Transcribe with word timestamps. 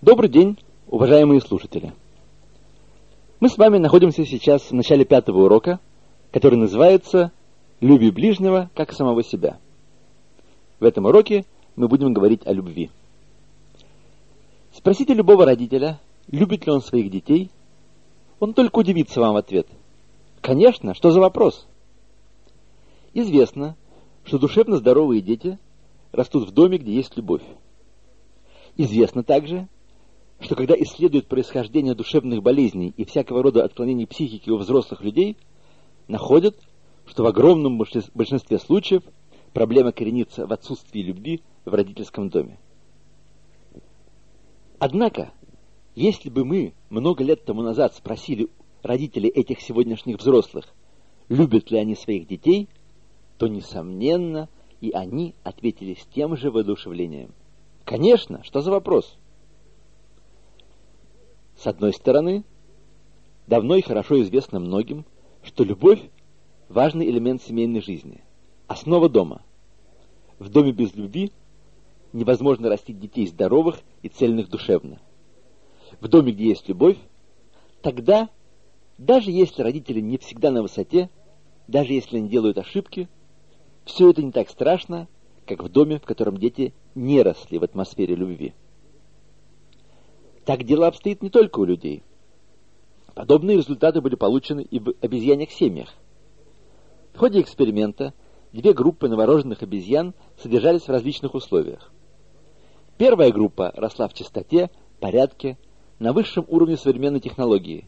Добрый 0.00 0.30
день, 0.30 0.56
уважаемые 0.86 1.40
слушатели. 1.40 1.92
Мы 3.40 3.48
с 3.48 3.58
вами 3.58 3.78
находимся 3.78 4.24
сейчас 4.24 4.70
в 4.70 4.72
начале 4.72 5.04
пятого 5.04 5.46
урока, 5.46 5.80
который 6.30 6.54
называется 6.54 7.32
«Люби 7.80 8.12
ближнего, 8.12 8.70
как 8.76 8.92
самого 8.92 9.24
себя». 9.24 9.58
В 10.78 10.84
этом 10.84 11.06
уроке 11.06 11.44
мы 11.74 11.88
будем 11.88 12.12
говорить 12.12 12.46
о 12.46 12.52
любви. 12.52 12.92
Спросите 14.72 15.14
любого 15.14 15.44
родителя, 15.44 15.98
любит 16.30 16.64
ли 16.64 16.72
он 16.72 16.80
своих 16.80 17.10
детей, 17.10 17.50
он 18.38 18.54
только 18.54 18.78
удивится 18.78 19.18
вам 19.18 19.34
в 19.34 19.38
ответ. 19.38 19.66
Конечно, 20.40 20.94
что 20.94 21.10
за 21.10 21.18
вопрос? 21.18 21.66
Известно, 23.14 23.74
что 24.22 24.38
душевно 24.38 24.76
здоровые 24.76 25.22
дети 25.22 25.58
растут 26.12 26.48
в 26.48 26.52
доме, 26.52 26.78
где 26.78 26.92
есть 26.94 27.16
любовь. 27.16 27.42
Известно 28.76 29.24
также, 29.24 29.66
что 30.40 30.54
когда 30.54 30.74
исследуют 30.74 31.26
происхождение 31.26 31.94
душевных 31.94 32.42
болезней 32.42 32.94
и 32.96 33.04
всякого 33.04 33.42
рода 33.42 33.64
отклонений 33.64 34.06
психики 34.06 34.50
у 34.50 34.56
взрослых 34.56 35.02
людей, 35.02 35.36
находят, 36.06 36.56
что 37.06 37.24
в 37.24 37.26
огромном 37.26 37.78
большинстве 37.78 38.58
случаев 38.58 39.02
проблема 39.52 39.92
коренится 39.92 40.46
в 40.46 40.52
отсутствии 40.52 41.00
любви 41.00 41.42
в 41.64 41.74
родительском 41.74 42.28
доме. 42.28 42.58
Однако, 44.78 45.32
если 45.96 46.30
бы 46.30 46.44
мы 46.44 46.72
много 46.88 47.24
лет 47.24 47.44
тому 47.44 47.62
назад 47.62 47.94
спросили 47.94 48.48
родителей 48.82 49.28
этих 49.28 49.60
сегодняшних 49.60 50.18
взрослых, 50.18 50.66
любят 51.28 51.70
ли 51.70 51.78
они 51.78 51.96
своих 51.96 52.28
детей, 52.28 52.68
то, 53.38 53.48
несомненно, 53.48 54.48
и 54.80 54.92
они 54.92 55.34
ответили 55.42 55.94
с 55.94 56.06
тем 56.14 56.36
же 56.36 56.50
воодушевлением. 56.50 57.32
Конечно, 57.84 58.44
что 58.44 58.60
за 58.60 58.70
вопрос? 58.70 59.16
С 61.58 61.66
одной 61.66 61.92
стороны, 61.92 62.44
давно 63.48 63.74
и 63.74 63.82
хорошо 63.82 64.22
известно 64.22 64.60
многим, 64.60 65.04
что 65.42 65.64
любовь– 65.64 66.00
важный 66.68 67.10
элемент 67.10 67.42
семейной 67.42 67.80
жизни, 67.80 68.22
основа 68.68 69.08
дома. 69.08 69.42
В 70.38 70.50
доме 70.50 70.70
без 70.70 70.94
любви 70.94 71.32
невозможно 72.12 72.68
растить 72.68 73.00
детей 73.00 73.26
здоровых 73.26 73.80
и 74.02 74.08
цельных 74.08 74.48
душевно. 74.48 75.00
В 76.00 76.06
доме, 76.06 76.30
где 76.30 76.50
есть 76.50 76.68
любовь, 76.68 76.96
тогда, 77.82 78.28
даже 78.96 79.32
если 79.32 79.62
родители 79.62 80.00
не 80.00 80.16
всегда 80.16 80.52
на 80.52 80.62
высоте, 80.62 81.10
даже 81.66 81.92
если 81.92 82.18
они 82.18 82.28
делают 82.28 82.58
ошибки, 82.58 83.08
все 83.84 84.10
это 84.10 84.22
не 84.22 84.30
так 84.30 84.48
страшно, 84.48 85.08
как 85.44 85.64
в 85.64 85.68
доме, 85.68 85.98
в 85.98 86.04
котором 86.04 86.36
дети 86.36 86.72
не 86.94 87.20
росли 87.20 87.58
в 87.58 87.64
атмосфере 87.64 88.14
любви. 88.14 88.54
Так 90.48 90.64
дело 90.64 90.86
обстоит 90.86 91.22
не 91.22 91.28
только 91.28 91.60
у 91.60 91.66
людей. 91.66 92.02
Подобные 93.14 93.58
результаты 93.58 94.00
были 94.00 94.14
получены 94.14 94.62
и 94.62 94.78
в 94.78 94.94
обезьяньих 95.02 95.52
семьях. 95.52 95.92
В 97.12 97.18
ходе 97.18 97.42
эксперимента 97.42 98.14
две 98.54 98.72
группы 98.72 99.10
новорожденных 99.10 99.62
обезьян 99.62 100.14
содержались 100.38 100.84
в 100.84 100.88
различных 100.88 101.34
условиях. 101.34 101.92
Первая 102.96 103.30
группа 103.30 103.74
росла 103.76 104.08
в 104.08 104.14
чистоте, 104.14 104.70
порядке, 105.00 105.58
на 105.98 106.14
высшем 106.14 106.46
уровне 106.48 106.78
современной 106.78 107.20
технологии. 107.20 107.86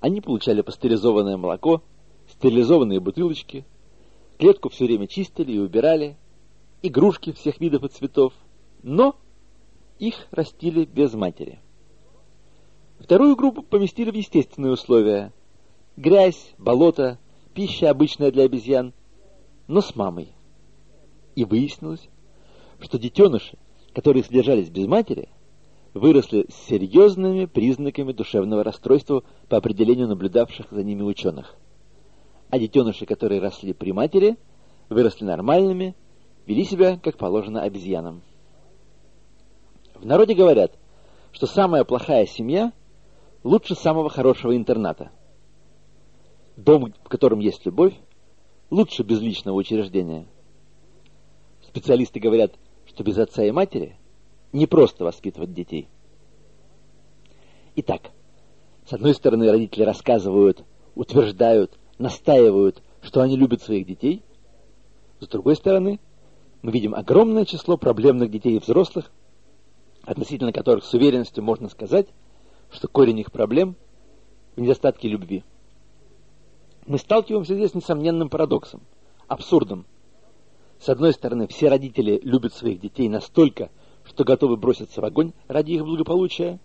Они 0.00 0.20
получали 0.20 0.62
пастеризованное 0.62 1.36
молоко, 1.36 1.84
стерилизованные 2.32 2.98
бутылочки, 2.98 3.64
клетку 4.38 4.70
все 4.70 4.86
время 4.86 5.06
чистили 5.06 5.52
и 5.52 5.60
убирали, 5.60 6.16
игрушки 6.82 7.30
всех 7.30 7.60
видов 7.60 7.84
и 7.84 7.88
цветов, 7.90 8.32
но 8.82 9.14
их 10.00 10.26
растили 10.32 10.84
без 10.84 11.14
матери. 11.14 11.60
Вторую 13.02 13.34
группу 13.34 13.62
поместили 13.62 14.12
в 14.12 14.14
естественные 14.14 14.72
условия. 14.72 15.32
Грязь, 15.96 16.54
болото, 16.56 17.18
пища 17.52 17.90
обычная 17.90 18.30
для 18.30 18.44
обезьян, 18.44 18.92
но 19.66 19.80
с 19.80 19.96
мамой. 19.96 20.28
И 21.34 21.44
выяснилось, 21.44 22.08
что 22.80 23.00
детеныши, 23.00 23.58
которые 23.92 24.22
содержались 24.22 24.70
без 24.70 24.86
матери, 24.86 25.28
выросли 25.94 26.46
с 26.48 26.68
серьезными 26.68 27.46
признаками 27.46 28.12
душевного 28.12 28.62
расстройства 28.62 29.24
по 29.48 29.56
определению 29.56 30.06
наблюдавших 30.06 30.66
за 30.70 30.84
ними 30.84 31.02
ученых. 31.02 31.56
А 32.50 32.58
детеныши, 32.58 33.04
которые 33.04 33.40
росли 33.40 33.72
при 33.72 33.90
матери, 33.90 34.36
выросли 34.88 35.24
нормальными, 35.24 35.96
вели 36.46 36.64
себя, 36.64 36.98
как 37.02 37.18
положено, 37.18 37.62
обезьянам. 37.62 38.22
В 39.94 40.06
народе 40.06 40.34
говорят, 40.34 40.78
что 41.32 41.46
самая 41.46 41.82
плохая 41.82 42.26
семья 42.26 42.72
лучше 43.44 43.74
самого 43.74 44.08
хорошего 44.08 44.56
интерната. 44.56 45.10
Дом, 46.56 46.92
в 47.04 47.08
котором 47.08 47.40
есть 47.40 47.64
любовь, 47.64 47.94
лучше 48.70 49.02
безличного 49.02 49.56
учреждения. 49.56 50.26
Специалисты 51.66 52.20
говорят, 52.20 52.54
что 52.86 53.02
без 53.02 53.18
отца 53.18 53.44
и 53.44 53.50
матери 53.50 53.96
не 54.52 54.66
просто 54.66 55.04
воспитывать 55.04 55.54
детей. 55.54 55.88
Итак, 57.76 58.10
с 58.86 58.92
одной 58.92 59.14
стороны, 59.14 59.50
родители 59.50 59.82
рассказывают, 59.82 60.64
утверждают, 60.94 61.78
настаивают, 61.98 62.82
что 63.00 63.22
они 63.22 63.36
любят 63.36 63.62
своих 63.62 63.86
детей. 63.86 64.22
С 65.20 65.28
другой 65.28 65.56
стороны, 65.56 66.00
мы 66.60 66.72
видим 66.72 66.94
огромное 66.94 67.44
число 67.44 67.76
проблемных 67.76 68.30
детей 68.30 68.56
и 68.56 68.58
взрослых, 68.58 69.10
относительно 70.02 70.52
которых 70.52 70.84
с 70.84 70.92
уверенностью 70.92 71.42
можно 71.42 71.68
сказать, 71.68 72.08
что 72.72 72.88
корень 72.88 73.20
их 73.20 73.30
проблем 73.30 73.76
в 74.56 74.60
недостатке 74.60 75.08
любви. 75.08 75.44
Мы 76.86 76.98
сталкиваемся 76.98 77.54
здесь 77.54 77.70
с 77.70 77.74
несомненным 77.74 78.28
парадоксом, 78.28 78.80
абсурдом. 79.28 79.86
С 80.80 80.88
одной 80.88 81.12
стороны, 81.12 81.46
все 81.46 81.68
родители 81.68 82.20
любят 82.24 82.52
своих 82.54 82.80
детей 82.80 83.08
настолько, 83.08 83.70
что 84.04 84.24
готовы 84.24 84.56
броситься 84.56 85.00
в 85.00 85.04
огонь 85.04 85.32
ради 85.46 85.72
их 85.72 85.84
благополучия. 85.84 86.58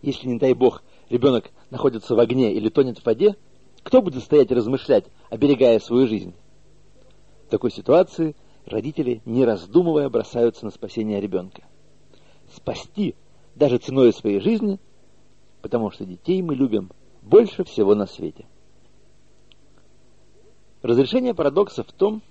Если, 0.00 0.28
не 0.28 0.38
дай 0.38 0.54
бог, 0.54 0.84
ребенок 1.10 1.50
находится 1.70 2.14
в 2.14 2.20
огне 2.20 2.52
или 2.52 2.68
тонет 2.68 2.98
в 2.98 3.04
воде, 3.04 3.34
кто 3.82 4.02
будет 4.02 4.22
стоять 4.22 4.50
и 4.50 4.54
размышлять, 4.54 5.06
оберегая 5.28 5.80
свою 5.80 6.06
жизнь? 6.06 6.34
В 7.46 7.50
такой 7.50 7.72
ситуации 7.72 8.36
родители, 8.64 9.22
не 9.24 9.44
раздумывая, 9.44 10.08
бросаются 10.08 10.64
на 10.64 10.70
спасение 10.70 11.20
ребенка. 11.20 11.64
Спасти, 12.54 13.16
даже 13.56 13.78
ценой 13.78 14.12
своей 14.12 14.40
жизни, 14.40 14.78
потому 15.66 15.90
что 15.90 16.04
детей 16.04 16.40
мы 16.42 16.54
любим 16.54 16.92
больше 17.22 17.64
всего 17.64 17.96
на 17.96 18.06
свете. 18.06 18.46
Разрешение 20.80 21.34
парадокса 21.34 21.82
в 21.82 21.90
том, 21.90 22.22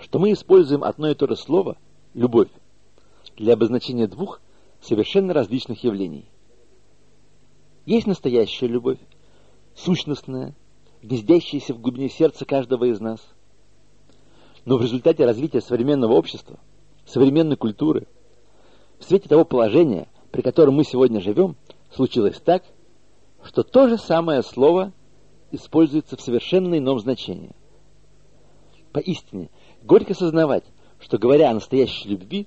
что 0.00 0.18
мы 0.18 0.32
используем 0.32 0.82
одно 0.82 1.08
и 1.08 1.14
то 1.14 1.28
же 1.28 1.36
слово 1.36 1.76
«любовь» 2.12 2.48
для 3.36 3.52
обозначения 3.54 4.08
двух 4.08 4.40
совершенно 4.80 5.32
различных 5.32 5.84
явлений. 5.84 6.24
Есть 7.86 8.08
настоящая 8.08 8.66
любовь, 8.66 8.98
сущностная, 9.76 10.56
гнездящаяся 11.04 11.74
в 11.74 11.80
глубине 11.80 12.08
сердца 12.08 12.44
каждого 12.44 12.86
из 12.86 12.98
нас. 12.98 13.20
Но 14.64 14.78
в 14.78 14.82
результате 14.82 15.24
развития 15.24 15.60
современного 15.60 16.14
общества, 16.14 16.58
современной 17.06 17.56
культуры, 17.56 18.08
в 18.98 19.04
свете 19.04 19.28
того 19.28 19.44
положения, 19.44 20.08
при 20.32 20.42
котором 20.42 20.74
мы 20.74 20.82
сегодня 20.82 21.20
живем, 21.20 21.54
случилось 21.94 22.40
так, 22.40 22.64
что 23.44 23.62
то 23.62 23.88
же 23.88 23.98
самое 23.98 24.42
слово 24.42 24.92
используется 25.50 26.16
в 26.16 26.20
совершенно 26.20 26.78
ином 26.78 26.98
значении. 27.00 27.54
Поистине, 28.92 29.50
горько 29.82 30.14
сознавать, 30.14 30.64
что 30.98 31.18
говоря 31.18 31.50
о 31.50 31.54
настоящей 31.54 32.08
любви, 32.08 32.46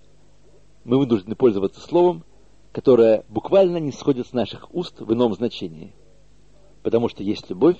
мы 0.83 0.97
вынуждены 0.97 1.35
пользоваться 1.35 1.79
словом, 1.81 2.23
которое 2.71 3.23
буквально 3.29 3.77
не 3.77 3.91
сходит 3.91 4.27
с 4.27 4.33
наших 4.33 4.73
уст 4.73 4.99
в 4.99 5.13
ином 5.13 5.33
значении. 5.33 5.93
Потому 6.81 7.07
что 7.07 7.23
есть 7.23 7.49
любовь 7.49 7.77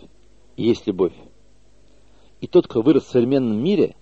и 0.55 0.63
есть 0.63 0.87
любовь. 0.87 1.13
И 2.41 2.47
тот, 2.47 2.67
кто 2.67 2.81
вырос 2.81 3.03
в 3.03 3.11
современном 3.11 3.61
мире, 3.61 3.95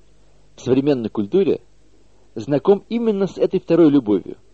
в 0.56 0.62
современной 0.62 1.10
культуре, 1.10 1.62
знаком 2.36 2.84
именно 2.90 3.28
с 3.28 3.38
этой 3.38 3.60
второй 3.60 3.90
любовью– 3.90 4.38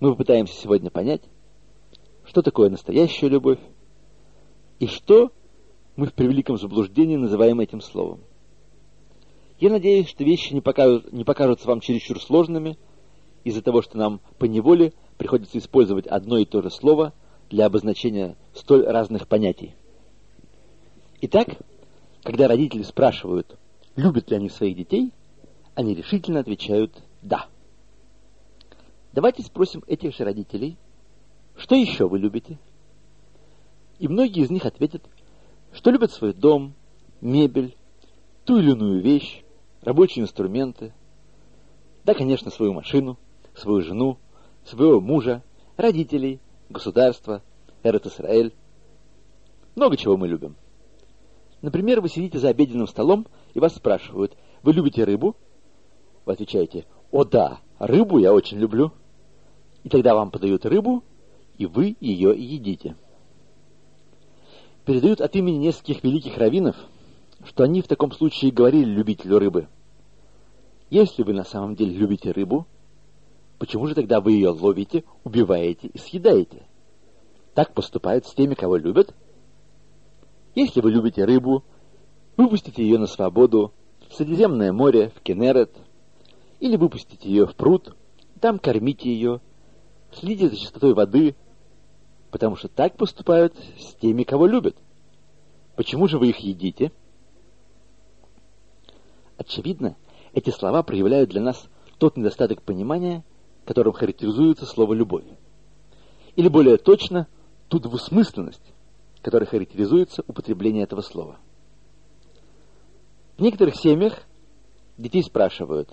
мы 0.00 0.10
попытаемся 0.10 0.54
сегодня 0.54 0.90
понять, 0.90 1.22
что 2.24 2.42
такое 2.42 2.68
настоящая 2.70 3.28
любовь 3.28 3.58
и 4.78 4.86
что 4.86 5.32
мы 5.96 6.06
в 6.06 6.12
превеликом 6.12 6.58
заблуждении 6.58 7.16
называем 7.16 7.60
этим 7.60 7.80
словом. 7.80 8.20
Я 9.58 9.70
надеюсь, 9.70 10.08
что 10.08 10.22
вещи 10.22 10.52
не, 10.52 10.60
покажут, 10.60 11.12
не 11.12 11.24
покажутся 11.24 11.66
вам 11.66 11.80
чересчур 11.80 12.20
сложными 12.20 12.76
из-за 13.44 13.62
того, 13.62 13.80
что 13.80 13.96
нам 13.96 14.20
по 14.38 14.44
неволе 14.44 14.92
приходится 15.16 15.56
использовать 15.56 16.06
одно 16.06 16.36
и 16.36 16.44
то 16.44 16.60
же 16.60 16.70
слово 16.70 17.14
для 17.48 17.64
обозначения 17.64 18.36
столь 18.52 18.84
разных 18.84 19.28
понятий. 19.28 19.74
Итак, 21.22 21.48
когда 22.22 22.48
родители 22.48 22.82
спрашивают, 22.82 23.56
любят 23.94 24.30
ли 24.30 24.36
они 24.36 24.50
своих 24.50 24.76
детей, 24.76 25.12
они 25.74 25.94
решительно 25.94 26.40
отвечают 26.40 26.92
«да». 27.22 27.46
Давайте 29.16 29.42
спросим 29.42 29.82
этих 29.86 30.14
же 30.14 30.24
родителей, 30.24 30.76
что 31.56 31.74
еще 31.74 32.06
вы 32.06 32.18
любите? 32.18 32.58
И 33.98 34.08
многие 34.08 34.42
из 34.42 34.50
них 34.50 34.66
ответят, 34.66 35.02
что 35.72 35.90
любят 35.90 36.12
свой 36.12 36.34
дом, 36.34 36.74
мебель, 37.22 37.74
ту 38.44 38.58
или 38.58 38.72
иную 38.72 39.00
вещь, 39.00 39.42
рабочие 39.80 40.22
инструменты, 40.22 40.92
да, 42.04 42.12
конечно, 42.12 42.50
свою 42.50 42.74
машину, 42.74 43.16
свою 43.54 43.80
жену, 43.80 44.18
своего 44.66 45.00
мужа, 45.00 45.42
родителей, 45.78 46.38
государство, 46.68 47.42
Эрет 47.84 48.04
Исраэль. 48.04 48.52
Много 49.76 49.96
чего 49.96 50.18
мы 50.18 50.28
любим. 50.28 50.56
Например, 51.62 52.02
вы 52.02 52.10
сидите 52.10 52.38
за 52.38 52.50
обеденным 52.50 52.86
столом, 52.86 53.26
и 53.54 53.60
вас 53.60 53.74
спрашивают, 53.76 54.36
вы 54.62 54.74
любите 54.74 55.04
рыбу? 55.04 55.36
Вы 56.26 56.34
отвечаете, 56.34 56.84
о 57.10 57.24
да, 57.24 57.60
рыбу 57.78 58.18
я 58.18 58.34
очень 58.34 58.58
люблю. 58.58 58.92
И 59.86 59.88
тогда 59.88 60.16
вам 60.16 60.32
подают 60.32 60.66
рыбу, 60.66 61.04
и 61.58 61.66
вы 61.66 61.96
ее 62.00 62.34
едите. 62.36 62.96
Передают 64.84 65.20
от 65.20 65.36
имени 65.36 65.58
нескольких 65.58 66.02
великих 66.02 66.36
раввинов, 66.38 66.74
что 67.44 67.62
они 67.62 67.82
в 67.82 67.86
таком 67.86 68.10
случае 68.10 68.50
говорили 68.50 68.84
любителю 68.90 69.38
рыбы. 69.38 69.68
Если 70.90 71.22
вы 71.22 71.34
на 71.34 71.44
самом 71.44 71.76
деле 71.76 71.94
любите 71.94 72.32
рыбу, 72.32 72.66
почему 73.60 73.86
же 73.86 73.94
тогда 73.94 74.20
вы 74.20 74.32
ее 74.32 74.48
ловите, 74.48 75.04
убиваете 75.22 75.86
и 75.86 75.98
съедаете? 75.98 76.66
Так 77.54 77.72
поступают 77.72 78.26
с 78.26 78.34
теми, 78.34 78.54
кого 78.54 78.78
любят. 78.78 79.14
Если 80.56 80.80
вы 80.80 80.90
любите 80.90 81.24
рыбу, 81.24 81.62
выпустите 82.36 82.82
ее 82.82 82.98
на 82.98 83.06
свободу 83.06 83.72
в 84.08 84.14
Средиземное 84.14 84.72
море, 84.72 85.12
в 85.14 85.20
Кенерет, 85.20 85.70
или 86.58 86.74
выпустите 86.74 87.28
ее 87.28 87.46
в 87.46 87.54
пруд, 87.54 87.94
там 88.40 88.58
кормите 88.58 89.14
ее, 89.14 89.40
следите 90.16 90.48
за 90.48 90.56
чистотой 90.56 90.94
воды, 90.94 91.36
потому 92.30 92.56
что 92.56 92.68
так 92.68 92.96
поступают 92.96 93.54
с 93.78 93.94
теми, 93.94 94.24
кого 94.24 94.46
любят. 94.46 94.76
Почему 95.76 96.08
же 96.08 96.18
вы 96.18 96.28
их 96.28 96.38
едите? 96.38 96.92
Очевидно, 99.36 99.96
эти 100.32 100.50
слова 100.50 100.82
проявляют 100.82 101.30
для 101.30 101.42
нас 101.42 101.68
тот 101.98 102.16
недостаток 102.16 102.62
понимания, 102.62 103.24
которым 103.64 103.92
характеризуется 103.92 104.66
слово 104.66 104.94
«любовь». 104.94 105.24
Или 106.34 106.48
более 106.48 106.76
точно, 106.76 107.26
ту 107.68 107.78
двусмысленность, 107.78 108.74
которой 109.22 109.44
характеризуется 109.46 110.22
употребление 110.26 110.84
этого 110.84 111.00
слова. 111.00 111.38
В 113.36 113.42
некоторых 113.42 113.76
семьях 113.76 114.22
детей 114.96 115.22
спрашивают, 115.22 115.90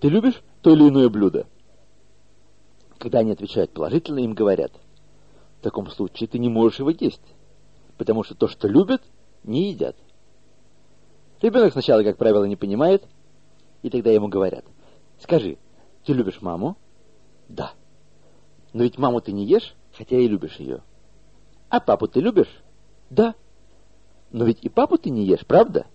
«Ты 0.00 0.08
любишь 0.08 0.42
то 0.62 0.70
или 0.70 0.88
иное 0.88 1.08
блюдо?» 1.08 1.46
Когда 3.02 3.18
они 3.18 3.32
отвечают 3.32 3.72
положительно, 3.72 4.20
им 4.20 4.32
говорят, 4.32 4.70
«В 5.58 5.62
таком 5.64 5.90
случае 5.90 6.28
ты 6.28 6.38
не 6.38 6.48
можешь 6.48 6.78
его 6.78 6.90
есть, 6.90 7.20
потому 7.98 8.22
что 8.22 8.36
то, 8.36 8.46
что 8.46 8.68
любят, 8.68 9.02
не 9.42 9.72
едят». 9.72 9.96
Ребенок 11.40 11.72
сначала, 11.72 12.04
как 12.04 12.16
правило, 12.16 12.44
не 12.44 12.54
понимает, 12.54 13.02
и 13.82 13.90
тогда 13.90 14.12
ему 14.12 14.28
говорят, 14.28 14.64
«Скажи, 15.20 15.58
ты 16.04 16.12
любишь 16.12 16.42
маму?» 16.42 16.76
«Да». 17.48 17.72
«Но 18.72 18.84
ведь 18.84 18.98
маму 18.98 19.20
ты 19.20 19.32
не 19.32 19.46
ешь, 19.46 19.74
хотя 19.98 20.16
и 20.16 20.28
любишь 20.28 20.60
ее». 20.60 20.80
«А 21.70 21.80
папу 21.80 22.06
ты 22.06 22.20
любишь?» 22.20 22.62
«Да». 23.10 23.34
«Но 24.30 24.44
ведь 24.44 24.62
и 24.62 24.68
папу 24.68 24.96
ты 24.96 25.10
не 25.10 25.24
ешь, 25.24 25.44
правда?» 25.44 25.86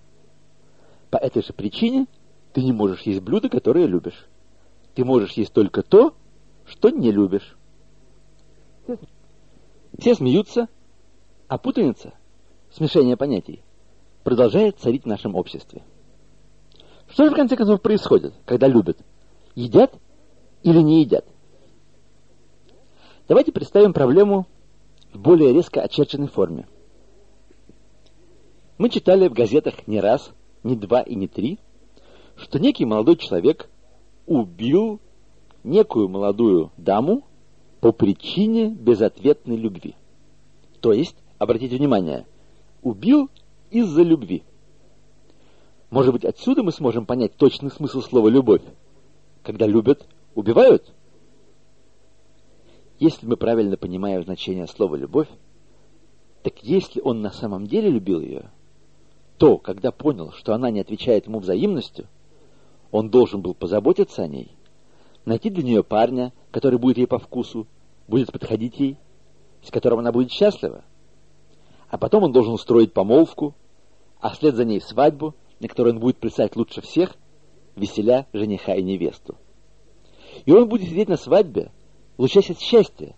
По 1.09 1.15
этой 1.15 1.41
же 1.41 1.53
причине 1.53 2.07
ты 2.51 2.61
не 2.61 2.73
можешь 2.73 3.03
есть 3.03 3.21
блюдо, 3.21 3.47
которое 3.47 3.85
любишь. 3.85 4.27
Ты 4.93 5.05
можешь 5.05 5.31
есть 5.31 5.53
только 5.53 5.83
то, 5.83 6.13
что 6.67 6.89
не 6.89 7.11
любишь. 7.11 7.57
Все 9.97 10.15
смеются, 10.15 10.67
а 11.47 11.57
путаница, 11.57 12.13
смешение 12.71 13.17
понятий, 13.17 13.63
продолжает 14.23 14.77
царить 14.79 15.03
в 15.03 15.07
нашем 15.07 15.35
обществе. 15.35 15.83
Что 17.09 17.25
же 17.25 17.31
в 17.31 17.35
конце 17.35 17.55
концов 17.55 17.81
происходит, 17.81 18.33
когда 18.45 18.67
любят? 18.67 18.97
Едят 19.55 19.93
или 20.63 20.79
не 20.81 21.01
едят? 21.01 21.25
Давайте 23.27 23.51
представим 23.51 23.93
проблему 23.93 24.45
в 25.13 25.19
более 25.19 25.53
резко 25.53 25.81
очерченной 25.81 26.27
форме. 26.27 26.67
Мы 28.77 28.89
читали 28.89 29.27
в 29.27 29.33
газетах 29.33 29.87
не 29.87 29.99
раз, 29.99 30.31
не 30.63 30.75
два 30.75 31.01
и 31.01 31.15
не 31.15 31.27
три, 31.27 31.59
что 32.35 32.59
некий 32.59 32.85
молодой 32.85 33.15
человек 33.15 33.69
убил 34.25 35.01
некую 35.67 36.07
молодую 36.09 36.71
даму 36.77 37.23
по 37.79 37.91
причине 37.91 38.69
безответной 38.69 39.55
любви. 39.55 39.95
То 40.81 40.93
есть, 40.93 41.15
обратите 41.37 41.77
внимание, 41.77 42.25
убил 42.81 43.29
из-за 43.69 44.01
любви. 44.01 44.43
Может 45.89 46.13
быть, 46.13 46.25
отсюда 46.25 46.63
мы 46.63 46.71
сможем 46.71 47.05
понять 47.05 47.35
точный 47.35 47.71
смысл 47.71 48.01
слова 48.01 48.27
«любовь». 48.27 48.61
Когда 49.43 49.65
любят, 49.65 50.05
убивают? 50.35 50.93
Если 52.99 53.25
мы 53.25 53.37
правильно 53.37 53.77
понимаем 53.77 54.23
значение 54.23 54.67
слова 54.67 54.95
«любовь», 54.95 55.29
так 56.43 56.63
если 56.63 56.99
он 57.01 57.21
на 57.21 57.31
самом 57.31 57.67
деле 57.67 57.89
любил 57.89 58.21
ее, 58.21 58.51
то, 59.37 59.57
когда 59.57 59.91
понял, 59.91 60.31
что 60.31 60.53
она 60.53 60.71
не 60.71 60.79
отвечает 60.79 61.27
ему 61.27 61.39
взаимностью, 61.39 62.07
он 62.91 63.09
должен 63.09 63.41
был 63.41 63.53
позаботиться 63.53 64.23
о 64.23 64.27
ней, 64.27 64.56
найти 65.27 65.49
для 65.49 65.61
нее 65.61 65.83
парня, 65.83 66.31
который 66.51 66.79
будет 66.79 66.97
ей 66.97 67.05
по 67.05 67.19
вкусу, 67.19 67.67
будет 68.07 68.31
подходить 68.31 68.79
ей, 68.79 68.97
с 69.61 69.69
которым 69.69 69.99
она 69.99 70.11
будет 70.13 70.31
счастлива. 70.31 70.85
А 71.89 71.97
потом 71.97 72.23
он 72.23 72.31
должен 72.31 72.53
устроить 72.53 72.93
помолвку, 72.93 73.53
а 74.21 74.29
вслед 74.29 74.55
за 74.55 74.63
ней 74.63 74.79
свадьбу, 74.79 75.35
на 75.59 75.67
которой 75.67 75.93
он 75.93 75.99
будет 75.99 76.17
плясать 76.17 76.55
лучше 76.55 76.81
всех, 76.81 77.15
веселя 77.75 78.25
жениха 78.31 78.73
и 78.75 78.81
невесту. 78.81 79.35
И 80.45 80.51
он 80.51 80.69
будет 80.69 80.87
сидеть 80.87 81.09
на 81.09 81.17
свадьбе, 81.17 81.71
лучась 82.17 82.49
от 82.49 82.59
счастья, 82.59 83.15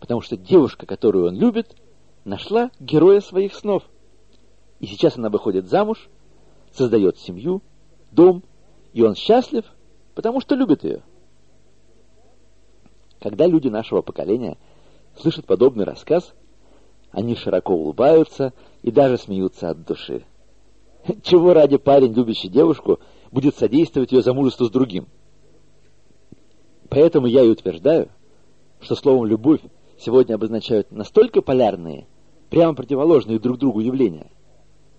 потому 0.00 0.22
что 0.22 0.38
девушка, 0.38 0.86
которую 0.86 1.28
он 1.28 1.36
любит, 1.36 1.76
нашла 2.24 2.70
героя 2.80 3.20
своих 3.20 3.54
снов. 3.54 3.82
И 4.80 4.86
сейчас 4.86 5.18
она 5.18 5.28
выходит 5.28 5.68
замуж, 5.68 6.08
создает 6.72 7.18
семью, 7.18 7.60
дом, 8.12 8.42
и 8.94 9.02
он 9.02 9.14
счастлив, 9.14 9.64
потому 10.14 10.40
что 10.40 10.54
любит 10.54 10.84
ее. 10.84 11.02
Когда 13.24 13.46
люди 13.46 13.68
нашего 13.68 14.02
поколения 14.02 14.58
слышат 15.18 15.46
подобный 15.46 15.86
рассказ, 15.86 16.34
они 17.10 17.34
широко 17.34 17.72
улыбаются 17.74 18.52
и 18.82 18.90
даже 18.90 19.16
смеются 19.16 19.70
от 19.70 19.82
души. 19.86 20.26
Чего 21.22 21.54
ради 21.54 21.78
парень, 21.78 22.12
любящий 22.12 22.48
девушку, 22.48 23.00
будет 23.32 23.56
содействовать 23.56 24.12
ее 24.12 24.20
замужеству 24.20 24.66
с 24.66 24.70
другим? 24.70 25.06
Поэтому 26.90 27.26
я 27.26 27.42
и 27.42 27.48
утверждаю, 27.48 28.10
что 28.82 28.94
словом 28.94 29.24
«любовь» 29.24 29.62
сегодня 29.98 30.34
обозначают 30.34 30.92
настолько 30.92 31.40
полярные, 31.40 32.06
прямо 32.50 32.74
противоположные 32.74 33.38
друг 33.38 33.56
другу 33.56 33.80
явления, 33.80 34.30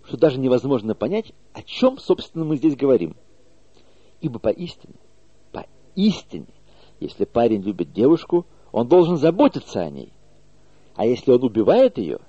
что 0.04 0.18
даже 0.18 0.40
невозможно 0.40 0.96
понять, 0.96 1.32
о 1.54 1.62
чем, 1.62 2.00
собственно, 2.00 2.44
мы 2.44 2.58
здесь 2.58 2.76
говорим. 2.76 3.16
Ибо 4.20 4.40
поистине, 4.40 4.96
поистине, 5.52 6.48
если 7.00 7.26
парень 7.26 7.62
любит 7.62 7.92
девушку, 7.92 8.46
он 8.72 8.88
должен 8.88 9.18
заботиться 9.18 9.82
о 9.82 9.90
ней. 9.90 10.12
А 10.96 11.06
если 11.06 11.32
он 11.32 11.44
убивает 11.44 11.98
ее, 11.98 12.20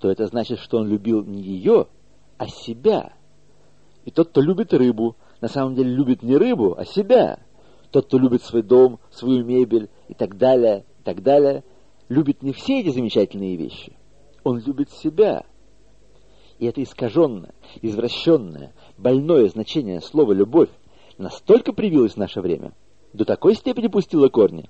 то 0.00 0.10
это 0.10 0.26
значит, 0.26 0.58
что 0.58 0.78
он 0.78 0.88
любил 0.88 1.24
не 1.24 1.40
ее, 1.40 1.86
а 2.36 2.48
себя. 2.48 3.12
И 4.04 4.10
тот, 4.10 4.28
кто 4.28 4.40
любит 4.40 4.74
рыбу, 4.74 5.16
на 5.40 5.48
самом 5.48 5.74
деле 5.74 5.90
любит 5.94 6.22
не 6.22 6.36
рыбу, 6.36 6.74
а 6.76 6.84
себя. 6.84 7.38
Тот, 7.90 8.06
кто 8.06 8.18
любит 8.18 8.42
свой 8.42 8.62
дом, 8.62 8.98
свою 9.10 9.44
мебель 9.44 9.88
и 10.08 10.14
так 10.14 10.36
далее, 10.36 10.84
и 11.00 11.02
так 11.04 11.22
далее, 11.22 11.64
любит 12.08 12.42
не 12.42 12.52
все 12.52 12.80
эти 12.80 12.90
замечательные 12.90 13.56
вещи. 13.56 13.96
Он 14.42 14.58
любит 14.58 14.90
себя. 14.90 15.44
И 16.58 16.66
это 16.66 16.82
искаженное, 16.82 17.54
извращенное, 17.82 18.72
больное 18.96 19.48
значение 19.48 20.00
слова 20.00 20.32
«любовь» 20.32 20.70
настолько 21.18 21.72
привилось 21.72 22.14
в 22.14 22.18
наше 22.18 22.40
время, 22.40 22.72
до 23.14 23.24
такой 23.24 23.54
степени 23.54 23.86
пустило 23.86 24.28
корни, 24.28 24.68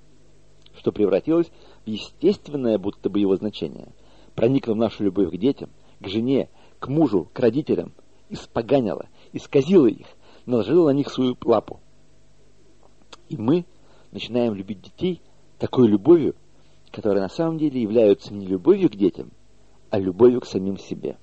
что 0.76 0.92
превратилось 0.92 1.50
в 1.84 1.88
естественное 1.88 2.78
будто 2.78 3.08
бы 3.08 3.18
его 3.18 3.34
значение, 3.36 3.88
проникло 4.34 4.74
в 4.74 4.76
нашу 4.76 5.02
любовь 5.02 5.30
к 5.30 5.36
детям, 5.38 5.70
к 5.98 6.06
жене, 6.06 6.50
к 6.78 6.88
мужу, 6.88 7.28
к 7.32 7.40
родителям, 7.40 7.92
испоганило, 8.28 9.08
исказило 9.32 9.86
их, 9.86 10.06
наложило 10.44 10.90
на 10.90 10.94
них 10.94 11.10
свою 11.10 11.36
лапу. 11.42 11.80
И 13.30 13.38
мы 13.38 13.64
начинаем 14.12 14.54
любить 14.54 14.82
детей 14.82 15.22
такой 15.58 15.88
любовью, 15.88 16.34
которая 16.92 17.22
на 17.22 17.30
самом 17.30 17.56
деле 17.56 17.80
является 17.80 18.34
не 18.34 18.46
любовью 18.46 18.90
к 18.90 18.96
детям, 18.96 19.30
а 19.88 19.98
любовью 19.98 20.42
к 20.42 20.46
самим 20.46 20.76
себе. 20.76 21.16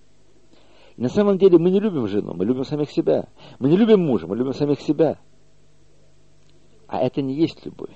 И 0.98 1.01
на 1.01 1.10
самом 1.10 1.38
деле 1.38 1.60
мы 1.60 1.70
не 1.70 1.80
любим 1.80 2.08
жену, 2.08 2.34
мы 2.34 2.46
любим 2.46 2.63
самих 2.63 2.90
себя. 2.90 3.30
Мы 3.60 3.70
не 3.70 3.78
любим 3.78 4.01
мужа, 4.01 4.25
мы 4.25 4.36
любим 4.36 4.54
самих 4.54 4.82
себя. 4.82 5.20
А 6.92 7.00
это 7.00 7.22
не 7.22 7.34
есть 7.34 7.66
любовь. 7.66 7.96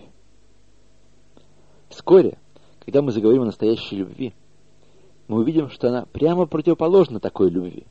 Вскоре, 1.89 2.37
когда 2.79 3.01
мы 3.01 3.11
заговорим 3.11 3.41
о 3.41 3.47
настоящей 3.47 3.97
любви, 3.97 4.33
мы 5.27 5.39
увидим, 5.39 5.69
что 5.69 5.89
она 5.89 6.05
прямо 6.05 6.45
противоположна 6.45 7.19
такой 7.19 7.49
любви. 7.49 7.85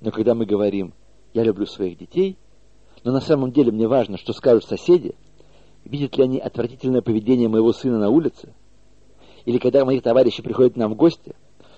Но 0.00 0.12
когда 0.12 0.36
мы 0.36 0.46
говорим 0.46 0.92
«я 1.34 1.42
люблю 1.42 1.66
своих 1.66 1.98
детей», 1.98 2.38
но 3.02 3.10
на 3.10 3.20
самом 3.20 3.50
деле 3.50 3.72
мне 3.72 3.88
важно, 3.88 4.16
что 4.16 4.32
скажут 4.32 4.64
соседи, 4.64 5.16
видят 5.84 6.16
ли 6.16 6.22
они 6.22 6.38
отвратительное 6.38 7.02
поведение 7.02 7.48
моего 7.48 7.72
сына 7.72 7.98
на 7.98 8.10
улице, 8.10 8.54
или 9.44 9.58
когда 9.58 9.84
мои 9.84 9.98
товарищи 9.98 10.40
приходят 10.40 10.76
нам 10.76 10.92
в 10.92 10.96
гости, 10.96 11.34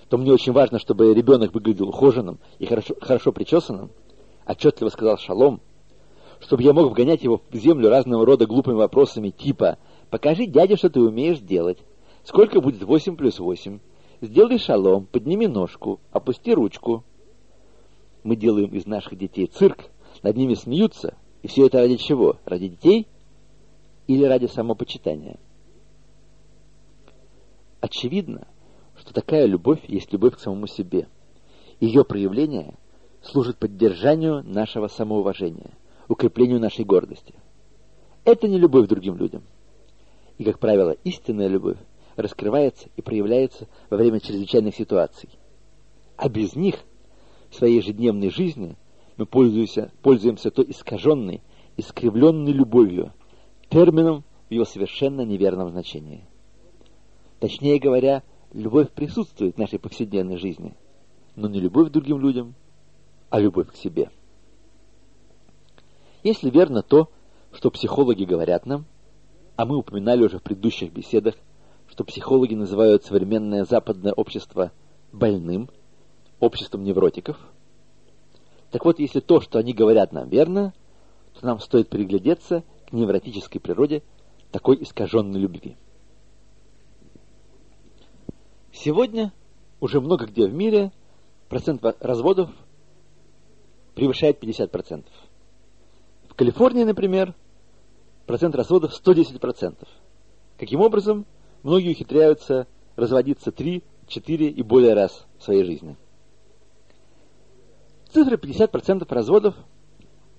то 0.09 0.19
мне 0.19 0.31
очень 0.31 0.51
важно, 0.51 0.77
чтобы 0.77 1.15
ребенок 1.15 1.51
выглядел 1.55 1.89
ухоженным 1.89 2.37
и 2.59 2.67
хорошо, 2.67 2.93
хорошо 3.01 3.31
причесанным, 3.31 3.89
отчетливо 4.45 4.89
сказал 4.89 5.17
Шалом, 5.17 5.61
чтобы 6.43 6.63
я 6.63 6.73
мог 6.73 6.91
вгонять 6.91 7.23
его 7.23 7.41
в 7.49 7.55
землю 7.55 7.89
разного 7.89 8.25
рода 8.25 8.45
глупыми 8.45 8.75
вопросами 8.75 9.29
типа 9.29 9.77
«Покажи 10.09 10.45
дяде, 10.45 10.75
что 10.75 10.89
ты 10.89 10.99
умеешь 10.99 11.39
делать. 11.39 11.77
Сколько 12.23 12.61
будет 12.61 12.83
8 12.83 13.15
плюс 13.15 13.39
8? 13.39 13.79
Сделай 14.21 14.57
шалом, 14.59 15.05
подними 15.05 15.47
ножку, 15.47 15.99
опусти 16.11 16.53
ручку». 16.53 17.03
Мы 18.23 18.35
делаем 18.35 18.69
из 18.69 18.85
наших 18.85 19.17
детей 19.17 19.47
цирк, 19.47 19.85
над 20.21 20.35
ними 20.35 20.53
смеются, 20.53 21.15
и 21.41 21.47
все 21.47 21.65
это 21.67 21.79
ради 21.79 21.97
чего? 21.97 22.37
Ради 22.45 22.69
детей 22.69 23.07
или 24.07 24.23
ради 24.23 24.47
самопочитания? 24.47 25.39
Очевидно, 27.81 28.47
что 28.97 29.13
такая 29.13 29.45
любовь 29.45 29.81
есть 29.87 30.11
любовь 30.13 30.35
к 30.35 30.39
самому 30.39 30.67
себе. 30.67 31.07
Ее 31.79 32.05
проявление 32.05 32.75
служит 33.21 33.57
поддержанию 33.57 34.43
нашего 34.43 34.87
самоуважения, 34.87 35.71
укреплению 36.07 36.59
нашей 36.59 36.85
гордости. 36.85 37.33
Это 38.25 38.47
не 38.47 38.57
любовь 38.57 38.85
к 38.85 38.89
другим 38.89 39.17
людям. 39.17 39.43
И, 40.37 40.43
как 40.43 40.59
правило, 40.59 40.91
истинная 41.03 41.47
любовь 41.47 41.77
раскрывается 42.15 42.89
и 42.95 43.01
проявляется 43.01 43.67
во 43.89 43.97
время 43.97 44.19
чрезвычайных 44.19 44.75
ситуаций. 44.75 45.29
А 46.15 46.29
без 46.29 46.55
них 46.55 46.75
в 47.49 47.55
своей 47.55 47.77
ежедневной 47.77 48.29
жизни 48.29 48.77
мы 49.17 49.25
пользуемся, 49.25 49.91
пользуемся 50.01 50.51
то 50.51 50.63
искаженной, 50.63 51.41
искривленной 51.77 52.51
любовью, 52.51 53.13
термином 53.69 54.23
в 54.49 54.53
его 54.53 54.65
совершенно 54.65 55.21
неверном 55.21 55.69
значении. 55.69 56.25
Точнее 57.39 57.79
говоря, 57.79 58.23
любовь 58.53 58.91
присутствует 58.91 59.55
в 59.55 59.59
нашей 59.59 59.79
повседневной 59.79 60.37
жизни, 60.37 60.75
но 61.35 61.47
не 61.47 61.59
любовь 61.59 61.89
к 61.89 61.91
другим 61.91 62.19
людям, 62.19 62.55
а 63.29 63.39
любовь 63.39 63.71
к 63.71 63.75
себе. 63.75 64.09
Если 66.23 66.49
верно 66.49 66.81
то, 66.81 67.09
что 67.51 67.69
психологи 67.69 68.23
говорят 68.23 68.65
нам, 68.65 68.85
а 69.55 69.65
мы 69.65 69.77
упоминали 69.77 70.23
уже 70.23 70.39
в 70.39 70.43
предыдущих 70.43 70.91
беседах, 70.91 71.35
что 71.87 72.03
психологи 72.03 72.55
называют 72.55 73.03
современное 73.03 73.65
западное 73.65 74.13
общество 74.13 74.71
больным, 75.11 75.69
обществом 76.39 76.83
невротиков. 76.83 77.37
Так 78.71 78.85
вот, 78.85 78.99
если 78.99 79.19
то, 79.19 79.41
что 79.41 79.59
они 79.59 79.73
говорят 79.73 80.13
нам, 80.13 80.29
верно, 80.29 80.73
то 81.39 81.45
нам 81.45 81.59
стоит 81.59 81.89
приглядеться 81.89 82.63
к 82.87 82.93
невротической 82.93 83.61
природе 83.61 84.01
такой 84.51 84.81
искаженной 84.81 85.39
любви. 85.39 85.77
Сегодня 88.71 89.31
уже 89.79 89.99
много 90.01 90.25
где 90.25 90.47
в 90.47 90.53
мире 90.53 90.91
процент 91.49 91.83
разводов 91.99 92.49
превышает 93.93 94.41
50%. 94.41 95.05
В 96.33 96.35
Калифорнии, 96.35 96.83
например, 96.83 97.35
процент 98.25 98.55
разводов 98.55 98.99
110%. 98.99 99.87
Каким 100.57 100.81
образом? 100.81 101.27
Многие 101.61 101.91
ухитряются 101.91 102.65
разводиться 102.95 103.51
3, 103.51 103.83
4 104.07 104.47
и 104.47 104.63
более 104.63 104.95
раз 104.95 105.27
в 105.37 105.43
своей 105.43 105.63
жизни. 105.63 105.95
Цифра 108.11 108.37
50% 108.37 109.05
разводов 109.13 109.53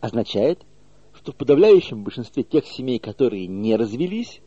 означает, 0.01 0.67
что 1.13 1.31
в 1.31 1.37
подавляющем 1.37 2.03
большинстве 2.03 2.43
тех 2.43 2.67
семей, 2.67 2.99
которые 2.99 3.47
не 3.47 3.77
развелись, 3.77 4.41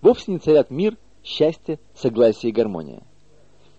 вовсе 0.00 0.32
не 0.32 0.40
царят 0.40 0.70
мир, 0.70 0.98
счастье, 1.22 1.78
согласие 1.94 2.50
и 2.50 2.52
гармония. 2.52 3.04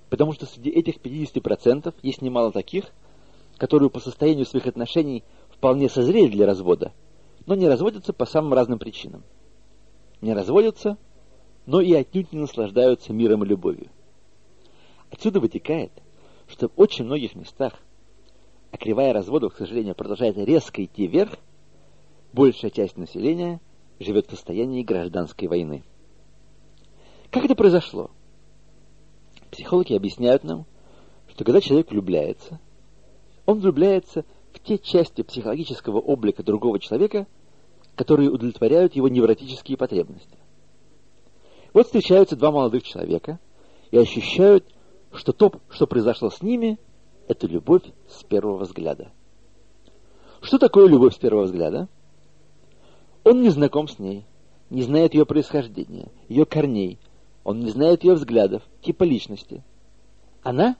Потому 0.10 0.32
что 0.32 0.46
среди 0.46 0.70
этих 0.70 1.00
50% 1.02 1.96
есть 2.02 2.22
немало 2.22 2.54
таких, 2.54 2.86
которые 3.58 3.90
по 3.90 4.00
состоянию 4.00 4.46
своих 4.46 4.68
отношений 4.68 5.26
вполне 5.64 5.88
созрели 5.88 6.28
для 6.28 6.46
развода, 6.46 6.92
но 7.46 7.56
не 7.56 7.70
разводятся 7.70 8.12
по 8.12 8.26
самым 8.26 8.52
разным 8.54 8.80
причинам. 8.80 9.24
Не 10.20 10.34
разводятся, 10.34 10.98
но 11.66 11.80
и 11.80 11.94
отнюдь 11.94 12.34
не 12.34 12.40
наслаждаются 12.40 13.14
миром 13.14 13.46
и 13.46 13.48
любовью. 13.48 13.90
Отсюда 15.10 15.40
вытекает, 15.40 15.94
что 16.50 16.68
в 16.68 16.74
очень 16.76 17.06
многих 17.06 17.36
местах, 17.36 17.80
а 18.72 18.78
кривая 18.78 19.14
разводов, 19.14 19.54
к 19.54 19.58
сожалению, 19.58 19.96
продолжает 19.96 20.36
резко 20.38 20.84
идти 20.84 21.08
вверх, 21.08 21.38
большая 22.34 22.70
часть 22.70 22.98
населения 22.98 23.62
живет 24.02 24.28
в 24.28 24.32
состоянии 24.32 24.84
гражданской 24.84 25.48
войны. 25.48 25.86
Как 27.32 27.46
это 27.46 27.56
произошло? 27.56 28.12
Психологи 29.50 29.94
объясняют 29.94 30.44
нам, 30.44 30.66
что 31.30 31.46
когда 31.46 31.62
человек 31.62 31.90
влюбляется, 31.90 32.60
он 33.46 33.62
влюбляется 33.62 34.26
те 34.64 34.78
части 34.78 35.22
психологического 35.22 36.00
облика 36.00 36.44
другого 36.44 36.80
человека, 36.80 37.28
которые 37.96 38.30
удовлетворяют 38.30 38.96
его 38.96 39.08
невротические 39.08 39.78
потребности. 39.78 40.38
Вот 41.74 41.88
встречаются 41.88 42.36
два 42.36 42.52
молодых 42.52 42.84
человека 42.84 43.40
и 43.92 43.98
ощущают, 43.98 44.66
что 45.12 45.34
то, 45.34 45.52
что 45.70 45.88
произошло 45.88 46.30
с 46.30 46.42
ними, 46.42 46.80
это 47.28 47.48
любовь 47.48 47.84
с 48.08 48.24
первого 48.24 48.60
взгляда. 48.60 49.12
Что 50.42 50.58
такое 50.58 50.88
любовь 50.88 51.16
с 51.16 51.18
первого 51.18 51.44
взгляда? 51.44 51.88
Он 53.24 53.42
не 53.42 53.50
знаком 53.50 53.88
с 53.88 54.00
ней, 54.00 54.26
не 54.70 54.82
знает 54.84 55.14
ее 55.14 55.26
происхождения, 55.26 56.12
ее 56.28 56.46
корней, 56.46 57.00
он 57.44 57.60
не 57.60 57.70
знает 57.70 58.04
ее 58.04 58.14
взглядов, 58.14 58.64
типа 58.82 59.04
личности. 59.04 59.64
Она 60.42 60.76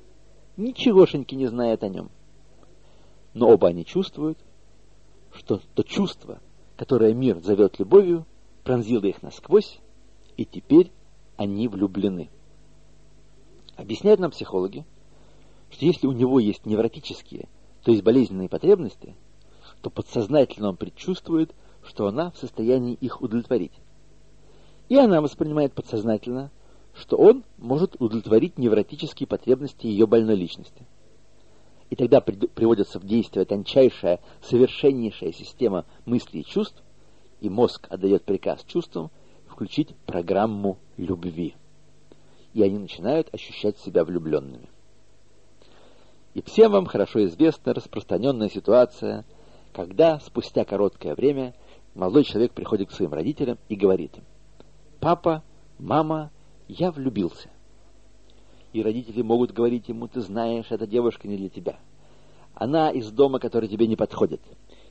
ничегошеньки 0.58 1.36
не 1.36 1.48
знает 1.48 1.84
о 1.84 1.90
нем. 1.90 2.10
Но 3.34 3.50
оба 3.50 3.70
они 3.70 3.86
чувствуют, 3.86 4.38
что 5.34 5.60
то 5.74 5.84
чувство, 5.84 6.40
которое 6.78 7.14
мир 7.14 7.40
зовет 7.40 7.80
любовью, 7.80 8.26
пронзило 8.64 9.06
их 9.06 9.22
насквозь, 9.24 9.80
и 10.38 10.46
теперь 10.46 10.92
они 11.36 11.68
влюблены. 11.68 12.30
Объясняют 13.76 14.20
нам 14.20 14.32
психологи, 14.32 14.86
что 15.72 15.86
если 15.86 16.06
у 16.06 16.12
него 16.12 16.40
есть 16.40 16.66
невротические, 16.66 17.50
то 17.84 17.92
есть 17.92 18.04
болезненные 18.04 18.50
потребности, 18.50 19.16
то 19.82 19.90
подсознательно 19.90 20.70
он 20.70 20.78
предчувствует, 20.78 21.54
что 21.84 22.08
она 22.08 22.32
в 22.32 22.38
состоянии 22.38 22.94
их 22.94 23.22
удовлетворить. 23.22 23.74
И 24.90 24.96
она 24.96 25.22
воспринимает 25.22 25.74
подсознательно, 25.74 26.52
что 26.94 27.18
он 27.18 27.44
может 27.58 28.00
удовлетворить 28.00 28.58
невротические 28.58 29.28
потребности 29.28 29.88
ее 29.88 30.06
больной 30.06 30.36
личности. 30.36 30.86
И 31.90 31.96
тогда 31.96 32.22
приводится 32.22 33.00
в 33.00 33.06
действие 33.06 33.46
тончайшая, 33.46 34.20
совершеннейшая 34.42 35.32
система 35.32 35.86
мыслей 36.06 36.42
и 36.42 36.46
чувств, 36.46 36.82
и 37.40 37.50
мозг 37.50 37.88
отдает 37.90 38.24
приказ 38.24 38.64
чувствам 38.64 39.12
включить 39.48 39.96
программу 40.06 40.80
любви. 40.98 41.56
И 42.54 42.64
они 42.64 42.80
начинают 42.80 43.34
ощущать 43.34 43.78
себя 43.78 44.04
влюбленными. 44.04 44.70
И 46.34 46.42
всем 46.42 46.72
вам 46.72 46.86
хорошо 46.86 47.26
известна 47.26 47.74
распространенная 47.74 48.50
ситуация, 48.50 49.26
когда 49.72 50.20
спустя 50.20 50.66
короткое 50.66 51.16
время 51.16 51.54
молодой 51.94 52.24
человек 52.24 52.54
приходит 52.54 52.90
к 52.90 52.94
своим 52.94 53.14
родителям 53.14 53.60
и 53.70 53.76
говорит 53.76 54.18
им, 54.18 54.24
«Папа, 55.00 55.44
мама, 55.78 56.32
я 56.68 56.92
влюбился». 56.92 57.53
И 58.74 58.82
родители 58.82 59.22
могут 59.22 59.52
говорить 59.52 59.88
ему, 59.88 60.08
«Ты 60.08 60.22
знаешь, 60.22 60.66
эта 60.70 60.88
девушка 60.88 61.28
не 61.28 61.38
для 61.38 61.50
тебя. 61.50 61.80
Она 62.56 62.90
из 62.90 63.12
дома, 63.12 63.40
который 63.40 63.70
тебе 63.70 63.88
не 63.88 63.96
подходит. 63.96 64.42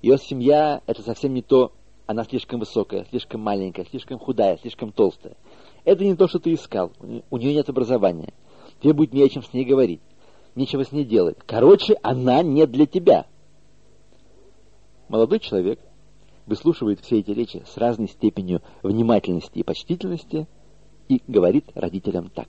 Ее 0.01 0.19
семья— 0.19 0.83
это 0.87 1.03
совсем 1.03 1.35
не 1.35 1.43
то, 1.43 1.73
она 2.07 2.25
слишком 2.25 2.61
высокая, 2.61 3.07
слишком 3.11 3.41
маленькая, 3.41 3.85
слишком 3.85 4.19
худая, 4.19 4.57
слишком 4.59 4.93
толстая. 4.93 5.37
Это 5.85 6.05
не 6.05 6.15
то, 6.15 6.29
что 6.29 6.39
ты 6.39 6.53
искал. 6.55 6.93
У 7.31 7.37
нее 7.37 7.55
нет 7.55 7.69
образования. 7.69 8.33
Тебе 8.81 8.93
будет 8.93 9.13
не 9.13 9.23
о 9.23 9.29
чем 9.29 9.43
с 9.43 9.53
ней 9.53 9.65
говорить. 9.65 10.01
Нечего 10.55 10.85
с 10.85 10.93
ней 10.93 11.05
делать. 11.05 11.39
Короче, 11.47 11.97
она 12.03 12.43
не 12.43 12.67
для 12.67 12.87
тебя. 12.87 13.27
Молодой 15.09 15.41
человек 15.41 15.81
выслушивает 16.47 17.01
все 17.01 17.21
эти 17.21 17.31
речи 17.31 17.63
с 17.67 17.77
разной 17.77 18.09
степенью 18.09 18.63
внимательности 18.83 19.59
и 19.59 19.63
почтительности 19.63 20.47
и 21.09 21.21
говорит 21.27 21.67
родителям 21.75 22.31
так. 22.31 22.49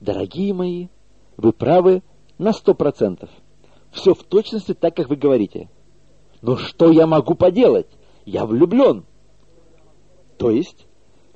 «Дорогие 0.00 0.54
мои, 0.54 0.88
вы 1.36 1.52
правы 1.52 2.02
на 2.38 2.52
сто 2.52 2.74
процентов. 2.74 3.30
Все 3.90 4.14
в 4.14 4.22
точности 4.22 4.74
так, 4.74 4.94
как 4.94 5.08
вы 5.08 5.16
говорите. 5.16 5.68
Но 6.40 6.56
что 6.56 6.90
я 6.90 7.06
могу 7.06 7.34
поделать? 7.34 7.88
Я 8.24 8.46
влюблен». 8.46 9.04
То 10.36 10.50
есть, 10.50 10.86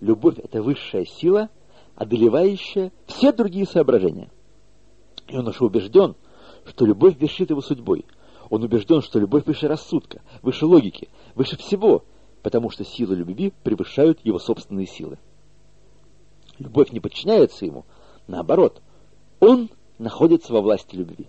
любовь— 0.01 0.39
это 0.43 0.63
высшая 0.63 1.05
сила, 1.05 1.51
одолевающая 1.97 2.93
все 3.07 3.33
другие 3.33 3.67
соображения. 3.67 4.31
И 5.29 5.37
он 5.37 5.49
уж 5.49 5.61
убежден, 5.61 6.15
что 6.65 6.87
любовь 6.87 7.17
вершит 7.19 7.51
его 7.51 7.61
судьбой. 7.61 8.07
Он 8.49 8.63
убежден, 8.63 9.03
что 9.03 9.19
любовь 9.19 9.47
выше 9.47 9.67
рассудка, 9.67 10.23
выше 10.43 10.67
логики, 10.67 11.09
выше 11.35 11.57
всего, 11.57 12.05
потому 12.43 12.71
что 12.71 12.85
силы 12.85 13.17
любви 13.17 13.53
превышают 13.63 14.21
его 14.25 14.39
собственные 14.39 14.87
силы. 14.87 15.19
Любовь 16.59 16.93
не 16.93 17.01
подчиняется 17.01 17.65
ему, 17.65 17.85
наоборот, 18.27 18.83
он 19.41 19.71
находится 19.99 20.53
во 20.53 20.61
власти 20.61 20.97
любви. 20.97 21.29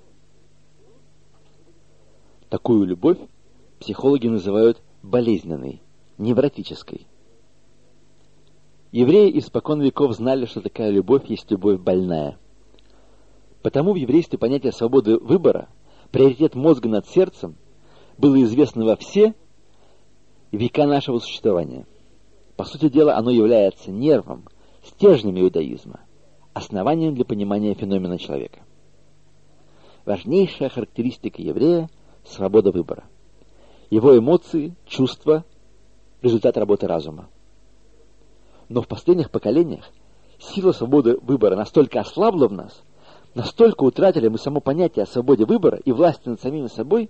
Такую 2.49 2.85
любовь 2.85 3.17
психологи 3.79 4.27
называют 4.27 4.81
болезненной, 5.01 5.81
невротической. 6.17 7.07
Евреи 8.91 9.39
испокон 9.39 9.81
веков 9.81 10.13
знали, 10.13 10.45
что 10.45 10.61
такая 10.61 10.91
любовь 10.91 11.25
есть 11.25 11.49
любовь 11.49 11.79
больная. 11.79 12.37
Потому 13.63 13.93
в 13.93 13.95
еврействе 13.95 14.37
понятие 14.37 14.71
свободы 14.71 15.17
выбора, 15.17 15.67
приоритет 16.11 16.53
мозга 16.53 16.89
над 16.89 17.07
сердцем, 17.07 17.55
было 18.19 18.39
известно 18.43 18.85
во 18.85 18.95
все 18.95 19.33
века 20.51 20.85
нашего 20.85 21.17
существования. 21.17 21.87
По 22.55 22.65
сути 22.65 22.89
дела, 22.89 23.17
оно 23.17 23.31
является 23.31 23.91
нервом, 23.91 24.47
стержнем 24.83 25.39
иудаизма, 25.39 26.01
основанием 26.53 27.15
для 27.15 27.25
понимания 27.25 27.73
феномена 27.73 28.17
человека. 28.17 28.59
Важнейшая 30.05 30.69
характеристика 30.69 31.41
еврея– 31.41 31.89
свобода 32.25 32.71
выбора. 32.71 33.05
Его 33.89 34.17
эмоции, 34.17 34.75
чувства– 34.85 35.45
результат 36.21 36.57
работы 36.57 36.87
разума. 36.87 37.29
Но 38.69 38.81
в 38.81 38.87
последних 38.87 39.29
поколениях 39.29 39.89
сила 40.39 40.71
свободы 40.71 41.17
выбора 41.17 41.55
настолько 41.55 41.99
ослабла 41.99 42.47
в 42.47 42.53
нас, 42.53 42.83
настолько 43.33 43.83
утратили 43.83 44.27
мы 44.27 44.37
само 44.37 44.61
понятие 44.61 45.03
о 45.03 45.07
свободе 45.07 45.45
выбора 45.45 45.79
и 45.83 45.91
власти 45.91 46.29
над 46.29 46.41
самими 46.41 46.67
собой, 46.67 47.09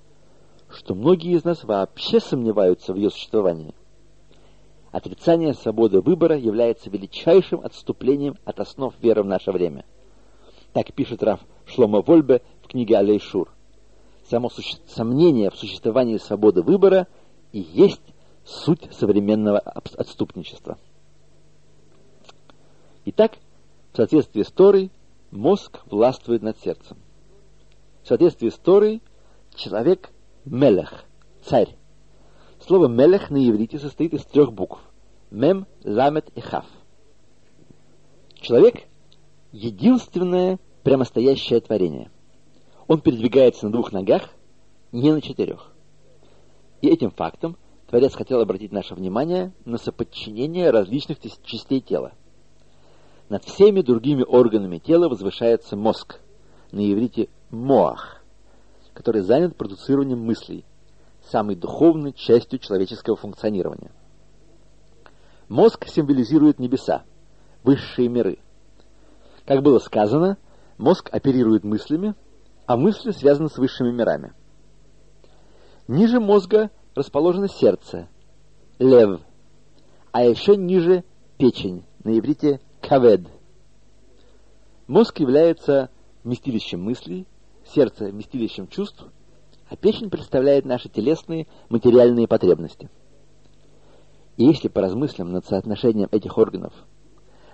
что 0.70 0.96
многие 0.96 1.36
из 1.36 1.44
нас 1.44 1.64
вообще 1.64 2.20
сомневаются 2.20 2.94
в 2.94 2.98
ее 2.98 3.10
существовании. 3.10 3.74
Отрицание 4.94 5.56
свободы 5.56 6.02
выбора 6.02 6.38
является 6.38 6.88
величайшим 6.92 7.62
отступлением 7.62 8.38
от 8.46 8.60
основ 8.60 8.94
веры 9.02 9.24
в 9.24 9.26
наше 9.26 9.52
время. 9.52 9.86
Так 10.72 10.94
пишет 10.94 11.24
Раф 11.24 11.40
Шлома 11.66 12.02
Вольбе 12.02 12.44
в 12.62 12.68
книге 12.68 12.98
Алейшур. 12.98 13.52
Само 14.30 14.52
суще... 14.52 14.78
сомнение 14.88 15.50
в 15.50 15.56
существовании 15.56 16.18
свободы 16.18 16.62
выбора 16.62 17.08
и 17.52 17.60
есть 17.60 18.04
суть 18.46 18.88
современного 18.94 19.58
отступничества. 19.58 20.78
Итак, 23.06 23.40
в 23.94 23.98
соответствии 23.98 24.44
с 24.44 24.52
Торой, 24.52 24.92
мозг 25.32 25.80
властвует 25.88 26.44
над 26.44 26.60
сердцем. 26.60 26.98
В 28.04 28.10
соответствии 28.10 28.50
с 28.50 28.60
Торой, 28.60 29.02
человек– 29.56 30.12
мелех, 30.46 31.06
царь. 31.42 31.76
Слово 32.66 32.88
«мелех» 32.88 33.30
на 33.30 33.38
иврите 33.38 33.80
состоит 33.80 34.14
из 34.14 34.24
трех 34.26 34.54
букв– 34.54 34.80
мем, 35.32 35.68
ламет 35.84 36.30
и 36.36 36.42
хав. 36.42 36.66
Человек– 38.36 38.84
единственное 39.52 40.60
прямостоящее 40.84 41.60
творение. 41.60 42.10
Он 42.88 43.02
передвигается 43.02 43.66
на 43.66 43.72
двух 43.72 43.92
ногах, 43.92 44.30
не 44.92 45.12
на 45.12 45.22
четырех. 45.22 45.74
И 46.82 46.88
этим 46.88 47.12
фактом 47.12 47.58
Творец 47.88 48.14
хотел 48.14 48.42
обратить 48.42 48.72
наше 48.72 48.96
внимание 48.96 49.54
на 49.66 49.78
соподчинение 49.78 50.70
различных 50.70 51.20
частей 51.44 51.82
тела– 51.82 52.14
над 53.30 53.46
всеми 53.46 53.82
другими 53.82 54.24
органами 54.24 54.78
тела 54.78 55.10
возвышается 55.10 55.76
мозг, 55.76 56.20
на 56.72 56.80
иврите 56.92 57.30
моах, 57.50 58.24
который 58.94 59.22
занят 59.22 59.56
продуцированием 59.56 60.20
мыслей, 60.20 60.66
самой 61.34 61.56
духовной 61.56 62.14
частью 62.14 62.60
человеческого 62.60 63.16
функционирования. 63.16 63.92
Мозг 65.50 65.88
символизирует 65.88 66.60
небеса, 66.60 67.06
высшие 67.64 68.08
миры. 68.08 68.38
Как 69.46 69.64
было 69.64 69.80
сказано, 69.80 70.38
мозг 70.78 71.10
оперирует 71.12 71.64
мыслями, 71.64 72.14
а 72.68 72.78
мысли 72.78 73.10
связаны 73.10 73.50
с 73.50 73.58
высшими 73.58 73.92
мирами. 73.92 74.34
Ниже 75.88 76.20
мозга 76.20 76.70
расположено 76.94 77.50
сердце, 77.50 78.08
лев, 78.78 79.20
а 80.12 80.24
еще 80.24 80.56
ниже 80.56 81.04
печень, 81.40 81.84
на 82.04 82.18
иврите 82.18 82.62
кавед. 82.80 83.28
Мозг 84.86 85.20
является 85.20 85.90
вместилищем 86.24 86.84
мыслей, 86.84 87.26
сердце– 87.66 88.06
вместилищем 88.12 88.68
чувств, 88.68 89.04
а 89.74 89.76
печень 89.76 90.12
представляет 90.12 90.66
наши 90.66 90.88
телесные 90.88 91.48
материальные 91.70 92.28
потребности. 92.28 92.92
И 94.38 94.46
если 94.46 94.68
поразмыслим 94.68 95.32
над 95.32 95.48
соотношением 95.48 96.10
этих 96.12 96.38
органов, 96.38 96.74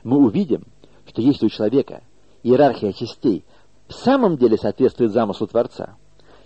мы 0.03 0.17
увидим, 0.17 0.65
что 1.07 1.21
если 1.21 1.45
у 1.45 1.49
человека 1.49 2.03
иерархия 2.43 2.91
частей 2.91 3.45
в 3.87 3.93
самом 3.93 4.35
деле 4.35 4.57
соответствует 4.57 5.13
замыслу 5.13 5.47
Творца, 5.47 5.95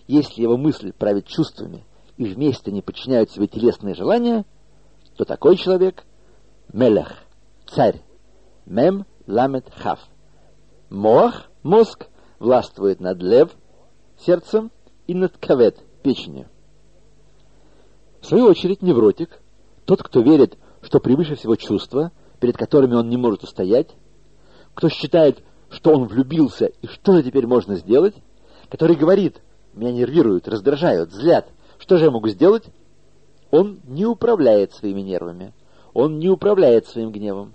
если 0.05 0.43
его 0.43 0.57
мысли 0.57 0.91
правят 0.91 1.25
чувствами 1.25 1.86
и 2.17 2.25
вместе 2.25 2.71
не 2.71 2.83
подчиняют 2.83 3.31
себе 3.31 3.47
телесные 3.47 3.95
желания, 3.95 4.45
то 5.17 5.25
такой 5.25 5.57
человек– 5.57 6.05
мелех, 6.71 7.23
царь, 7.65 8.03
Мем 8.67 9.07
ламет 9.25 9.71
хав. 9.75 9.99
Моах, 10.91 11.49
мозг, 11.63 12.05
властвует 12.38 12.99
над 12.99 13.23
лев, 13.23 13.49
сердцем, 14.19 14.69
и 15.07 15.13
над 15.13 15.37
кавет, 15.37 15.77
печенью. 16.01 16.47
В 18.21 18.25
свою 18.25 18.45
очередь, 18.45 18.81
невротик, 18.81 19.41
тот, 19.85 20.01
кто 20.01 20.21
верит, 20.21 20.57
что 20.81 20.99
превыше 20.99 21.35
всего 21.35 21.55
чувства, 21.55 22.11
перед 22.39 22.57
которыми 22.57 22.95
он 22.95 23.09
не 23.09 23.17
может 23.17 23.43
устоять, 23.43 23.89
кто 24.73 24.89
считает, 24.89 25.43
что 25.69 25.91
он 25.91 26.05
влюбился 26.05 26.65
и 26.81 26.87
что 26.87 27.13
же 27.13 27.23
теперь 27.23 27.47
можно 27.47 27.75
сделать, 27.75 28.15
который 28.69 28.95
говорит, 28.95 29.41
меня 29.73 29.91
нервируют, 29.91 30.47
раздражают, 30.47 31.11
злят, 31.11 31.49
что 31.77 31.97
же 31.97 32.05
я 32.05 32.11
могу 32.11 32.27
сделать? 32.29 32.63
Он 33.51 33.81
не 33.85 34.05
управляет 34.05 34.73
своими 34.73 35.01
нервами, 35.01 35.53
он 35.93 36.17
не 36.17 36.29
управляет 36.29 36.87
своим 36.87 37.11
гневом, 37.11 37.53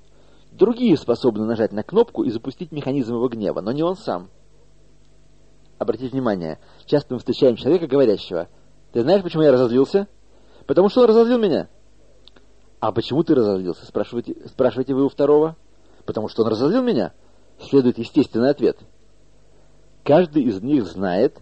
Другие 0.58 0.96
способны 0.96 1.44
нажать 1.44 1.72
на 1.72 1.84
кнопку 1.84 2.24
и 2.24 2.30
запустить 2.30 2.72
механизм 2.72 3.14
его 3.14 3.28
гнева, 3.28 3.60
но 3.60 3.70
не 3.70 3.84
он 3.84 3.96
сам. 3.96 4.28
Обратите 5.78 6.10
внимание, 6.10 6.58
часто 6.86 7.14
мы 7.14 7.20
встречаем 7.20 7.56
человека, 7.56 7.86
говорящего, 7.86 8.48
«Ты 8.92 9.02
знаешь, 9.02 9.22
почему 9.22 9.42
я 9.42 9.52
разозлился?» 9.52 10.08
«Потому 10.66 10.88
что 10.88 11.02
он 11.02 11.08
разозлил 11.08 11.38
меня». 11.38 11.68
«А 12.80 12.92
почему 12.92 13.22
ты 13.22 13.34
разозлился?» 13.34 13.86
спрашиваете, 13.86 14.36
спрашиваете 14.48 14.94
вы 14.94 15.04
у 15.04 15.08
второго. 15.08 15.56
«Потому 16.04 16.28
что 16.28 16.42
он 16.42 16.48
разозлил 16.48 16.82
меня?» 16.82 17.12
Следует 17.60 17.98
естественный 17.98 18.50
ответ. 18.50 18.78
Каждый 20.04 20.44
из 20.44 20.62
них 20.62 20.86
знает, 20.86 21.38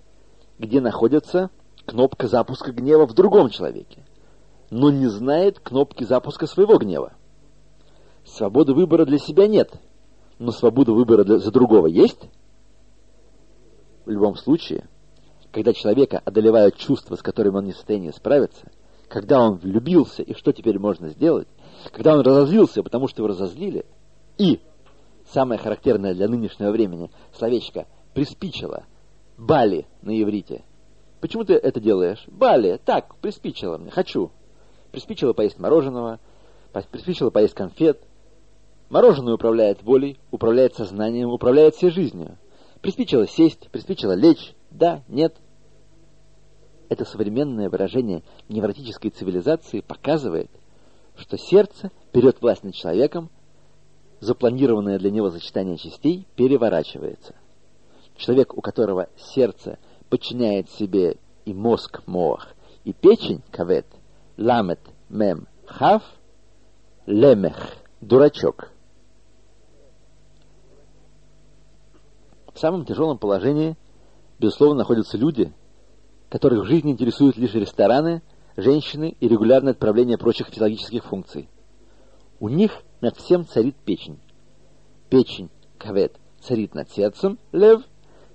где 0.59 0.81
находится 0.81 1.51
кнопка 1.85 2.27
запуска 2.27 2.73
гнева 2.73 3.07
в 3.07 3.15
другом 3.15 3.51
человеке, 3.51 4.05
но 4.71 4.91
не 4.91 5.07
знает 5.09 5.61
кнопки 5.61 6.05
запуска 6.05 6.47
своего 6.47 6.79
гнева. 6.79 7.13
Свободы 8.25 8.73
выбора 8.73 9.05
для 9.05 9.19
себя 9.19 9.47
нет, 9.47 9.73
но 10.39 10.53
свобода 10.53 10.93
выбора 10.93 11.23
для, 11.23 11.39
за 11.39 11.53
другого 11.53 11.87
есть? 11.87 12.29
В 14.07 14.11
любом 14.11 14.37
случае, 14.37 14.89
когда 15.51 15.73
человека 15.73 16.23
одолевают 16.25 16.77
чувства, 16.77 17.17
с 17.17 17.23
которыми 17.23 17.57
он 17.57 17.65
не 17.65 17.73
в 17.73 17.77
состоянии 17.77 18.13
справиться, 18.13 18.71
когда 19.09 19.41
он 19.41 19.57
влюбился, 19.57 20.23
и 20.23 20.33
что 20.35 20.53
теперь 20.53 20.79
можно 20.79 21.09
сделать, 21.09 21.49
когда 21.93 22.15
он 22.15 22.21
разозлился, 22.21 22.85
потому 22.85 23.09
что 23.09 23.23
его 23.23 23.29
разозлили, 23.29 23.85
и, 24.39 24.61
самое 25.33 25.61
характерное 25.61 26.15
для 26.15 26.29
нынешнего 26.29 26.71
времени, 26.71 27.11
словечко 27.33 27.87
«приспичило», 28.15 28.85
«бали» 29.37 29.87
на 30.03 30.11
иврите. 30.23 30.63
Почему 31.21 31.45
ты 31.45 31.55
это 31.55 31.81
делаешь? 31.81 32.25
«Бали», 32.29 32.81
так, 32.85 33.17
приспичило 33.17 33.77
мне, 33.77 33.91
хочу. 33.91 34.31
Приспичило 34.93 35.33
поесть 35.33 35.59
мороженого, 35.59 36.21
приспичило 36.93 37.31
поесть 37.31 37.55
конфет, 37.55 38.01
Мороженое 38.89 39.35
управляет 39.35 39.83
волей, 39.83 40.17
управляет 40.31 40.77
сознанием, 40.77 41.31
управляет 41.31 41.75
всей 41.75 41.91
жизнью. 41.91 42.37
Приспичило 42.81 43.27
сесть, 43.27 43.69
приспичило 43.71 44.13
лечь. 44.13 44.55
Да, 44.71 45.03
нет. 45.09 45.37
Это 46.89 47.05
современное 47.05 47.69
выражение 47.69 48.23
невротической 48.49 49.11
цивилизации 49.11 49.81
показывает, 49.81 50.51
что 51.17 51.37
сердце 51.37 51.91
берет 52.13 52.41
власть 52.41 52.63
над 52.63 52.75
человеком, 52.75 53.31
запланированное 54.21 54.99
для 54.99 55.11
него 55.11 55.31
сочетание 55.31 55.79
частей 55.79 56.27
переворачивается. 56.37 57.35
Человек, 58.17 58.57
у 58.57 58.61
которого 58.61 59.09
сердце 59.17 59.79
подчиняет 60.09 60.71
себе 60.71 61.19
и 61.45 61.53
мозг 61.53 62.03
мох, 62.07 62.49
и 62.85 62.93
печень 62.93 63.43
кавет, 63.51 63.87
ламет 64.37 64.81
мем 65.09 65.49
хав, 65.67 66.03
лемех 67.07 67.77
Дурачок. 68.01 68.71
В 72.57 72.59
самом 72.59 72.87
тяжелом 72.87 73.19
положении, 73.19 73.77
безусловно, 74.39 74.77
находятся 74.77 75.19
люди, 75.19 75.53
которых 76.31 76.63
в 76.63 76.67
жизни 76.67 76.93
интересуют 76.93 77.37
лишь 77.37 77.53
рестораны, 77.53 78.23
женщины 78.57 79.15
и 79.21 79.29
регулярное 79.29 79.75
отправление 79.75 80.17
прочих 80.17 80.47
физиологических 80.47 81.05
функций. 81.05 81.51
У 82.41 82.49
них 82.49 82.83
над 83.03 83.15
всем 83.19 83.47
царит 83.47 83.77
печень. 83.85 84.19
Печень, 85.11 85.51
кавет, 85.77 86.17
царит 86.41 86.75
над 86.75 86.91
сердцем, 86.91 87.39
лев, 87.53 87.83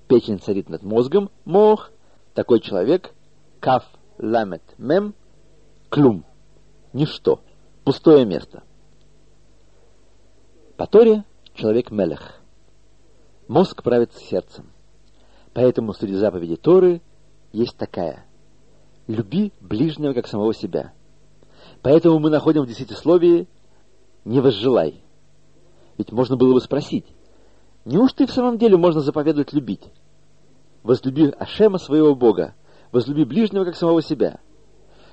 печень 0.07 0.39
царит 0.39 0.69
над 0.69 0.83
мозгом, 0.83 1.31
мох. 1.43 1.89
Такой 2.35 2.59
человек, 2.59 3.15
каф, 3.59 3.85
ламет, 4.19 4.61
мем, 4.77 5.15
клюм, 5.89 6.25
ничто, 6.93 7.41
пустое 7.83 8.23
место. 8.25 8.61
По 10.77 10.85
Торе 10.85 11.23
человек 11.55 11.89
мелех. 11.89 12.40
Мозг 13.51 13.83
правит 13.83 14.13
сердцем. 14.13 14.71
Поэтому 15.53 15.91
среди 15.91 16.13
заповедей 16.13 16.55
Торы 16.55 17.01
есть 17.51 17.75
такая. 17.75 18.25
Люби 19.07 19.51
ближнего, 19.59 20.13
как 20.13 20.25
самого 20.25 20.53
себя. 20.53 20.93
Поэтому 21.81 22.17
мы 22.19 22.29
находим 22.29 22.61
в 22.61 22.67
десятисловии 22.67 23.49
«не 24.23 24.39
возжелай». 24.39 25.03
Ведь 25.97 26.13
можно 26.13 26.37
было 26.37 26.53
бы 26.53 26.61
спросить, 26.61 27.05
неужто 27.83 28.23
и 28.23 28.25
в 28.25 28.31
самом 28.31 28.57
деле 28.57 28.77
можно 28.77 29.01
заповедовать 29.01 29.51
любить? 29.51 29.83
Возлюби 30.81 31.25
Ашема 31.37 31.77
своего 31.77 32.15
Бога, 32.15 32.55
возлюби 32.93 33.25
ближнего, 33.25 33.65
как 33.65 33.75
самого 33.75 34.01
себя. 34.01 34.39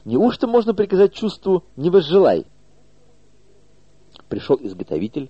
Неужто 0.04 0.46
можно 0.46 0.74
приказать 0.74 1.12
чувству 1.12 1.64
«не 1.74 1.90
возжелай»? 1.90 2.46
Пришел 4.28 4.56
изготовитель, 4.60 5.28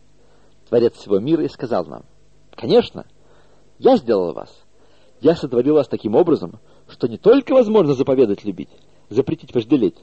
Творец 0.69 0.93
всего 0.97 1.19
мира, 1.19 1.43
и 1.43 1.49
сказал 1.49 1.87
нам, 1.87 2.05
«Конечно, 2.59 3.07
я 3.79 3.97
сделал 3.97 4.33
вас. 4.33 4.53
Я 5.21 5.37
сотворил 5.37 5.75
вас 5.75 5.87
таким 5.87 6.17
образом, 6.17 6.59
что 6.89 7.07
не 7.07 7.17
только 7.17 7.53
возможно 7.53 7.95
заповедать 7.95 8.45
любить, 8.45 8.71
запретить 9.09 9.55
вожделеть, 9.55 9.95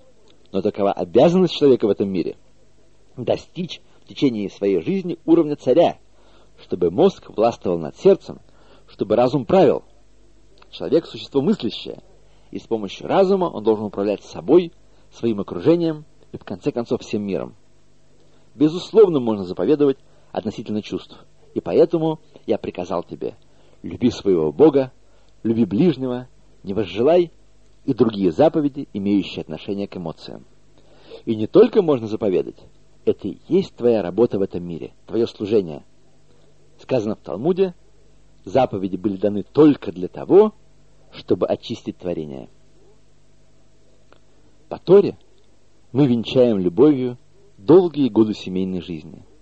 но 0.53 0.61
такова 0.61 0.93
обязанность 0.93 1.53
человека 1.53 1.85
в 1.85 1.89
этом 1.89 2.07
мире— 2.09 2.37
достичь 3.17 3.81
в 4.05 4.07
течение 4.07 4.49
своей 4.49 4.81
жизни 4.81 5.19
уровня 5.25 5.57
царя, 5.57 5.97
чтобы 6.61 6.91
мозг 6.91 7.29
властвовал 7.29 7.77
над 7.77 7.97
сердцем, 7.97 8.39
чтобы 8.87 9.17
разум 9.17 9.45
правил. 9.45 9.83
Человек— 10.71 11.05
существо 11.07 11.41
мыслящее, 11.41 12.03
и 12.51 12.59
с 12.59 12.63
помощью 12.67 13.07
разума 13.07 13.45
он 13.45 13.65
должен 13.65 13.83
управлять 13.83 14.23
собой, 14.23 14.71
своим 15.11 15.41
окружением 15.41 16.05
и, 16.31 16.37
в 16.37 16.45
конце 16.45 16.71
концов, 16.71 17.01
всем 17.01 17.21
миром. 17.21 17.53
Безусловно, 18.53 19.19
можно 19.19 19.43
заповедовать 19.43 19.97
относительно 20.31 20.81
чувств. 20.81 21.17
И 21.55 21.61
поэтому 21.61 22.19
я 22.45 22.57
приказал 22.57 23.01
тебе, 23.03 23.35
люби 23.81 24.11
своего 24.11 24.51
Бога, 24.51 24.91
люби 25.41 25.63
ближнего, 25.63 26.27
не 26.63 26.73
возжелай 26.73 27.31
и 27.85 27.93
другие 27.93 28.31
заповеди, 28.31 28.89
имеющие 28.93 29.41
отношение 29.41 29.87
к 29.87 29.95
эмоциям. 29.95 30.45
И 31.23 31.33
не 31.33 31.47
только 31.47 31.81
можно 31.81 32.07
заповедать, 32.07 32.57
это 33.05 33.29
и 33.29 33.37
есть 33.47 33.73
твоя 33.73 34.01
работа 34.01 34.37
в 34.37 34.41
этом 34.41 34.67
мире, 34.67 34.93
твое 35.07 35.27
служение. 35.27 35.85
Сказано 36.77 37.15
в 37.15 37.19
Талмуде, 37.19 37.73
заповеди 38.43 38.97
были 38.97 39.15
даны 39.15 39.43
только 39.43 39.93
для 39.93 40.09
того, 40.09 40.53
чтобы 41.11 41.47
очистить 41.47 41.97
творение. 41.97 42.49
По 44.67 44.77
Торе 44.77 45.17
мы 45.93 46.05
венчаем 46.05 46.57
любовью 46.57 47.17
долгие 47.57 48.09
годы 48.09 48.33
семейной 48.33 48.81
жизни– 48.81 49.23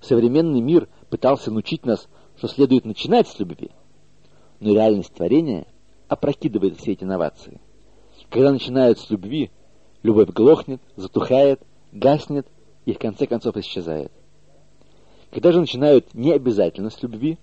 Современный 0.00 0.60
мир 0.60 0.88
пытался 1.10 1.50
научить 1.50 1.84
нас, 1.84 2.08
что 2.36 2.48
следует 2.48 2.84
начинать 2.84 3.28
с 3.28 3.38
любви. 3.38 3.70
Но 4.60 4.72
реальность 4.72 5.12
творения 5.12 5.66
опрокидывает 6.08 6.78
все 6.78 6.92
эти 6.92 7.04
инновации. 7.04 7.60
Когда 8.30 8.52
начинают 8.52 8.98
с 8.98 9.10
любви, 9.10 9.50
любовь 10.02 10.30
глохнет, 10.30 10.80
затухает, 10.96 11.60
гаснет 11.92 12.46
и 12.86 12.92
в 12.92 12.98
конце 12.98 13.26
концов 13.26 13.56
исчезает. 13.56 14.12
Когда 15.30 15.52
же 15.52 15.60
начинают 15.60 16.14
не 16.14 16.32
обязательно 16.32 16.90
с 16.90 17.02
любви, 17.02 17.38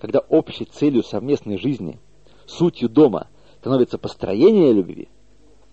когда 0.00 0.20
общей 0.20 0.64
целью 0.64 1.02
совместной 1.02 1.58
жизни, 1.58 1.98
сутью 2.46 2.88
дома 2.88 3.28
становится 3.58 3.98
построение 3.98 4.72
любви, 4.72 5.08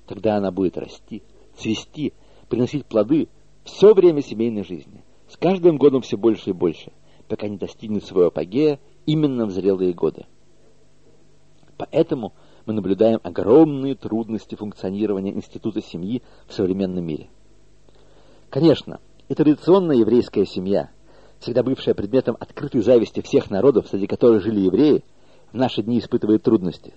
тогда 0.07 0.37
она 0.37 0.51
будет 0.51 0.77
расти, 0.77 1.21
цвести, 1.57 2.13
приносить 2.49 2.85
плоды 2.85 3.27
все 3.63 3.93
время 3.93 4.21
семейной 4.21 4.63
жизни– 4.63 5.03
с 5.27 5.37
каждым 5.37 5.77
годом 5.77 6.01
все 6.01 6.17
больше 6.17 6.51
и 6.51 6.53
больше, 6.53 6.91
пока 7.27 7.47
не 7.47 7.57
достигнет 7.57 8.03
своего 8.05 8.27
апогея 8.27 8.79
именно 9.05 9.45
в 9.45 9.51
зрелые 9.51 9.93
годы. 9.93 10.25
Поэтому 11.77 12.33
мы 12.65 12.73
наблюдаем 12.73 13.19
огромные 13.23 13.95
трудности 13.95 14.55
функционирования 14.55 15.31
института 15.31 15.81
семьи 15.81 16.21
в 16.47 16.53
современном 16.53 17.05
мире. 17.05 17.29
Конечно, 18.49 18.99
и 19.27 19.35
традиционная 19.35 19.97
еврейская 19.97 20.45
семья, 20.45 20.89
всегда 21.39 21.63
бывшая 21.63 21.93
предметом 21.93 22.37
открытой 22.39 22.81
зависти 22.81 23.21
всех 23.21 23.49
народов, 23.49 23.87
среди 23.89 24.07
которых 24.07 24.43
жили 24.43 24.61
евреи, 24.61 25.03
в 25.51 25.55
наши 25.55 25.83
дни 25.83 25.99
испытывает 25.99 26.43
трудности. 26.43 26.93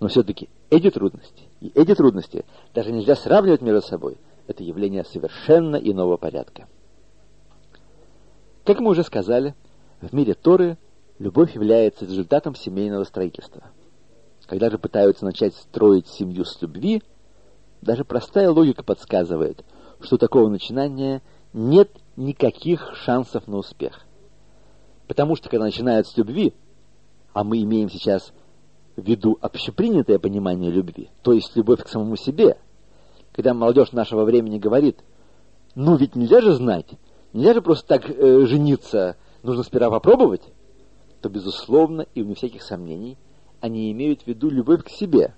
Но 0.00 0.08
все-таки 0.08 0.48
эти 0.70 0.90
трудности 0.90 1.44
и 1.60 1.70
эти 1.74 1.94
трудности 1.94 2.44
даже 2.74 2.90
нельзя 2.90 3.14
сравнивать 3.16 3.60
между 3.60 3.82
собой. 3.82 4.16
Это 4.46 4.62
явление 4.62 5.04
совершенно 5.04 5.76
иного 5.76 6.16
порядка. 6.16 6.66
Как 8.64 8.80
мы 8.80 8.90
уже 8.90 9.04
сказали, 9.04 9.54
в 10.00 10.14
мире 10.14 10.34
Торы 10.34 10.78
любовь 11.18 11.54
является 11.54 12.04
результатом 12.04 12.54
семейного 12.54 13.04
строительства. 13.04 13.64
Когда 14.46 14.70
же 14.70 14.78
пытаются 14.78 15.24
начать 15.24 15.54
строить 15.54 16.08
семью 16.08 16.44
с 16.44 16.60
любви, 16.60 17.02
даже 17.80 18.04
простая 18.04 18.50
логика 18.50 18.82
подсказывает, 18.82 19.64
что 20.00 20.18
такого 20.18 20.48
начинания 20.48 21.22
нет 21.52 21.90
никаких 22.16 22.94
шансов 22.96 23.46
на 23.46 23.58
успех. 23.58 24.06
Потому 25.08 25.36
что 25.36 25.48
когда 25.48 25.64
начинают 25.64 26.06
с 26.06 26.16
любви, 26.16 26.54
а 27.32 27.44
мы 27.44 27.62
имеем 27.62 27.90
сейчас 27.90 28.32
в 28.96 29.02
виду 29.02 29.38
общепринятое 29.40 30.18
понимание 30.18 30.70
любви, 30.70 31.10
то 31.22 31.32
есть 31.32 31.56
любовь 31.56 31.82
к 31.82 31.88
самому 31.88 32.16
себе, 32.16 32.58
когда 33.32 33.54
молодежь 33.54 33.92
нашего 33.92 34.24
времени 34.24 34.58
говорит, 34.58 34.98
ну 35.74 35.96
ведь 35.96 36.16
нельзя 36.16 36.40
же 36.40 36.52
знать, 36.52 36.86
Нельзя 37.32 37.54
же 37.54 37.62
просто 37.62 37.86
так 37.86 38.10
э, 38.10 38.46
жениться, 38.46 39.16
нужно 39.42 39.62
сперва 39.62 39.90
попробовать, 39.90 40.42
то, 41.20 41.28
безусловно, 41.28 42.06
и 42.14 42.22
вне 42.22 42.34
всяких 42.34 42.62
сомнений, 42.62 43.18
они 43.60 43.92
имеют 43.92 44.22
в 44.22 44.26
виду 44.26 44.50
любовь 44.50 44.84
к 44.84 44.88
себе. 44.88 45.34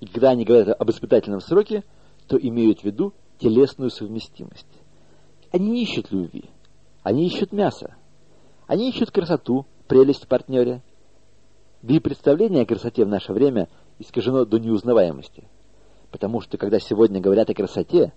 И 0.00 0.06
когда 0.06 0.30
они 0.30 0.44
говорят 0.44 0.80
об 0.80 0.90
испытательном 0.90 1.40
сроке, 1.40 1.84
то 2.26 2.36
имеют 2.36 2.80
в 2.80 2.84
виду 2.84 3.12
телесную 3.38 3.90
совместимость. 3.90 4.66
Они 5.52 5.70
не 5.70 5.82
ищут 5.82 6.10
любви, 6.10 6.50
они 7.02 7.26
ищут 7.26 7.52
мясо. 7.52 7.94
Они 8.66 8.90
ищут 8.90 9.10
красоту, 9.10 9.64
прелесть 9.86 10.24
в 10.24 10.28
партнере. 10.28 10.82
Да 11.82 11.94
и 11.94 12.00
представление 12.00 12.64
о 12.64 12.66
красоте 12.66 13.04
в 13.04 13.08
наше 13.08 13.32
время 13.32 13.68
искажено 13.98 14.44
до 14.44 14.58
неузнаваемости. 14.58 15.44
Потому 16.10 16.40
что, 16.40 16.58
когда 16.58 16.78
сегодня 16.78 17.20
говорят 17.20 17.48
о 17.48 17.54
красоте, 17.54 18.12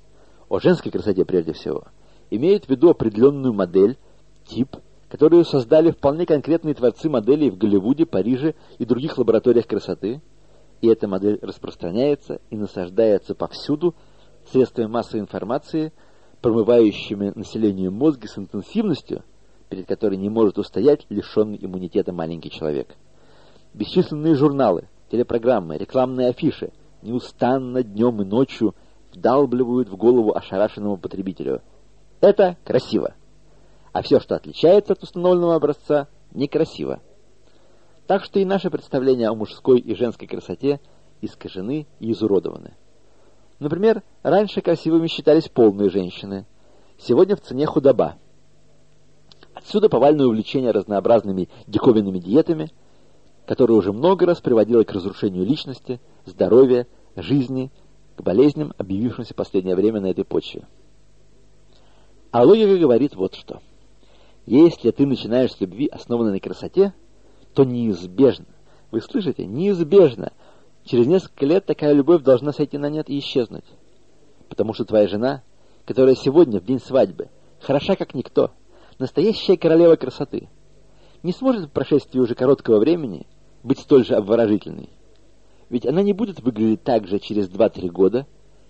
о 0.49 0.59
женской 0.59 0.91
красоте 0.91 1.23
прежде 1.23 1.53
всего– 1.53 1.85
имеет 2.31 2.65
в 2.65 2.69
виду 2.69 2.89
определенную 2.89 3.53
модель, 3.53 3.97
тип, 4.45 4.77
которую 5.09 5.43
создали 5.43 5.91
вполне 5.91 6.25
конкретные 6.25 6.73
творцы 6.73 7.09
моделей 7.09 7.51
в 7.51 7.57
Голливуде, 7.57 8.05
Париже 8.05 8.55
и 8.79 8.85
других 8.85 9.17
лабораториях 9.17 9.67
красоты, 9.67 10.21
и 10.79 10.87
эта 10.87 11.07
модель 11.07 11.37
распространяется 11.41 12.39
и 12.49 12.57
насаждается 12.57 13.35
повсюду 13.35 13.93
средствами 14.51 14.87
массовой 14.87 15.19
информации, 15.19 15.93
промывающими 16.41 17.33
населению 17.35 17.91
мозги 17.91 18.25
с 18.25 18.37
интенсивностью, 18.37 19.23
перед 19.69 19.85
которой 19.85 20.17
не 20.17 20.29
может 20.29 20.57
устоять 20.57 21.05
лишенный 21.09 21.59
иммунитета 21.61 22.13
маленький 22.13 22.49
человек. 22.49 22.95
Бесчисленные 23.73 24.35
журналы, 24.35 24.87
телепрограммы, 25.11 25.77
рекламные 25.77 26.29
афиши 26.29 26.71
неустанно 27.01 27.83
днем 27.83 28.21
и 28.21 28.25
ночью 28.25 28.73
вдалбливают 29.13 29.89
в 29.89 29.97
голову 29.97 30.33
ошарашенному 30.33 30.97
потребителю– 30.97 31.61
это 32.21 32.57
красиво. 32.63 33.15
А 33.91 34.01
все, 34.01 34.19
что 34.19 34.35
отличается 34.35 34.93
от 34.93 35.03
установленного 35.03 35.55
образца, 35.55 36.07
некрасиво. 36.31 37.01
Так 38.07 38.23
что 38.23 38.39
и 38.39 38.45
наши 38.45 38.69
представления 38.69 39.27
о 39.27 39.35
мужской 39.35 39.79
и 39.79 39.95
женской 39.95 40.27
красоте 40.27 40.79
искажены 41.21 41.87
и 41.99 42.11
изуродованы. 42.11 42.73
Например, 43.59 44.01
раньше 44.23 44.61
красивыми 44.61 45.07
считались 45.07 45.49
полные 45.49 45.89
женщины. 45.89 46.45
Сегодня 46.97 47.35
в 47.35 47.41
цене 47.41 47.65
худоба. 47.65 48.15
Отсюда 49.53 49.89
повальное 49.89 50.25
увлечение 50.25 50.71
разнообразными 50.71 51.49
диковинными 51.67 52.19
диетами, 52.19 52.71
которое 53.45 53.73
уже 53.73 53.91
много 53.91 54.25
раз 54.25 54.39
приводило 54.39 54.83
к 54.83 54.91
разрушению 54.91 55.45
личности, 55.45 55.99
здоровья, 56.25 56.87
жизни, 57.15 57.71
к 58.15 58.21
болезням, 58.21 58.73
объявившимся 58.77 59.33
в 59.33 59.37
последнее 59.37 59.75
время 59.75 59.99
на 59.99 60.07
этой 60.07 60.23
почве. 60.23 60.63
А 62.31 62.43
логика 62.43 62.77
говорит 62.77 63.15
вот 63.15 63.35
что. 63.35 63.61
Если 64.45 64.89
ты 64.91 65.05
начинаешь 65.05 65.51
с 65.51 65.59
любви, 65.59 65.87
основанной 65.87 66.31
на 66.31 66.39
красоте, 66.39 66.93
то 67.53 67.63
неизбежно, 67.63 68.45
вы 68.89 69.01
слышите, 69.01 69.45
неизбежно, 69.45 70.31
через 70.85 71.07
несколько 71.07 71.45
лет 71.45 71.65
такая 71.65 71.93
любовь 71.93 72.23
должна 72.23 72.53
сойти 72.53 72.77
на 72.77 72.89
нет 72.89 73.09
и 73.09 73.19
исчезнуть. 73.19 73.65
Потому 74.49 74.73
что 74.73 74.85
твоя 74.85 75.07
жена, 75.07 75.43
которая 75.85 76.15
сегодня, 76.15 76.59
в 76.59 76.65
день 76.65 76.79
свадьбы, 76.79 77.29
хороша 77.59 77.95
как 77.95 78.13
никто, 78.13 78.51
настоящая 78.97 79.57
королева 79.57 79.95
красоты, 79.97 80.47
не 81.23 81.33
сможет 81.33 81.65
в 81.65 81.71
прошествии 81.71 82.19
уже 82.19 82.33
короткого 82.33 82.79
времени 82.79 83.27
быть 83.61 83.79
столь 83.79 84.05
же 84.05 84.15
обворожительной. 84.15 84.89
Ведь 85.69 85.85
она 85.85 86.01
не 86.01 86.13
будет 86.13 86.41
выглядеть 86.41 86.83
так 86.83 87.07
же 87.07 87.19
через 87.19 87.47
2-3 87.49 87.89
года, 87.89 88.25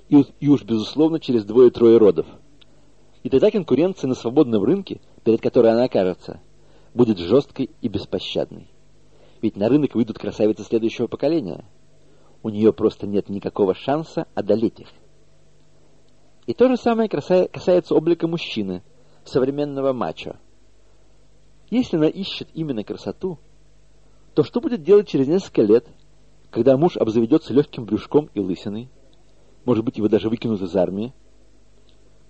и, 0.09 0.25
и 0.39 0.49
уж, 0.49 0.63
безусловно, 0.63 1.19
через 1.19 1.45
двое-трое 1.45 1.97
родов. 1.97 2.25
И 3.23 3.29
тогда 3.29 3.51
конкуренция 3.51 4.07
на 4.07 4.15
свободном 4.15 4.63
рынке, 4.63 4.99
перед 5.23 5.41
которой 5.41 5.71
она 5.71 5.83
окажется, 5.83 6.41
будет 6.93 7.19
жесткой 7.19 7.69
и 7.81 7.87
беспощадной. 7.87 8.67
Ведь 9.41 9.55
на 9.55 9.69
рынок 9.69 9.95
выйдут 9.95 10.17
красавицы 10.17 10.63
следующего 10.63 11.07
поколения. 11.07 11.65
У 12.43 12.49
нее 12.49 12.73
просто 12.73 13.07
нет 13.07 13.29
никакого 13.29 13.75
шанса 13.75 14.25
одолеть 14.33 14.79
их. 14.79 14.87
И 16.47 16.53
то 16.53 16.67
же 16.67 16.77
самое 16.77 17.07
касается 17.07 17.93
облика 17.93 18.27
мужчины, 18.27 18.83
современного 19.23 19.93
мачо. 19.93 20.37
Если 21.69 21.97
она 21.97 22.07
ищет 22.07 22.49
именно 22.53 22.83
красоту, 22.83 23.37
то 24.33 24.43
что 24.43 24.59
будет 24.59 24.83
делать 24.83 25.07
через 25.07 25.27
несколько 25.27 25.61
лет, 25.61 25.85
когда 26.49 26.75
муж 26.77 26.97
обзаведется 26.97 27.53
легким 27.53 27.85
брюшком 27.85 28.29
и 28.33 28.39
лысиной? 28.39 28.89
Может 29.63 29.85
быть, 29.85 29.97
его 29.97 30.07
даже 30.07 30.29
выкинут 30.29 30.61
из 30.61 30.75
армии? 30.75 31.13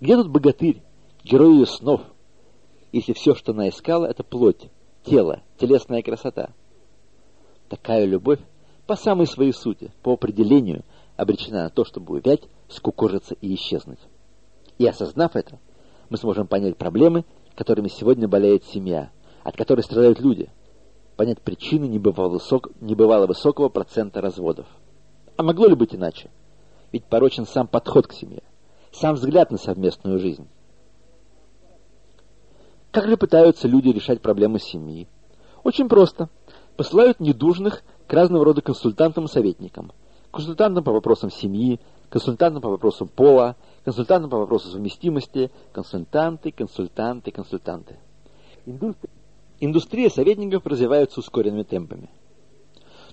Где 0.02 0.16
тут 0.16 0.30
богатырь, 0.30 0.82
герой 1.22 1.58
ее 1.58 1.66
снов, 1.66 2.00
если 2.90 3.12
все, 3.12 3.36
что 3.36 3.52
она 3.52 3.68
искала, 3.68 4.06
это 4.06 4.24
плоть, 4.24 4.68
тело, 5.04 5.42
телесная 5.58 6.02
красота? 6.02 6.50
Такая 7.68 8.04
любовь 8.04 8.40
по 8.88 8.96
самой 8.96 9.28
своей 9.28 9.52
сути, 9.52 9.92
по 10.02 10.14
определению, 10.14 10.82
обречена 11.16 11.62
на 11.62 11.70
то, 11.70 11.84
чтобы 11.84 12.16
увять, 12.16 12.48
скукожиться 12.68 13.36
и 13.40 13.54
исчезнуть. 13.54 14.00
И 14.76 14.84
осознав 14.88 15.36
это, 15.36 15.60
мы 16.10 16.16
сможем 16.16 16.48
понять 16.48 16.76
проблемы, 16.76 17.24
которыми 17.54 17.86
сегодня 17.86 18.26
болеет 18.26 18.64
семья, 18.64 19.12
от 19.44 19.56
которой 19.56 19.82
страдают 19.82 20.18
люди, 20.18 20.50
понять 21.16 21.40
причины 21.40 21.84
небывало, 21.84 22.28
высок, 22.28 22.70
небывало 22.80 23.28
высокого 23.28 23.68
процента 23.68 24.20
разводов. 24.20 24.66
А 25.36 25.44
могло 25.44 25.68
ли 25.68 25.76
быть 25.76 25.94
иначе? 25.94 26.28
Ведь 26.90 27.04
порочен 27.04 27.46
сам 27.46 27.68
подход 27.68 28.08
к 28.08 28.12
семье, 28.12 28.42
сам 28.92 29.14
взгляд 29.14 29.50
на 29.50 29.58
совместную 29.58 30.18
жизнь. 30.18 30.48
Как 32.90 33.08
же 33.08 33.16
пытаются 33.16 33.66
люди 33.66 33.88
решать 33.88 34.20
проблемы 34.20 34.60
семьи? 34.60 35.08
Очень 35.64 35.88
просто. 35.88 36.28
Посылают 36.76 37.20
недужных 37.20 37.82
к 38.06 38.12
разного 38.12 38.44
рода 38.44 38.60
консультантам 38.60 39.24
и 39.24 39.28
советникам. 39.28 39.92
Консультантам 40.30 40.84
по 40.84 40.92
вопросам 40.92 41.30
семьи, 41.30 41.80
консультантам 42.10 42.62
по 42.62 42.68
вопросам 42.68 43.08
пола, 43.08 43.56
консультантам 43.84 44.30
по 44.30 44.38
вопросу 44.38 44.68
совместимости, 44.68 45.50
консультанты, 45.72 46.52
консультанты, 46.52 47.30
консультанты. 47.30 47.98
Индустрия 49.60 50.10
советников 50.10 50.66
развивается 50.66 51.20
ускоренными 51.20 51.62
темпами. 51.62 52.10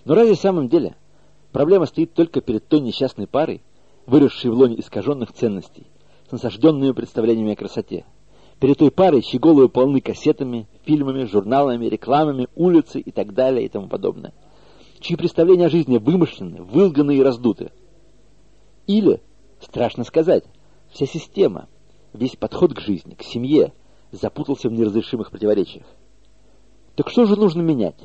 Но 0.06 0.16
разве 0.16 0.36
в 0.36 0.40
самом 0.40 0.68
деле 0.68 0.96
проблема 1.52 1.86
стоит 1.86 2.14
только 2.14 2.42
перед 2.42 2.68
той 2.68 2.80
несчастной 2.80 3.28
парой, 3.28 3.62
выросшей 4.10 4.52
в 4.52 4.56
лоне 4.56 4.80
искаженных 4.80 5.32
ценностей, 5.34 5.88
с 6.28 6.32
насажденными 6.32 6.92
представлениями 6.92 7.54
о 7.54 7.56
красоте, 7.56 8.06
перед 8.60 8.78
той 8.78 8.92
парой, 8.92 9.22
чьи 9.22 9.40
головы 9.40 9.70
полны 9.70 10.02
кассетами, 10.02 10.68
фильмами, 10.86 11.24
журналами, 11.24 11.86
рекламами, 11.86 12.48
улицы 12.56 13.00
и 13.00 13.12
так 13.12 13.34
далее 13.34 13.66
и 13.66 13.70
тому 13.70 13.88
подобное, 13.88 14.34
чьи 15.00 15.16
представления 15.16 15.68
о 15.68 15.70
жизни 15.70 15.98
вымышлены, 15.98 16.62
вылганы 16.62 17.16
и 17.16 17.24
раздуты. 17.24 17.72
Или 18.86 19.22
Страшно 19.62 20.04
сказать, 20.04 20.46
вся 20.90 21.06
система, 21.06 21.68
весь 22.14 22.36
подход 22.36 22.74
к 22.74 22.80
жизни, 22.80 23.14
к 23.14 23.24
семье 23.24 23.74
запутался 24.12 24.70
в 24.70 24.72
неразрешимых 24.72 25.32
противоречиях. 25.32 25.86
Так 26.96 27.10
что 27.10 27.26
же 27.26 27.36
нужно 27.36 27.62
менять? 27.62 28.00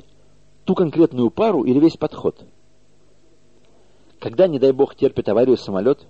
Ту 0.64 0.74
конкретную 0.74 1.30
пару 1.30 1.64
или 1.64 1.78
весь 1.78 1.96
подход? 1.96 2.44
Когда, 4.24 4.46
не 4.46 4.58
дай 4.58 4.72
бог, 4.72 4.94
терпит 4.94 5.28
аварию 5.28 5.58
самолет, 5.58 6.06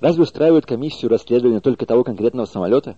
разве 0.00 0.22
устраивают 0.22 0.64
комиссию 0.64 1.10
расследования 1.10 1.60
только 1.60 1.84
того 1.84 2.02
конкретного 2.02 2.46
самолета? 2.46 2.96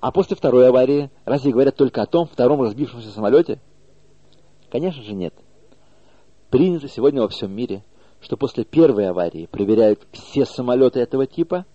А 0.00 0.10
после 0.10 0.36
второй 0.36 0.66
аварии 0.66 1.08
разве 1.24 1.52
говорят 1.52 1.76
только 1.76 2.02
о 2.02 2.06
том 2.06 2.26
втором 2.26 2.60
разбившемся 2.60 3.10
самолете? 3.10 3.60
Конечно 4.68 5.04
же 5.04 5.12
нет. 5.12 5.32
Принято 6.50 6.88
сегодня 6.88 7.22
во 7.22 7.28
всем 7.28 7.52
мире– 7.52 7.84
что 8.20 8.36
после 8.36 8.64
первой 8.64 9.08
аварии 9.08 9.46
проверяют 9.46 10.00
все 10.10 10.44
самолеты 10.44 10.98
этого 10.98 11.24
типа, 11.24 11.66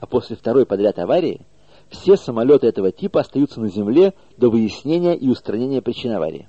а 0.00 0.06
после 0.06 0.34
второй 0.34 0.66
подряд 0.66 0.98
аварии 0.98 1.46
все 1.88 2.16
самолеты 2.16 2.66
этого 2.66 2.90
типа 2.90 3.20
остаются 3.20 3.60
на 3.60 3.68
земле 3.68 4.12
до 4.36 4.50
выяснения 4.50 5.14
и 5.14 5.28
устранения 5.28 5.80
причин 5.80 6.10
аварии. 6.10 6.48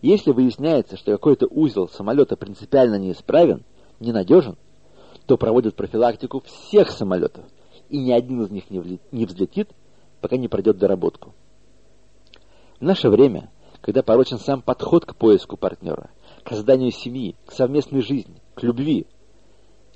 Если 0.00 0.30
выясняется, 0.30 0.96
что 0.96 1.12
какой-то 1.12 1.46
узел 1.46 1.88
самолета 1.88 2.36
принципиально 2.36 2.96
неисправен, 2.96 3.64
ненадежен, 3.98 4.56
то 5.26 5.36
проводят 5.36 5.74
профилактику 5.74 6.40
всех 6.40 6.90
самолетов, 6.90 7.44
и 7.88 7.98
ни 7.98 8.12
один 8.12 8.42
из 8.42 8.50
них 8.50 8.70
не 8.70 9.26
взлетит, 9.26 9.70
пока 10.20 10.36
не 10.36 10.48
пройдет 10.48 10.78
доработку. 10.78 11.34
В 12.78 12.82
наше 12.82 13.10
время, 13.10 13.50
когда 13.80 14.04
порочен 14.04 14.38
сам 14.38 14.62
подход 14.62 15.04
к 15.04 15.16
поиску 15.16 15.56
партнера, 15.56 16.10
к 16.44 16.50
созданию 16.50 16.92
семьи, 16.92 17.34
к 17.44 17.52
совместной 17.52 18.02
жизни, 18.02 18.40
к 18.54 18.62
любви. 18.62 19.06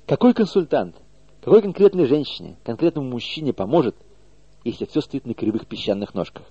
Какой 0.05 0.33
консультант, 0.33 0.97
какой 1.41 1.61
конкретной 1.61 2.05
женщине, 2.05 2.57
конкретному 2.65 3.09
мужчине 3.09 3.53
поможет, 3.53 3.95
если 4.65 4.85
все 4.85 4.99
стоит 4.99 5.25
на 5.25 5.33
кривых 5.33 5.65
песчаных 5.65 6.13
ножках? 6.13 6.43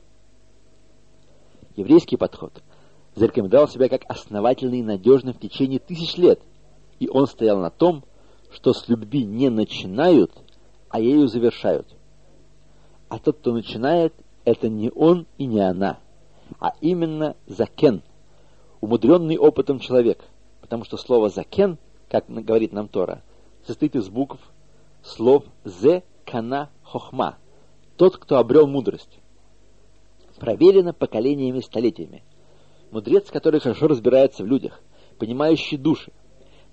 Еврейский 1.77 2.17
подход 2.17 2.63
зарекомендовал 3.15 3.69
себя 3.69 3.89
как 3.89 4.03
основательный 4.09 4.81
и 4.81 4.85
надежный 4.85 5.33
в 5.33 5.39
течение 5.39 5.79
тысяч 5.79 6.17
лет, 6.17 6.41
и 6.99 7.09
он 7.09 7.27
стоял 7.27 7.59
на 7.59 7.71
том, 7.71 8.05
что 8.51 8.73
с 8.73 8.89
любви 8.89 9.25
не 9.25 9.49
начинают, 9.49 10.33
а 10.89 11.01
ею 11.01 11.29
завершают. 11.29 11.87
А 13.09 13.19
тот, 13.19 13.39
кто 13.39 13.53
начинает, 13.53 14.15
это 14.45 14.69
не 14.69 14.91
он 14.91 15.27
и 15.39 15.47
не 15.47 15.61
она, 15.61 15.99
а 16.59 16.73
именно 16.81 17.37
закен– 17.47 18.03
умудренный 18.83 19.39
опытом 19.39 19.79
человек, 19.79 20.19
потому 20.61 20.85
что 20.85 20.99
слово 20.99 21.31
«закен», 21.31 21.79
как 22.11 22.27
говорит 22.29 22.73
нам 22.73 22.89
Тора, 22.89 23.23
состоит 23.67 23.97
из 23.97 24.11
букв, 24.11 24.39
слов 25.03 25.45
«зе», 25.65 26.03
«кана», 26.27 26.69
«хохма», 26.83 27.39
тот, 27.97 28.19
кто 28.19 28.37
обрел 28.37 28.67
мудрость. 28.67 29.21
Проверено 30.39 30.93
поколениями 30.93 31.61
столетиями. 31.61 32.25
Мудрец, 32.93 33.31
который 33.31 33.59
хорошо 33.59 33.89
разбирается 33.89 34.45
в 34.45 34.47
людях, 34.47 34.83
понимающий 35.19 35.79
души. 35.79 36.13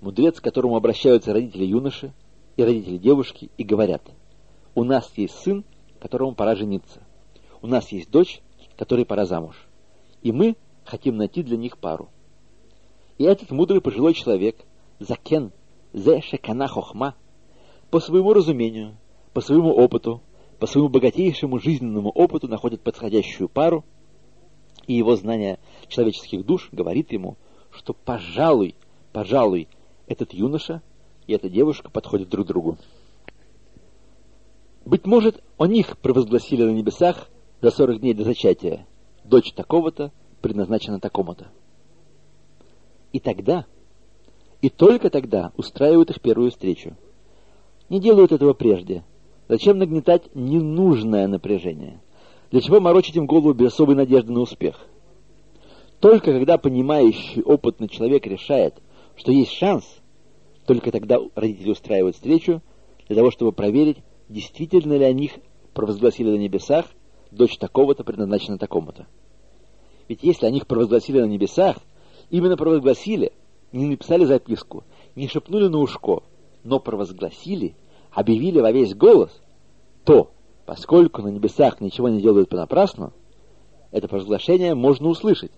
Мудрец, 0.02 0.38
к 0.38 0.44
которому 0.44 0.76
обращаются 0.76 1.32
родители 1.32 1.64
юноши 1.64 2.12
и 2.56 2.62
родители 2.62 2.98
девушки 2.98 3.50
и 3.56 3.64
говорят, 3.64 4.02
у 4.74 4.84
нас 4.84 5.10
есть 5.16 5.34
сын, 5.36 5.64
которому 5.98 6.34
пора 6.34 6.56
жениться. 6.56 7.00
У 7.62 7.66
нас 7.66 7.90
есть 7.90 8.10
дочь, 8.10 8.42
которой 8.76 9.06
пора 9.06 9.24
замуж. 9.24 9.56
И 10.22 10.30
мы 10.30 10.56
хотим 10.84 11.16
найти 11.16 11.42
для 11.42 11.56
них 11.56 11.78
пару. 11.78 12.10
И 13.16 13.24
этот 13.24 13.50
мудрый 13.50 13.80
пожилой 13.80 14.12
человек, 14.12 14.56
Закен, 14.98 15.52
Зе 15.94 16.20
Шекана 16.20 16.68
Хохма, 16.68 17.14
по 17.90 17.98
своему 17.98 18.34
разумению, 18.34 18.98
по 19.32 19.40
своему 19.40 19.70
опыту, 19.70 20.20
по 20.58 20.66
своему 20.66 20.90
богатейшему 20.90 21.58
жизненному 21.58 22.10
опыту 22.10 22.46
находит 22.46 22.82
подходящую 22.82 23.48
пару, 23.48 23.84
и 24.86 24.94
его 24.94 25.16
знание 25.16 25.58
человеческих 25.88 26.44
душ 26.44 26.68
говорит 26.72 27.12
ему, 27.12 27.36
что, 27.70 27.92
пожалуй, 27.92 28.74
пожалуй, 29.12 29.68
этот 30.06 30.32
юноша 30.32 30.82
и 31.26 31.32
эта 31.32 31.48
девушка 31.48 31.90
подходят 31.90 32.28
друг 32.28 32.46
другу. 32.46 32.76
Быть 34.84 35.06
может, 35.06 35.42
о 35.58 35.66
них 35.66 35.98
провозгласили 35.98 36.64
на 36.64 36.70
небесах 36.70 37.28
за 37.60 37.70
сорок 37.70 38.00
дней 38.00 38.14
до 38.14 38.24
зачатия. 38.24 38.86
Дочь 39.24 39.52
такого-то 39.52 40.10
предназначена 40.40 40.98
такому-то. 40.98 41.48
И 43.12 43.20
тогда, 43.20 43.66
и 44.62 44.70
только 44.70 45.10
тогда 45.10 45.52
устраивают 45.56 46.10
их 46.10 46.20
первую 46.20 46.50
встречу. 46.50 46.96
Не 47.88 48.00
делают 48.00 48.32
этого 48.32 48.52
прежде. 48.52 49.04
Зачем 49.48 49.78
нагнетать 49.78 50.34
ненужное 50.34 51.26
напряжение? 51.28 52.00
Для 52.50 52.60
чего 52.60 52.80
морочить 52.80 53.16
им 53.16 53.26
голову 53.26 53.52
без 53.52 53.72
особой 53.72 53.94
надежды 53.94 54.32
на 54.32 54.40
успех? 54.40 54.86
Только 56.00 56.32
когда 56.32 56.58
понимающий, 56.58 57.42
опытный 57.42 57.88
человек 57.88 58.26
решает, 58.26 58.74
что 59.16 59.30
есть 59.30 59.52
шанс, 59.52 59.84
только 60.66 60.90
тогда 60.90 61.18
родители 61.34 61.70
устраивают 61.70 62.16
встречу 62.16 62.62
для 63.06 63.16
того, 63.16 63.30
чтобы 63.30 63.52
проверить, 63.52 63.98
действительно 64.28 64.94
ли 64.94 65.04
о 65.04 65.12
них 65.12 65.32
провозгласили 65.74 66.30
на 66.30 66.36
небесах, 66.36 66.86
дочь 67.30 67.58
такого-то 67.58 68.02
предназначена 68.02 68.58
такому-то. 68.58 69.06
Ведь 70.08 70.22
если 70.22 70.46
о 70.46 70.50
них 70.50 70.66
провозгласили 70.66 71.20
на 71.20 71.26
небесах, 71.26 71.76
именно 72.30 72.56
провозгласили, 72.56 73.32
не 73.72 73.86
написали 73.86 74.24
записку, 74.24 74.82
не 75.14 75.28
шепнули 75.28 75.68
на 75.68 75.78
ушко, 75.78 76.22
но 76.64 76.80
провозгласили, 76.80 77.76
объявили 78.10 78.60
во 78.60 78.72
весь 78.72 78.94
голос, 78.94 79.30
то, 80.04 80.32
поскольку 80.70 81.20
на 81.20 81.26
небесах 81.26 81.80
ничего 81.80 82.08
не 82.08 82.22
делают 82.22 82.48
понапрасну, 82.48 83.12
это 83.90 84.06
провозглашение 84.06 84.76
можно 84.76 85.08
услышать. 85.08 85.50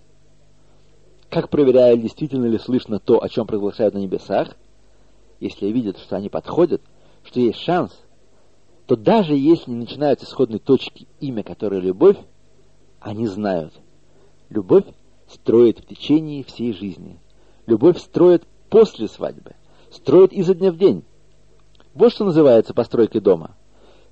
Как 1.28 1.50
проверяя, 1.50 1.98
действительно 1.98 2.46
ли 2.46 2.58
слышно 2.58 2.98
то, 2.98 3.22
о 3.22 3.28
чем 3.28 3.46
провозглашают 3.46 3.92
на 3.92 3.98
небесах, 3.98 4.56
если 5.38 5.66
видят, 5.66 5.98
что 5.98 6.16
они 6.16 6.30
подходят, 6.30 6.80
что 7.24 7.40
есть 7.40 7.58
шанс, 7.58 7.92
то 8.86 8.96
даже 8.96 9.34
если 9.34 9.70
не 9.70 9.80
начинают 9.80 10.20
с 10.20 10.24
исходной 10.24 10.60
точки 10.60 11.06
имя, 11.20 11.42
которое 11.42 11.82
любовь, 11.82 12.16
они 12.98 13.26
знают– 13.26 13.74
Любовь 14.48 14.84
строит 15.28 15.78
в 15.78 15.86
течение 15.86 16.42
всей 16.44 16.74
жизни. 16.74 17.18
Любовь 17.66 17.98
строит 17.98 18.46
после 18.68 19.08
свадьбы. 19.08 19.52
Строит 19.90 20.32
изо 20.32 20.54
дня 20.54 20.70
в 20.70 20.76
день. 20.76 21.04
Вот 21.94 22.12
что 22.12 22.24
называется 22.24 22.74
постройкой 22.74 23.22
дома. 23.22 23.56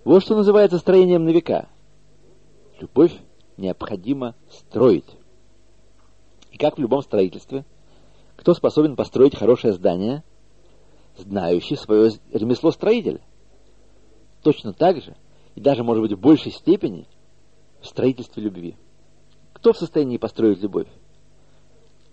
Вот 0.04 0.22
что 0.22 0.34
называется 0.34 0.78
строением 0.78 1.24
на 1.24 1.30
века. 1.30 1.68
Любовь 2.80 3.12
необходимо 3.56 4.34
строить. 4.50 5.04
И 6.50 6.56
как 6.56 6.76
в 6.76 6.80
любом 6.80 7.02
строительстве, 7.02 7.64
кто 8.36 8.54
способен 8.54 8.96
построить 8.96 9.36
хорошее 9.36 9.74
здание, 9.74 10.24
знающий 11.16 11.76
свое 11.76 12.12
ремесло 12.32 12.70
строитель. 12.70 13.20
Точно 14.42 14.72
так 14.72 15.02
же, 15.02 15.16
и 15.54 15.60
даже, 15.60 15.84
может 15.84 16.02
быть, 16.02 16.12
в 16.12 16.20
большей 16.20 16.52
степени, 16.52 17.06
в 17.82 17.86
строительстве 17.86 18.42
любви. 18.42 18.76
Кто 19.52 19.74
в 19.74 19.78
состоянии 19.78 20.16
построить 20.16 20.62
любовь? 20.62 20.88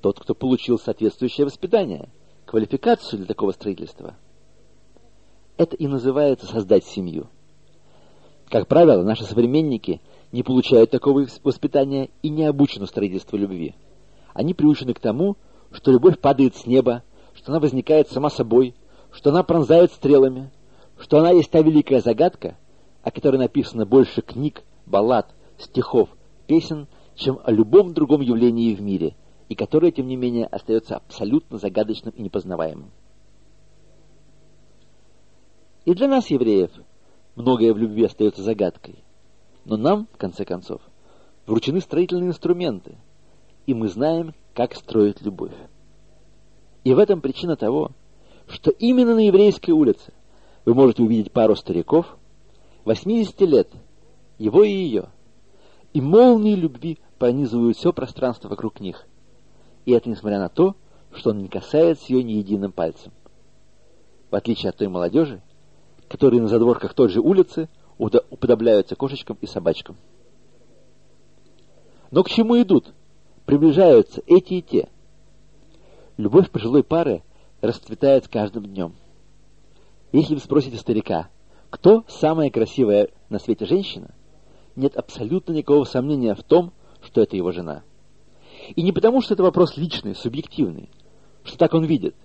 Тот, 0.01 0.19
кто 0.19 0.35
получил 0.35 0.77
соответствующее 0.77 1.45
воспитание, 1.45 2.09
квалификацию 2.45 3.19
для 3.19 3.27
такого 3.27 3.51
строительства. 3.51 4.17
Это 5.55 5.77
и 5.77 5.87
называется 5.87 6.45
создать 6.45 6.83
семью. 6.83 7.29
Как 8.49 8.67
правило, 8.67 9.03
наши 9.03 9.23
современники 9.23 10.01
не 10.31 10.41
получают 10.41 10.89
такого 10.89 11.25
воспитания 11.43 12.09
и 12.21 12.29
не 12.29 12.45
обучены 12.45 12.87
строительству 12.87 13.37
любви. 13.37 13.75
Они 14.33 14.53
приучены 14.53 14.93
к 14.93 14.99
тому, 14.99 15.35
что 15.71 15.91
любовь 15.91 16.19
падает 16.19 16.55
с 16.55 16.65
неба, 16.65 17.03
что 17.33 17.51
она 17.51 17.59
возникает 17.59 18.09
сама 18.09 18.29
собой, 18.29 18.73
что 19.11 19.31
она 19.31 19.43
пронзает 19.43 19.91
стрелами, 19.91 20.51
что 20.97 21.19
она 21.19 21.31
есть 21.31 21.51
та 21.51 21.61
великая 21.61 21.99
загадка, 21.99 22.57
о 23.03 23.11
которой 23.11 23.37
написано 23.37 23.85
больше 23.85 24.21
книг, 24.21 24.63
баллад, 24.85 25.33
стихов, 25.57 26.09
песен, 26.45 26.87
чем 27.15 27.39
о 27.43 27.51
любом 27.51 27.93
другом 27.93 28.21
явлении 28.21 28.75
в 28.75 28.81
мире, 28.81 29.15
и 29.49 29.55
которое, 29.55 29.91
тем 29.91 30.07
не 30.07 30.15
менее, 30.15 30.45
остается 30.45 30.95
абсолютно 30.95 31.57
загадочным 31.57 32.13
и 32.15 32.21
непознаваемым. 32.21 32.91
И 35.85 35.93
для 35.93 36.07
нас, 36.07 36.29
евреев, 36.29 36.71
многое 37.37 37.71
в 37.73 37.77
любви 37.77 38.03
остается 38.03 38.41
загадкой. 38.41 38.95
Но 39.63 39.77
нам, 39.77 40.07
в 40.11 40.17
конце 40.17 40.43
концов, 40.43 40.81
вручены 41.45 41.79
строительные 41.79 42.29
инструменты, 42.29 42.97
и 43.65 43.73
мы 43.73 43.87
знаем, 43.87 44.33
как 44.53 44.75
строить 44.75 45.21
любовь. 45.21 45.53
И 46.83 46.93
в 46.93 46.99
этом 46.99 47.21
причина 47.21 47.55
того, 47.55 47.91
что 48.47 48.71
именно 48.71 49.13
на 49.13 49.25
еврейской 49.27 49.71
улице 49.71 50.13
вы 50.65 50.73
можете 50.73 51.03
увидеть 51.03 51.31
пару 51.31 51.55
стариков, 51.55 52.17
80 52.85 53.39
лет, 53.41 53.69
его 54.37 54.63
и 54.63 54.71
ее, 54.71 55.09
и 55.93 56.01
молнии 56.01 56.55
любви 56.55 56.97
пронизывают 57.19 57.77
все 57.77 57.93
пространство 57.93 58.49
вокруг 58.49 58.79
них. 58.79 59.05
И 59.85 59.91
это 59.91 60.09
несмотря 60.09 60.39
на 60.39 60.49
то, 60.49 60.75
что 61.13 61.31
он 61.31 61.39
не 61.39 61.49
касается 61.49 62.11
ее 62.11 62.23
ни 62.23 62.33
единым 62.33 62.71
пальцем. 62.71 63.11
В 64.31 64.35
отличие 64.35 64.69
от 64.69 64.77
той 64.77 64.87
молодежи, 64.87 65.41
которые 66.09 66.41
на 66.41 66.47
задворках 66.47 66.93
той 66.93 67.09
же 67.09 67.19
улицы 67.19 67.69
уподобляются 67.97 68.95
кошечкам 68.95 69.37
и 69.41 69.47
собачкам. 69.47 69.97
Но 72.11 72.23
к 72.23 72.29
чему 72.29 72.59
идут? 72.61 72.93
Приближаются 73.45 74.21
эти 74.27 74.55
и 74.55 74.61
те. 74.61 74.89
Любовь 76.17 76.49
пожилой 76.51 76.83
пары 76.83 77.23
расцветает 77.61 78.25
с 78.25 78.27
каждым 78.27 78.65
днем. 78.65 78.93
Если 80.11 80.35
вы 80.35 80.39
спросите 80.39 80.77
старика, 80.77 81.29
кто 81.69 82.05
самая 82.07 82.49
красивая 82.49 83.09
на 83.29 83.39
свете 83.39 83.65
женщина, 83.65 84.13
нет 84.75 84.95
абсолютно 84.95 85.53
никакого 85.53 85.83
сомнения 85.83 86.33
в 86.33 86.43
том, 86.43 86.71
что 87.01 87.21
это 87.21 87.35
его 87.35 87.51
жена. 87.51 87.83
И 88.75 88.81
не 88.81 88.91
потому, 88.91 89.21
что 89.21 89.33
это 89.33 89.43
вопрос 89.43 89.77
личный, 89.77 90.15
субъективный, 90.15 90.89
что 91.43 91.57
так 91.57 91.73
он 91.73 91.85
видит, 91.85 92.15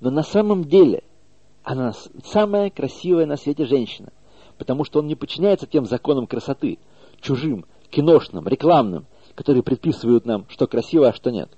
но 0.00 0.10
на 0.10 0.22
самом 0.22 0.64
деле 0.64 1.02
она 1.68 1.92
самая 2.24 2.70
красивая 2.70 3.26
на 3.26 3.36
свете 3.36 3.66
женщина, 3.66 4.10
потому 4.56 4.84
что 4.84 5.00
он 5.00 5.06
не 5.06 5.14
подчиняется 5.14 5.66
тем 5.66 5.84
законам 5.84 6.26
красоты, 6.26 6.78
чужим, 7.20 7.66
киношным, 7.90 8.48
рекламным, 8.48 9.04
которые 9.34 9.62
предписывают 9.62 10.24
нам, 10.24 10.46
что 10.48 10.66
красиво, 10.66 11.08
а 11.08 11.12
что 11.12 11.30
нет. 11.30 11.50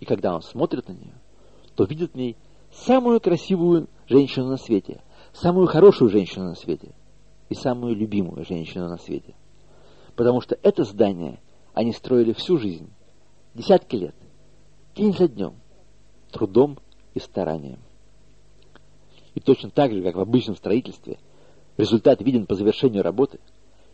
И 0.00 0.04
когда 0.04 0.34
он 0.34 0.42
смотрит 0.42 0.88
на 0.88 0.92
нее, 0.92 1.14
то 1.74 1.84
видит 1.84 2.12
в 2.12 2.16
ней 2.16 2.36
самую 2.70 3.18
красивую 3.18 3.88
женщину 4.06 4.48
на 4.48 4.58
свете, 4.58 5.00
самую 5.32 5.68
хорошую 5.68 6.10
женщину 6.10 6.44
на 6.44 6.54
свете 6.54 6.90
и 7.48 7.54
самую 7.54 7.96
любимую 7.96 8.44
женщину 8.44 8.88
на 8.88 8.98
свете. 8.98 9.34
Потому 10.16 10.42
что 10.42 10.58
это 10.62 10.84
здание 10.84 11.40
они 11.72 11.92
строили 11.92 12.34
всю 12.34 12.58
жизнь, 12.58 12.90
десятки 13.54 13.96
лет, 13.96 14.14
день 14.94 15.16
за 15.16 15.28
днем, 15.28 15.54
трудом 16.30 16.76
и 17.14 17.20
старанием. 17.20 17.78
И 19.38 19.40
точно 19.40 19.70
так 19.70 19.92
же, 19.92 20.02
как 20.02 20.16
в 20.16 20.20
обычном 20.20 20.56
строительстве, 20.56 21.16
результат 21.76 22.20
виден 22.22 22.44
по 22.44 22.56
завершению 22.56 23.04
работы 23.04 23.38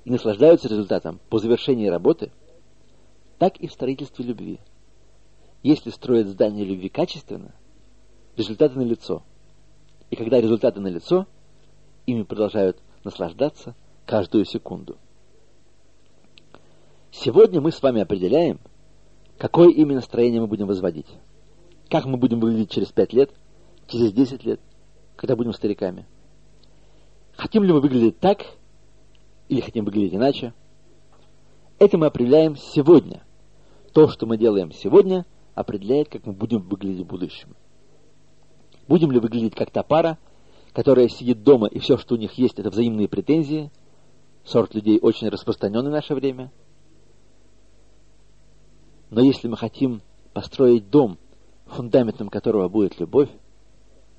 и 0.07 0.11
наслаждаются 0.11 0.69
результатом 0.69 1.21
по 1.29 1.39
завершении 1.39 1.87
работы, 1.87 2.33
так 3.37 3.59
и 3.59 3.67
в 3.67 3.73
строительстве 3.73 4.25
любви. 4.25 4.59
Если 5.63 5.91
строят 5.91 6.29
здание 6.29 6.65
любви 6.65 6.89
качественно, 6.89 7.55
результаты 8.39 8.79
налицо. 8.79 9.23
И 10.09 10.17
когда 10.17 10.41
результаты 10.41 10.81
налицо, 10.81 11.27
ими 12.07 12.23
продолжают 12.23 12.79
наслаждаться 13.05 13.75
каждую 14.07 14.47
секунду. 14.47 14.97
Сегодня 17.13 17.61
мы 17.61 17.71
с 17.71 17.83
вами 17.83 18.01
определяем, 18.01 18.61
какое 19.37 19.69
именно 19.69 20.01
строение 20.01 20.41
мы 20.41 20.47
будем 20.47 20.69
возводить. 20.69 21.09
Как 21.91 22.07
мы 22.07 22.17
будем 22.17 22.41
выглядеть 22.41 22.71
через 22.71 22.93
пять 22.93 23.13
лет, 23.13 23.31
через 23.89 24.11
десять 24.11 24.43
лет, 24.43 24.59
когда 25.17 25.37
будем 25.37 25.53
стариками. 25.53 26.07
Хотим 27.37 27.65
ли 27.65 27.73
мы 27.73 27.81
выглядеть 27.81 28.19
так, 28.19 28.45
или 29.49 29.61
хотим 29.61 29.85
выглядеть 29.85 30.15
иначе. 30.15 30.55
Это 31.79 31.99
мы 31.99 32.07
определяем 32.07 32.57
сегодня. 32.57 33.23
То, 33.93 34.09
что 34.09 34.27
мы 34.27 34.39
делаем 34.39 34.73
сегодня, 34.73 35.27
определяет, 35.55 36.09
как 36.09 36.27
мы 36.27 36.33
будем 36.33 36.61
выглядеть 36.63 37.05
в 37.05 37.09
будущем. 37.09 37.57
Будем 38.89 39.11
ли 39.11 39.21
выглядеть 39.21 39.55
как 39.55 39.71
та 39.71 39.83
пара, 39.83 40.19
которая 40.73 41.09
сидит 41.09 41.43
дома, 41.43 41.67
и 41.67 41.79
все, 41.79 41.97
что 41.97 42.15
у 42.15 42.19
них 42.19 42.33
есть, 42.35 42.59
это 42.59 42.71
взаимные 42.71 43.09
претензии, 43.09 43.71
сорт 44.45 44.75
людей 44.75 44.99
очень 45.01 45.29
распространенный 45.29 45.91
в 45.91 45.95
наше 45.95 46.15
время– 46.15 46.51
но 49.15 49.21
если 49.21 49.47
мы 49.47 49.57
хотим 49.57 50.03
построить 50.33 50.91
дом, 50.91 51.19
фундаментом 51.67 52.29
которого 52.29 52.69
будет 52.69 52.99
любовь, 52.99 53.29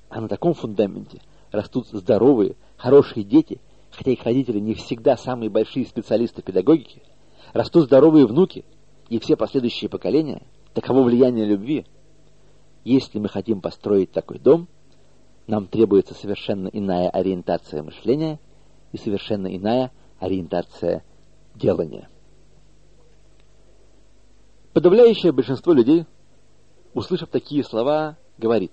а 0.08 0.20
на 0.20 0.28
таком 0.28 0.54
фундаменте 0.54 1.20
растут 1.50 1.88
здоровые, 1.88 2.56
хорошие 2.76 3.24
дети, 3.24 3.60
хотя 3.90 4.10
их 4.10 4.22
родители 4.24 4.58
не 4.58 4.74
всегда 4.74 5.16
самые 5.16 5.50
большие 5.50 5.86
специалисты 5.86 6.42
педагогики, 6.42 7.02
растут 7.52 7.84
здоровые 7.84 8.26
внуки 8.26 8.64
и 9.08 9.18
все 9.18 9.36
последующие 9.36 9.88
поколения, 9.88 10.42
таково 10.74 11.02
влияние 11.02 11.46
любви. 11.46 11.86
Если 12.84 13.18
мы 13.18 13.28
хотим 13.28 13.60
построить 13.60 14.12
такой 14.12 14.38
дом, 14.38 14.68
нам 15.46 15.66
требуется 15.66 16.14
совершенно 16.14 16.68
иная 16.68 17.08
ориентация 17.08 17.82
мышления 17.82 18.40
и 18.92 18.98
совершенно 18.98 19.54
иная 19.54 19.92
ориентация 20.18 21.04
делания. 21.54 22.08
Подавляющее 24.72 25.32
большинство 25.32 25.72
людей, 25.72 26.04
услышав 26.92 27.30
такие 27.30 27.64
слова, 27.64 28.18
говорит, 28.36 28.72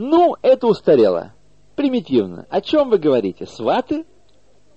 «Ну, 0.00 0.36
это 0.42 0.68
устарело, 0.68 1.34
примитивно. 1.74 2.46
О 2.50 2.60
чем 2.60 2.88
вы 2.88 2.98
говорите? 2.98 3.46
Сваты? 3.46 4.06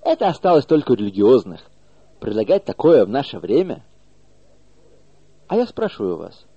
Это 0.02 0.28
осталось 0.28 0.66
только 0.66 0.94
у 0.94 0.96
религиозных. 0.96 1.62
Предлагать 2.20 2.66
такое 2.66 3.06
в 3.06 3.10
наше 3.10 3.38
время?» 3.38 3.86
А 5.48 5.58
я 5.58 5.68
спрашиваю 5.68 6.18
вас, 6.18 6.48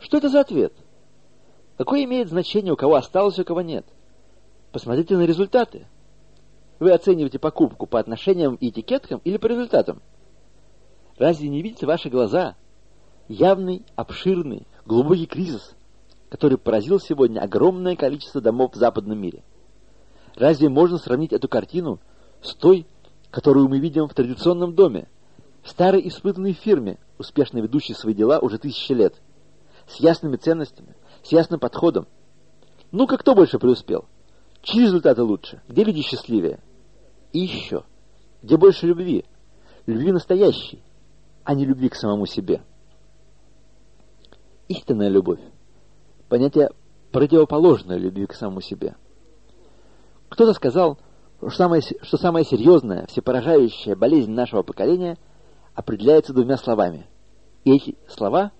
что 0.00 0.16
это 0.16 0.30
за 0.30 0.40
ответ? 0.40 0.72
Какое 1.76 2.02
имеет 2.02 2.28
значение, 2.28 2.72
у 2.72 2.76
кого 2.76 2.96
осталось, 2.96 3.38
у 3.38 3.44
кого 3.44 3.60
нет? 3.60 3.86
Посмотрите 4.72 5.16
на 5.16 5.22
результаты. 5.22 5.86
вы 6.80 6.90
оцениваете 6.90 7.38
покупку 7.38 7.86
по 7.86 8.00
отношениям 8.00 8.56
и 8.56 8.70
этикеткам 8.70 9.20
или 9.22 9.36
по 9.36 9.46
результатам? 9.46 10.02
Разве 11.18 11.48
не 11.48 11.62
видите 11.62 11.86
ваши 11.86 12.08
глаза 12.08 12.56
явный, 13.28 13.86
обширный, 13.94 14.66
глубокий 14.86 15.26
кризис, 15.26 15.76
который 16.28 16.58
поразил 16.58 17.00
сегодня 17.00 17.40
огромное 17.40 17.96
количество 17.96 18.40
домов 18.40 18.72
в 18.72 18.76
западном 18.76 19.18
мире? 19.18 19.42
Разве 20.34 20.68
можно 20.68 20.98
сравнить 20.98 21.32
эту 21.32 21.48
картину 21.48 22.00
с 22.42 22.54
той, 22.54 22.86
которую 23.30 23.68
мы 23.68 23.78
видим 23.78 24.06
в 24.06 24.14
традиционном 24.14 24.74
доме, 24.74 25.08
в 25.62 25.70
старой 25.70 26.06
испытанной 26.06 26.52
фирме, 26.52 26.98
успешно 27.18 27.58
ведущей 27.58 27.94
свои 27.94 28.14
дела 28.14 28.38
уже 28.38 28.58
тысячи 28.58 28.92
лет, 28.92 29.20
с 29.86 29.96
ясными 29.96 30.36
ценностями, 30.36 30.94
с 31.22 31.32
ясным 31.32 31.58
подходом? 31.58 32.06
Ну-ка, 32.92 33.18
кто 33.18 33.34
больше 33.34 33.58
преуспел? 33.58 34.06
Чьи 34.62 34.82
результаты 34.82 35.22
лучше? 35.22 35.62
Где 35.68 35.84
люди 35.84 36.02
счастливее? 36.02 36.60
И 37.32 37.40
еще, 37.40 37.84
где 38.42 38.56
больше 38.56 38.86
любви? 38.86 39.24
Любви 39.86 40.12
настоящей, 40.12 40.82
а 41.44 41.54
не 41.54 41.64
любви 41.64 41.88
к 41.88 41.94
самому 41.94 42.26
себе. 42.26 42.62
Истинная 44.68 45.08
любовь. 45.08 45.40
Понятие 46.28 46.70
противоположное 47.10 47.96
любви 47.96 48.26
к 48.26 48.34
самому 48.34 48.60
себе. 48.60 48.96
Кто-то 50.28 50.52
сказал, 50.52 50.98
что 51.38 51.50
самая, 51.50 51.80
что 51.80 52.16
самая 52.18 52.44
серьезная, 52.44 53.06
всепоражающая 53.06 53.96
болезнь 53.96 54.32
нашего 54.32 54.62
поколения 54.62 55.16
определяется 55.74 56.34
двумя 56.34 56.56
словами. 56.56 57.06
И 57.64 57.74
эти 57.74 57.96
слова 58.08 58.52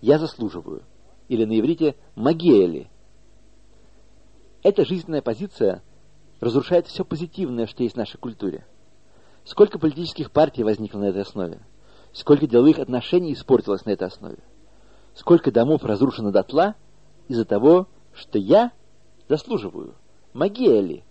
«я 0.00 0.18
заслуживаю» 0.18 0.82
или 1.28 1.44
на 1.44 1.58
иврите 1.58 1.96
«магиэли». 2.14 2.90
Эта 4.62 4.84
жизненная 4.84 5.22
позиция 5.22 5.82
разрушает 6.40 6.86
все 6.88 7.04
позитивное, 7.04 7.66
что 7.66 7.82
есть 7.82 7.94
в 7.94 7.98
нашей 7.98 8.18
культуре. 8.18 8.66
Сколько 9.44 9.78
политических 9.78 10.30
партий 10.30 10.62
возникло 10.62 10.98
на 10.98 11.06
этой 11.06 11.22
основе? 11.22 11.60
Сколько 12.12 12.46
деловых 12.46 12.78
отношений 12.78 13.32
испортилось 13.32 13.84
на 13.86 13.90
этой 13.90 14.08
основе? 14.08 14.38
Сколько 15.14 15.50
домов 15.50 15.84
разрушено 15.84 16.32
дотла 16.32 16.74
из-за 17.28 17.44
того, 17.44 17.86
что 18.12 18.38
я 18.38 18.72
заслуживаю? 19.28 19.94
Магия 20.32 21.04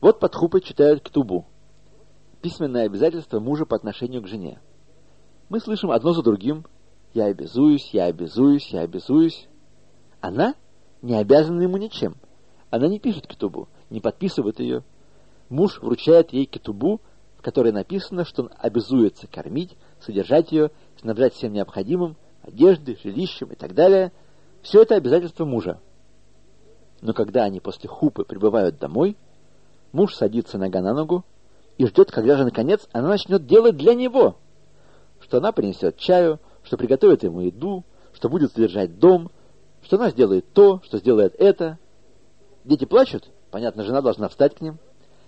Вот 0.00 0.20
под 0.20 0.34
хупой 0.34 0.60
читают 0.60 1.02
ктубу. 1.02 1.46
Письменное 2.40 2.86
обязательство 2.86 3.40
мужа 3.40 3.64
по 3.66 3.76
отношению 3.76 4.22
к 4.22 4.28
жене. 4.28 4.60
Мы 5.48 5.60
слышим 5.60 5.90
одно 5.90 6.12
за 6.12 6.22
другим. 6.22 6.64
Я 7.12 7.26
обязуюсь, 7.26 7.90
я 7.92 8.06
обязуюсь, 8.06 8.68
я 8.68 8.80
обязуюсь. 8.80 9.48
Она 10.20 10.54
не 11.02 11.14
обязана 11.14 11.62
ему 11.62 11.76
ничем. 11.76 12.16
Она 12.70 12.88
не 12.88 12.98
пишет 12.98 13.26
ктубу, 13.26 13.68
не 13.88 14.00
подписывает 14.00 14.58
ее. 14.58 14.84
Муж 15.48 15.80
вручает 15.80 16.32
ей 16.32 16.46
ктубу, 16.46 17.00
которой 17.40 17.72
написано, 17.72 18.24
что 18.24 18.44
он 18.44 18.50
обязуется 18.58 19.26
кормить, 19.26 19.76
содержать 20.00 20.50
ее, 20.50 20.70
снабжать 20.96 21.34
всем 21.34 21.52
необходимым, 21.52 22.16
одеждой, 22.46 22.98
жилищем 23.02 23.48
и 23.48 23.54
так 23.54 23.74
далее. 23.74 24.12
Все 24.62 24.82
это 24.82 24.94
обязательство 24.94 25.44
мужа. 25.44 25.80
Но 27.00 27.12
когда 27.12 27.44
они 27.44 27.60
после 27.60 27.88
хупы 27.88 28.24
прибывают 28.24 28.78
домой, 28.78 29.16
муж 29.92 30.14
садится 30.14 30.58
нога 30.58 30.80
на 30.80 30.94
ногу 30.94 31.24
и 31.76 31.86
ждет, 31.86 32.10
когда 32.10 32.36
же, 32.36 32.44
наконец, 32.44 32.88
она 32.92 33.08
начнет 33.08 33.46
делать 33.46 33.76
для 33.76 33.94
него. 33.94 34.36
Что 35.20 35.38
она 35.38 35.52
принесет 35.52 35.96
чаю, 35.96 36.40
что 36.62 36.76
приготовит 36.76 37.22
ему 37.22 37.40
еду, 37.40 37.84
что 38.12 38.28
будет 38.28 38.52
содержать 38.52 38.98
дом, 38.98 39.30
что 39.82 39.96
она 39.96 40.10
сделает 40.10 40.52
то, 40.52 40.80
что 40.84 40.98
сделает 40.98 41.34
это. 41.38 41.78
Дети 42.64 42.84
плачут, 42.84 43.30
понятно, 43.50 43.82
жена 43.82 44.00
должна 44.00 44.28
встать 44.28 44.54
к 44.54 44.60
ним. 44.60 44.78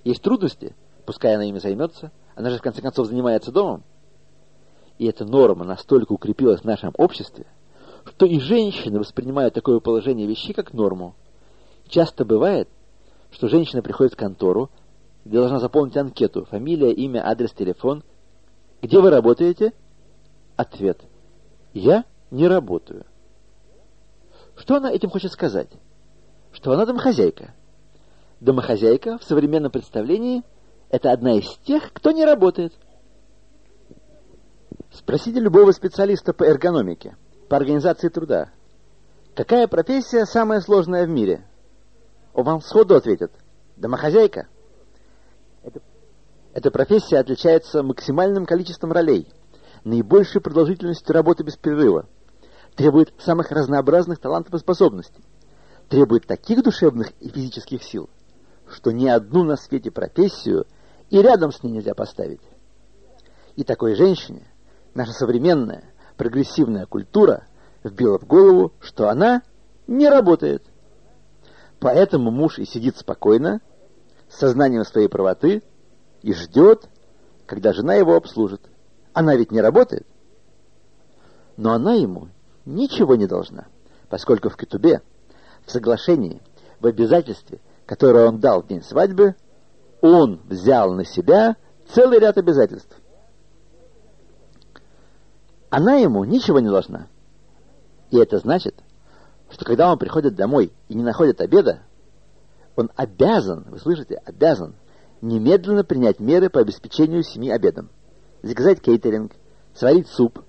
Есть 0.04 0.22
трудности– 0.22 0.74
Пускай 1.06 1.36
она 1.36 1.44
ими 1.44 1.58
займется. 1.58 2.10
Она 2.34 2.50
же, 2.50 2.58
в 2.58 2.62
конце 2.62 2.82
концов, 2.82 3.06
занимается 3.06 3.52
домом. 3.52 3.84
И 4.98 5.06
эта 5.06 5.24
норма 5.24 5.64
настолько 5.64 6.12
укрепилась 6.12 6.60
в 6.60 6.64
нашем 6.64 6.92
обществе, 6.96 7.46
что 8.04 8.24
и 8.26 8.38
женщины 8.40 8.98
воспринимают 8.98 9.54
такое 9.54 9.80
положение 9.80 10.26
вещей 10.26 10.52
как 10.52 10.72
норму. 10.72 11.14
Часто 11.88 12.24
бывает, 12.24 12.68
что 13.30 13.48
женщина 13.48 13.82
приходит 13.82 14.14
в 14.14 14.16
контору, 14.16 14.70
где 15.24 15.38
должна 15.38 15.58
заполнить 15.58 15.96
анкету, 15.96 16.44
фамилия, 16.44 16.92
имя, 16.92 17.26
адрес, 17.28 17.52
телефон. 17.52 18.04
Где 18.80 19.00
вы 19.00 19.10
работаете? 19.10 19.72
Ответ. 20.56 21.00
Я 21.74 22.04
не 22.30 22.48
работаю. 22.48 23.04
Что 24.56 24.76
она 24.76 24.90
этим 24.90 25.10
хочет 25.10 25.32
сказать? 25.32 25.68
Что 26.52 26.72
она 26.72 26.86
домохозяйка. 26.86 27.54
Домохозяйка 28.40 29.18
в 29.18 29.24
современном 29.24 29.70
представлении– 29.70 30.42
это 30.90 31.10
одна 31.10 31.34
из 31.38 31.48
тех, 31.64 31.92
кто 31.92 32.12
не 32.12 32.24
работает. 32.24 32.72
Спросите 34.92 35.40
любого 35.40 35.72
специалиста 35.72 36.32
по 36.32 36.44
эргономике, 36.44 37.16
по 37.48 37.56
организации 37.56 38.08
труда. 38.08 38.50
Какая 39.34 39.66
профессия 39.68 40.24
самая 40.24 40.60
сложная 40.60 41.06
в 41.06 41.10
мире? 41.10 41.46
Он 42.32 42.44
вам 42.44 42.60
сходу 42.60 42.96
ответит. 42.96 43.32
Домохозяйка. 43.76 44.48
Это, 45.62 45.80
эта 46.54 46.70
профессия 46.70 47.18
отличается 47.18 47.82
максимальным 47.82 48.46
количеством 48.46 48.92
ролей, 48.92 49.28
наибольшей 49.84 50.40
продолжительностью 50.40 51.14
работы 51.14 51.44
без 51.44 51.56
перерыва, 51.56 52.08
требует 52.76 53.12
самых 53.18 53.50
разнообразных 53.50 54.18
талантов 54.18 54.54
и 54.54 54.58
способностей, 54.58 55.24
требует 55.88 56.26
таких 56.26 56.62
душевных 56.62 57.10
и 57.20 57.28
физических 57.28 57.82
сил, 57.82 58.08
что 58.68 58.90
ни 58.90 59.06
одну 59.06 59.44
на 59.44 59.56
свете 59.56 59.90
профессию 59.90 60.66
и 61.10 61.20
рядом 61.20 61.52
с 61.52 61.62
ней 61.62 61.72
нельзя 61.72 61.94
поставить. 61.94 62.40
И 63.56 63.64
такой 63.64 63.94
женщине 63.94 64.46
наша 64.96 65.12
современная 65.12 65.84
прогрессивная 66.16 66.86
культура 66.86 67.46
вбила 67.84 68.18
в 68.18 68.26
голову, 68.26 68.72
что 68.80 69.08
она 69.08 69.42
не 69.86 70.08
работает. 70.08 70.64
Поэтому 71.78 72.30
муж 72.30 72.58
и 72.58 72.64
сидит 72.64 72.96
спокойно, 72.96 73.60
с 74.28 74.38
сознанием 74.38 74.84
своей 74.84 75.08
правоты, 75.08 75.62
и 76.22 76.32
ждет, 76.32 76.88
когда 77.44 77.72
жена 77.72 77.94
его 77.94 78.16
обслужит. 78.16 78.62
Она 79.12 79.36
ведь 79.36 79.52
не 79.52 79.60
работает. 79.60 80.06
Но 81.56 81.72
она 81.72 81.94
ему 81.94 82.28
ничего 82.64 83.14
не 83.14 83.26
должна, 83.26 83.66
поскольку 84.08 84.48
в 84.48 84.56
Кетубе, 84.56 85.02
в 85.64 85.70
соглашении, 85.70 86.42
в 86.80 86.86
обязательстве, 86.86 87.60
которое 87.84 88.26
он 88.26 88.40
дал 88.40 88.62
в 88.62 88.66
день 88.66 88.82
свадьбы, 88.82 89.36
он 90.00 90.40
взял 90.46 90.92
на 90.92 91.04
себя 91.04 91.56
целый 91.88 92.18
ряд 92.18 92.38
обязательств. 92.38 92.96
Она 95.70 95.94
ему 95.94 96.24
ничего 96.24 96.60
не 96.60 96.68
должна. 96.68 97.08
И 98.10 98.18
это 98.18 98.38
значит, 98.38 98.76
что 99.50 99.64
когда 99.64 99.90
он 99.90 99.98
приходит 99.98 100.34
домой 100.34 100.72
и 100.88 100.94
не 100.94 101.02
находит 101.02 101.40
обеда, 101.40 101.82
он 102.76 102.90
обязан, 102.94 103.64
вы 103.68 103.78
слышите, 103.78 104.16
обязан 104.24 104.74
немедленно 105.20 105.82
принять 105.82 106.20
меры 106.20 106.50
по 106.50 106.60
обеспечению 106.60 107.22
семьи 107.22 107.50
обедом. 107.50 107.90
Заказать 108.42 108.80
кейтеринг, 108.80 109.32
сварить 109.74 110.08
суп 110.08 110.40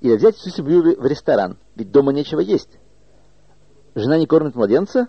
или 0.00 0.16
взять 0.16 0.36
всю 0.36 0.50
семью 0.50 0.82
в 0.82 1.06
ресторан, 1.06 1.58
ведь 1.74 1.90
дома 1.90 2.12
нечего 2.12 2.40
есть. 2.40 2.78
Жена 3.94 4.18
не 4.18 4.26
кормит 4.26 4.54
младенца, 4.54 5.08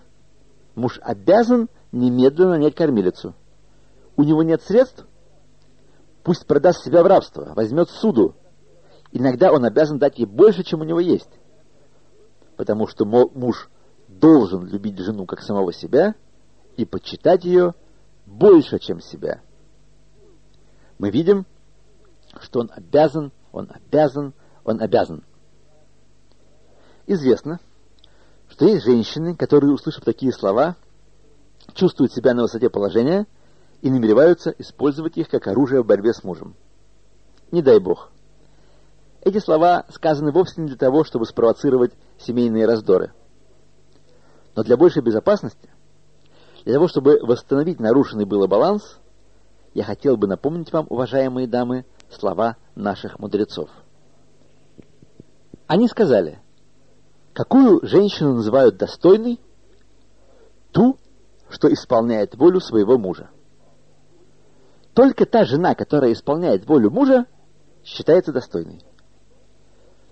муж 0.74 0.98
обязан 1.02 1.68
немедленно 1.90 2.50
нанять 2.50 2.74
кормилицу 2.74 3.34
у 4.18 4.24
него 4.24 4.42
нет 4.42 4.60
средств, 4.62 5.06
пусть 6.24 6.44
продаст 6.44 6.84
себя 6.84 7.02
в 7.02 7.06
рабство, 7.06 7.52
возьмет 7.54 7.88
суду. 7.88 8.34
Иногда 9.12 9.52
он 9.52 9.64
обязан 9.64 9.98
дать 9.98 10.18
ей 10.18 10.26
больше, 10.26 10.62
чем 10.62 10.80
у 10.80 10.84
него 10.84 11.00
есть. 11.00 11.30
Потому 12.56 12.86
что 12.86 13.04
муж 13.04 13.70
должен 14.08 14.66
любить 14.66 14.98
жену 14.98 15.26
как 15.26 15.40
самого 15.42 15.72
себя 15.72 16.14
и 16.76 16.84
почитать 16.84 17.44
ее 17.44 17.74
больше, 18.26 18.78
чем 18.78 19.00
себя. 19.00 19.40
Мы 20.98 21.10
видим, 21.10 21.46
что 22.40 22.60
он 22.60 22.70
обязан, 22.74 23.32
он 23.52 23.70
обязан, 23.70 24.34
он 24.64 24.80
обязан. 24.80 25.24
Известно, 27.06 27.60
что 28.48 28.66
есть 28.66 28.84
женщины, 28.84 29.36
которые, 29.36 29.72
услышав 29.72 30.04
такие 30.04 30.32
слова, 30.32 30.76
чувствуют 31.74 32.12
себя 32.12 32.34
на 32.34 32.42
высоте 32.42 32.68
положения– 32.68 33.26
и 33.80 33.90
намереваются 33.90 34.50
использовать 34.58 35.16
их 35.16 35.28
как 35.28 35.46
оружие 35.46 35.82
в 35.82 35.86
борьбе 35.86 36.12
с 36.12 36.24
мужем. 36.24 36.54
Не 37.50 37.62
дай 37.62 37.78
бог. 37.78 38.10
Эти 39.28 39.40
слова 39.40 39.84
сказаны 39.90 40.32
вовсе 40.32 40.62
не 40.62 40.68
для 40.68 40.78
того, 40.78 41.04
чтобы 41.04 41.26
спровоцировать 41.26 41.92
семейные 42.18 42.64
раздоры. 42.64 43.12
Но 44.56 44.62
для 44.62 44.78
большей 44.78 45.02
безопасности, 45.02 45.68
для 46.64 46.72
того, 46.72 46.88
чтобы 46.88 47.18
восстановить 47.20 47.78
нарушенный 47.78 48.24
было 48.24 48.46
баланс, 48.46 48.98
я 49.74 49.84
хотел 49.84 50.16
бы 50.16 50.26
напомнить 50.26 50.72
вам, 50.72 50.86
уважаемые 50.88 51.46
дамы, 51.46 51.84
слова 52.08 52.56
наших 52.74 53.18
мудрецов. 53.18 53.68
Они 55.66 55.88
сказали, 55.88 56.38
какую 57.34 57.86
женщину 57.86 58.32
называют 58.32 58.78
достойной? 58.78 59.38
Ту, 60.72 60.96
что 61.50 61.70
исполняет 61.70 62.34
волю 62.34 62.60
своего 62.60 62.96
мужа. 62.96 63.28
Только 64.94 65.26
та 65.26 65.44
жена, 65.44 65.74
которая 65.74 66.14
исполняет 66.14 66.66
волю 66.66 66.90
мужа, 66.90 67.26
считается 67.84 68.32
достойной. 68.32 68.80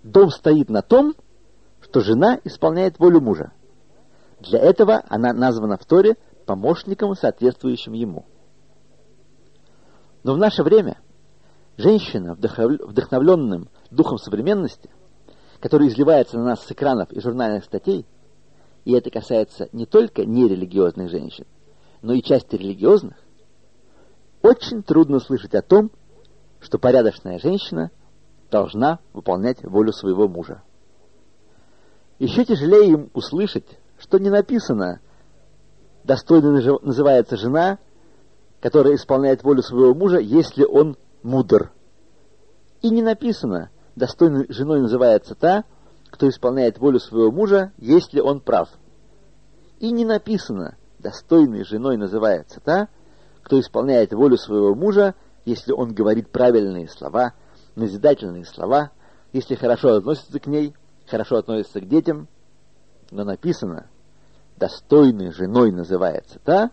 Дом 0.07 0.31
стоит 0.31 0.71
на 0.71 0.83
том, 0.83 1.15
что 1.81 2.01
жена 2.01 2.39
исполняет 2.45 3.01
волю 3.01 3.21
мужа. 3.21 3.53
Для 4.39 4.61
этого 4.61 5.03
она 5.09 5.33
названа 5.33 5.77
в 5.77 5.85
Торе 5.85 6.17
помощником, 6.47 7.17
соответствующим 7.17 7.93
ему. 7.93 8.25
Но 10.23 10.35
в 10.35 10.39
наше 10.39 10.63
время 10.63 10.99
женщина, 11.77 12.35
вдохновленным 12.35 13.69
духом 13.91 14.19
современности, 14.19 14.91
который 15.59 15.89
изливается 15.89 16.39
на 16.39 16.45
нас 16.45 16.65
с 16.65 16.71
экранов 16.71 17.11
и 17.11 17.21
журнальных 17.21 17.65
статей, 17.65 18.07
и 18.85 18.93
это 18.93 19.11
касается 19.11 19.69
не 19.73 19.87
только 19.87 20.25
нерелигиозных 20.25 21.11
женщин, 21.11 21.47
но 22.03 22.13
и 22.13 22.23
части 22.23 22.55
религиозных, 22.55 23.17
очень 24.43 24.85
трудно 24.85 25.19
слышать 25.19 25.55
о 25.57 25.63
том, 25.63 25.91
что 26.61 26.79
порядочная 26.79 27.41
женщина 27.41 27.91
должна 28.51 29.01
выполнять 29.13 29.63
волю 29.63 29.93
своего 29.93 30.29
мужа. 30.29 30.63
Еще 32.19 32.45
тяжелее 32.45 32.93
им 32.93 33.11
услышать, 33.15 33.79
что 33.99 34.19
не 34.19 34.31
написано 34.31 35.01
«достойно 36.05 36.53
называется 36.83 37.37
жена, 37.37 37.79
которая 38.61 38.95
исполняет 38.95 39.43
волю 39.43 39.63
своего 39.63 39.95
мужа, 39.95 40.19
если 40.19 40.65
он 40.65 40.97
мудр». 41.23 41.73
И 42.83 42.91
не 42.91 43.03
написано 43.03 43.71
«достойной 43.97 44.47
женой 44.49 44.81
называется 44.81 45.35
та, 45.35 45.65
кто 46.11 46.29
исполняет 46.29 46.79
волю 46.79 47.01
своего 47.01 47.31
мужа, 47.31 47.73
если 47.79 48.21
он 48.21 48.41
прав». 48.41 48.69
И 49.79 49.91
не 49.91 50.05
написано 50.05 50.77
«достойной 50.99 51.65
женой 51.65 51.97
называется 51.97 52.61
та, 52.61 52.89
кто 53.43 53.61
исполняет 53.61 54.13
волю 54.13 54.39
своего 54.39 54.75
мужа, 54.75 55.15
если 55.45 55.73
он 55.73 55.95
говорит 55.95 56.31
правильные 56.31 56.89
слова, 56.89 57.35
назидательные 57.77 58.45
слова, 58.45 58.91
если 59.33 59.55
хорошо 59.55 59.95
относится 59.95 60.41
к 60.41 60.47
ней, 60.47 60.75
хорошо 61.07 61.37
относится 61.37 61.81
к 61.81 61.89
детям. 61.89 62.29
Но 63.11 63.25
написано, 63.25 63.89
достойной 64.57 65.31
женой 65.31 65.71
называется 65.71 66.41
та, 66.41 66.71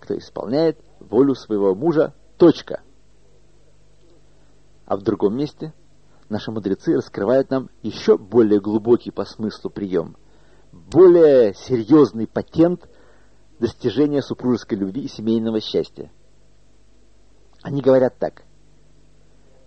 кто 0.00 0.16
исполняет 0.18 0.78
волю 0.98 1.34
своего 1.34 1.74
мужа, 1.74 2.14
точка. 2.36 2.82
А 4.84 4.96
в 4.96 5.02
другом 5.02 5.36
месте 5.36 5.72
наши 6.28 6.50
мудрецы 6.50 6.94
раскрывают 6.94 7.50
нам 7.50 7.70
еще 7.82 8.18
более 8.18 8.60
глубокий 8.60 9.10
по 9.10 9.24
смыслу 9.24 9.70
прием, 9.70 10.16
более 10.72 11.54
серьезный 11.54 12.26
патент 12.26 12.88
достижения 13.58 14.22
супружеской 14.22 14.78
любви 14.78 15.02
и 15.02 15.08
семейного 15.08 15.60
счастья. 15.60 16.10
Они 17.62 17.82
говорят 17.82 18.18
так. 18.18 18.42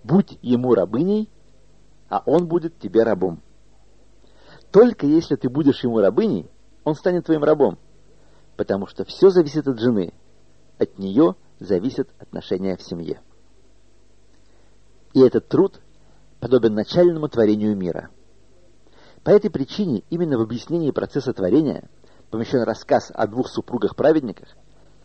Будь 0.04 0.38
ему 0.42 0.74
рабыней, 0.76 1.30
а 2.10 2.22
он 2.26 2.48
будет 2.48 2.78
тебе 2.80 3.04
рабом. 3.04 3.42
Только 4.72 5.06
если 5.06 5.36
ты 5.36 5.50
будешь 5.50 5.84
ему 5.84 6.00
рабыней, 6.00 6.50
он 6.84 6.96
станет 6.96 7.26
твоим 7.26 7.44
рабом, 7.44 7.78
потому 8.58 8.88
что 8.88 9.06
все 9.06 9.30
зависит 9.30 9.68
от 9.68 9.80
жены. 9.80 10.14
От 10.78 10.98
нее 10.98 11.36
зависят 11.60 12.10
отношения 12.20 12.76
в 12.76 12.82
семье. 12.82 13.22
И 15.14 15.22
этот 15.22 15.48
труд 15.48 15.80
подобен 16.40 16.74
начальному 16.74 17.30
творению 17.30 17.78
мира. 17.78 18.10
По 19.24 19.30
этой 19.30 19.50
причине 19.50 20.04
именно 20.10 20.38
в 20.38 20.42
объяснении 20.42 20.92
процесса 20.92 21.34
творения 21.34 21.90
помещен 22.30 22.64
рассказ 22.64 23.12
о 23.14 23.28
двух 23.28 23.48
супругах-праведниках, 23.48 24.50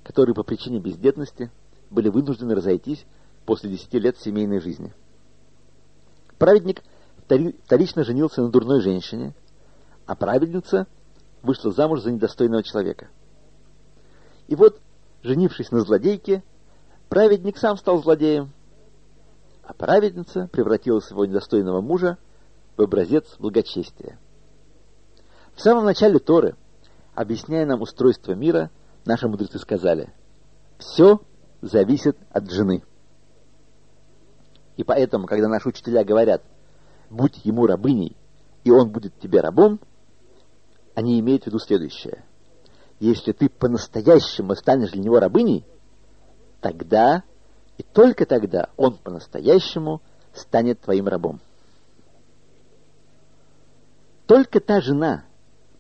которые 0.02 0.34
по 0.34 0.42
причине 0.42 0.80
бездетности 0.80 1.52
были 1.90 2.08
вынуждены 2.08 2.54
разойтись 2.54 3.04
после 3.48 3.70
десяти 3.70 3.98
лет 3.98 4.18
семейной 4.18 4.60
жизни. 4.60 4.92
Праведник 6.36 6.82
вторично 7.64 8.04
женился 8.04 8.42
на 8.42 8.50
дурной 8.50 8.82
женщине, 8.82 9.32
а 10.04 10.14
праведница 10.14 10.86
вышла 11.40 11.72
замуж 11.72 12.02
за 12.02 12.12
недостойного 12.12 12.62
человека. 12.62 13.08
И 14.48 14.54
вот, 14.54 14.82
женившись 15.22 15.70
на 15.70 15.80
злодейке, 15.80 16.42
праведник 17.08 17.56
сам 17.56 17.78
стал 17.78 18.02
злодеем, 18.02 18.52
а 19.62 19.72
праведница 19.72 20.50
превратила 20.52 21.00
своего 21.00 21.24
недостойного 21.24 21.80
мужа 21.80 22.18
в 22.76 22.82
образец 22.82 23.34
благочестия. 23.38 24.18
В 25.54 25.62
самом 25.62 25.86
начале 25.86 26.18
Торы, 26.18 26.54
объясняя 27.14 27.64
нам 27.64 27.80
устройство 27.80 28.32
мира, 28.32 28.70
наши 29.06 29.26
мудрецы 29.26 29.58
сказали, 29.58 30.12
«Все 30.76 31.22
зависит 31.62 32.18
от 32.30 32.50
жены». 32.50 32.82
И 34.78 34.84
поэтому, 34.84 35.26
когда 35.26 35.48
наши 35.48 35.68
учителя 35.68 36.04
говорят, 36.04 36.42
«Будь 37.10 37.44
ему 37.44 37.66
рабыней, 37.66 38.16
и 38.62 38.70
он 38.70 38.90
будет 38.90 39.18
тебе 39.18 39.40
рабом», 39.40 39.80
они 40.94 41.18
имеют 41.18 41.42
в 41.42 41.46
виду 41.48 41.58
следующее. 41.58 42.24
Если 43.00 43.32
ты 43.32 43.48
по-настоящему 43.48 44.54
станешь 44.54 44.92
для 44.92 45.02
него 45.02 45.18
рабыней, 45.18 45.64
тогда 46.60 47.24
и 47.76 47.82
только 47.82 48.24
тогда 48.24 48.70
он 48.76 48.96
по-настоящему 48.98 50.00
станет 50.32 50.80
твоим 50.80 51.08
рабом. 51.08 51.40
Только 54.26 54.60
та 54.60 54.80
жена, 54.80 55.24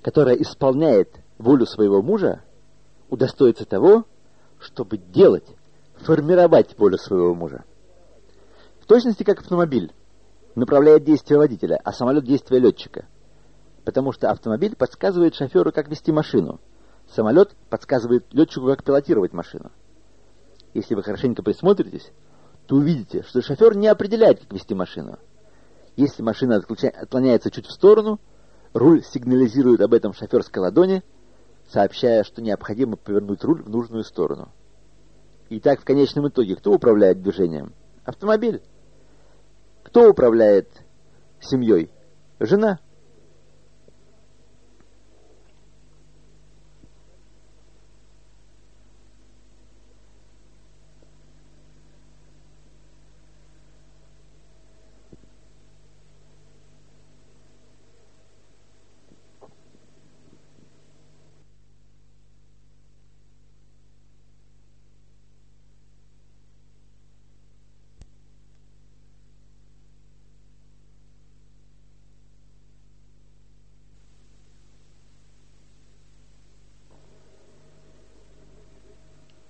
которая 0.02 0.34
исполняет 0.34 1.14
волю 1.38 1.66
своего 1.66 2.02
мужа, 2.02 2.42
удостоится 3.10 3.64
того, 3.64 4.06
чтобы 4.58 4.98
делать, 4.98 5.46
формировать 5.98 6.76
волю 6.76 6.98
своего 6.98 7.34
мужа. 7.34 7.62
Точности 8.88 9.22
как 9.22 9.40
автомобиль 9.40 9.92
направляет 10.56 11.04
действие 11.04 11.38
водителя, 11.38 11.80
а 11.84 11.92
самолет 11.92 12.24
действие 12.24 12.60
летчика– 12.60 13.06
потому 13.88 14.12
что 14.12 14.30
автомобиль 14.30 14.76
подсказывает 14.76 15.34
шоферу, 15.34 15.72
как 15.72 15.88
вести 15.88 16.12
машину. 16.12 16.60
Самолет 17.14 17.56
подсказывает 17.70 18.26
летчику, 18.34 18.66
как 18.66 18.84
пилотировать 18.84 19.32
машину. 19.32 19.72
Если 20.74 20.94
вы 20.94 21.02
хорошенько 21.02 21.42
присмотритесь, 21.42 22.12
то 22.66 22.76
увидите, 22.76 23.22
что 23.22 23.40
шофер 23.40 23.74
не 23.78 23.86
определяет, 23.86 24.40
как 24.40 24.52
вести 24.52 24.74
машину. 24.74 25.18
Если 25.96 26.22
машина 26.22 26.56
отклоняется 26.56 27.50
чуть 27.50 27.64
в 27.64 27.72
сторону, 27.72 28.20
руль 28.74 29.02
сигнализирует 29.02 29.80
об 29.80 29.94
этом 29.94 30.12
шоферской 30.12 30.62
ладони, 30.62 31.02
сообщая, 31.70 32.24
что 32.24 32.42
необходимо 32.42 32.96
повернуть 32.96 33.42
руль 33.42 33.62
в 33.62 33.70
нужную 33.70 34.04
сторону. 34.04 34.50
И 35.48 35.60
так 35.60 35.80
в 35.80 35.86
конечном 35.86 36.28
итоге 36.28 36.56
кто 36.56 36.74
управляет 36.74 37.22
движением? 37.22 37.72
Автомобиль. 38.04 38.60
Кто 39.98 40.10
управляет 40.10 40.68
семьей? 41.40 41.90
Жена. 42.38 42.78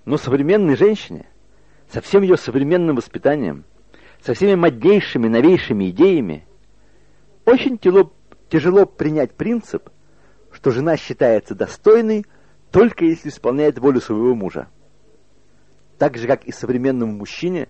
Но 0.08 0.16
современной 0.16 0.74
женщине, 0.74 1.26
со 1.92 2.00
всем 2.00 2.22
ее 2.22 2.38
современным 2.38 2.96
воспитанием, 2.96 3.64
со 4.22 4.32
всеми 4.32 4.54
моднейшими, 4.54 5.28
новейшими 5.28 5.90
идеями, 5.90 6.46
очень 7.44 7.76
тяжело, 7.76 8.10
тяжело 8.48 8.86
принять 8.86 9.34
принцип, 9.34 9.90
что 10.50 10.70
жена 10.70 10.96
считается 10.96 11.54
достойной 11.54 12.24
только 12.70 13.04
если 13.04 13.28
исполняет 13.28 13.78
волю 13.78 14.00
своего 14.00 14.34
мужа. 14.34 14.68
Так 15.98 16.16
же, 16.16 16.26
как 16.26 16.44
и 16.44 16.52
современному 16.52 17.12
мужчине, 17.12 17.68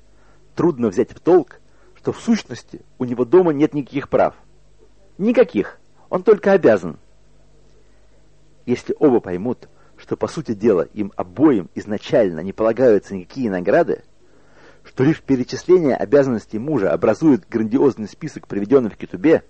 трудно 0.54 0.90
взять 0.90 1.10
в 1.10 1.18
толк, 1.18 1.58
что 1.96 2.12
в 2.12 2.20
сущности 2.20 2.82
у 2.98 3.04
него 3.04 3.24
дома 3.24 3.52
нет 3.52 3.74
никаких 3.74 4.08
прав. 4.08 4.36
Никаких. 5.18 5.80
Он 6.08 6.22
только 6.22 6.52
обязан. 6.52 7.00
Если 8.64 8.94
оба 8.96 9.18
поймут, 9.18 9.68
что, 9.98 10.16
по 10.16 10.28
сути 10.28 10.54
дела, 10.54 10.82
им 10.94 11.12
обоим 11.16 11.68
изначально 11.74 12.40
не 12.40 12.52
полагаются 12.52 13.14
никакие 13.14 13.50
награды, 13.50 14.04
что 14.84 15.04
лишь 15.04 15.20
перечисление 15.20 15.96
обязанностей 15.96 16.58
мужа 16.58 16.92
образует 16.92 17.48
грандиозный 17.48 18.08
список, 18.08 18.46
приведенный 18.46 18.90
в 18.90 18.96
Китубе, 18.96 19.42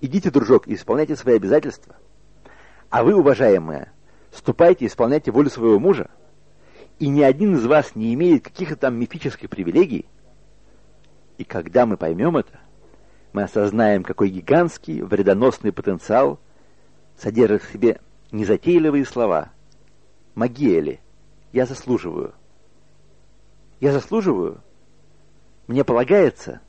идите, 0.00 0.30
дружок, 0.30 0.68
и 0.68 0.74
исполняйте 0.74 1.16
свои 1.16 1.36
обязательства. 1.36 1.96
А 2.88 3.02
вы, 3.02 3.14
уважаемые, 3.14 3.92
ступайте, 4.32 4.86
исполняйте 4.86 5.30
волю 5.30 5.50
своего 5.50 5.78
мужа, 5.78 6.08
и 6.98 7.08
ни 7.08 7.22
один 7.22 7.56
из 7.56 7.66
вас 7.66 7.96
не 7.96 8.14
имеет 8.14 8.44
каких-то 8.44 8.76
там 8.76 8.98
мифических 8.98 9.50
привилегий, 9.50 10.06
и 11.36 11.44
когда 11.44 11.84
мы 11.84 11.96
поймем 11.96 12.36
это, 12.36 12.60
мы 13.32 13.42
осознаем, 13.42 14.04
какой 14.04 14.28
гигантский, 14.28 15.02
вредоносный 15.02 15.72
потенциал 15.72 16.38
содержит 17.16 17.62
в 17.62 17.72
себе 17.72 18.00
незатейливые 18.32 19.04
слова. 19.04 19.52
Магиэли, 20.34 21.00
я 21.52 21.66
заслуживаю. 21.66 22.34
Я 23.80 23.92
заслуживаю. 23.92 24.60
Мне 25.66 25.84
полагается. 25.84 26.60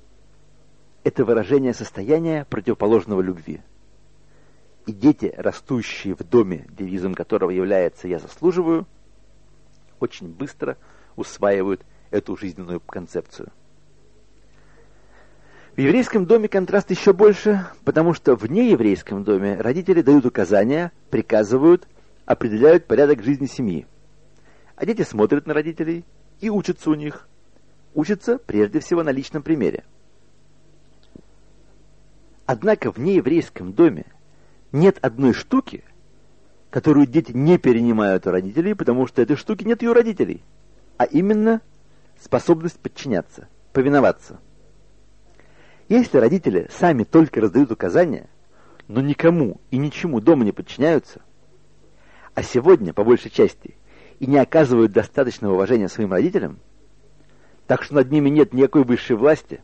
Это 1.04 1.26
выражение 1.26 1.74
состояния, 1.74 2.46
противоположного 2.46 3.22
любви. 3.22 3.62
И 4.86 4.92
дети, 4.92 5.34
растущие 5.38 6.16
в 6.16 6.24
доме, 6.24 6.68
девизом 6.70 7.16
которого 7.16 7.50
является 7.50 8.08
«я 8.08 8.20
заслуживаю», 8.20 8.86
очень 10.00 10.28
быстро 10.28 10.78
усваивают 11.16 11.86
эту 12.12 12.36
жизненную 12.36 12.82
концепцию. 12.82 13.52
В 15.76 15.80
еврейском 15.80 16.28
доме 16.28 16.48
контраст 16.48 16.92
еще 16.92 17.14
больше, 17.14 17.66
потому 17.84 18.14
что 18.14 18.36
в 18.36 18.46
нееврейском 18.46 19.24
доме 19.24 19.60
родители 19.60 20.04
дают 20.04 20.24
указания, 20.24 20.92
приказывают, 21.10 21.88
определяют 22.26 22.86
порядок 22.86 23.24
жизни 23.24 23.48
семьи. 23.48 23.88
А 24.76 24.86
дети 24.86 25.02
смотрят 25.02 25.48
на 25.48 25.54
родителей 25.56 26.06
и 26.42 26.52
учатся 26.52 26.92
у 26.92 26.94
них. 26.94 27.28
Учатся 27.96 28.38
прежде 28.38 28.82
всего 28.82 29.02
на 29.02 29.10
личном 29.10 29.42
примере. 29.42 29.84
Однако 32.46 32.92
в 32.92 33.00
нееврейском 33.00 33.74
доме 33.74 34.06
нет 34.72 35.00
одной 35.02 35.34
штуки, 35.34 35.84
которую 36.70 37.08
дети 37.08 37.32
не 37.32 37.58
перенимают 37.58 38.28
у 38.28 38.32
родителей, 38.32 38.76
потому 38.76 39.08
что 39.08 39.24
этой 39.24 39.38
штуки 39.38 39.64
нет 39.64 39.82
и 39.82 39.88
у 39.88 39.94
родителей, 39.94 40.44
а 40.98 41.06
именно 41.06 41.62
способность 42.20 42.80
подчиняться, 42.80 43.48
повиноваться. 43.72 44.40
Если 45.94 46.18
родители 46.18 46.68
сами 46.72 47.04
только 47.04 47.40
раздают 47.40 47.72
указания, 47.72 48.28
но 48.88 49.00
никому 49.00 49.62
и 49.70 49.78
ничему 49.78 50.22
дома 50.22 50.44
не 50.44 50.52
подчиняются, 50.52 51.22
а 52.34 52.42
сегодня, 52.42 52.94
по 52.94 53.04
большей 53.04 53.30
части, 53.30 53.76
и 54.20 54.26
не 54.26 54.40
оказывают 54.40 54.92
достаточного 54.92 55.54
уважения 55.54 55.88
своим 55.88 56.12
родителям, 56.12 56.58
так 57.68 57.84
что 57.84 57.94
над 57.94 58.10
ними 58.10 58.30
нет 58.30 58.56
никакой 58.56 58.86
высшей 58.86 59.16
власти, 59.16 59.62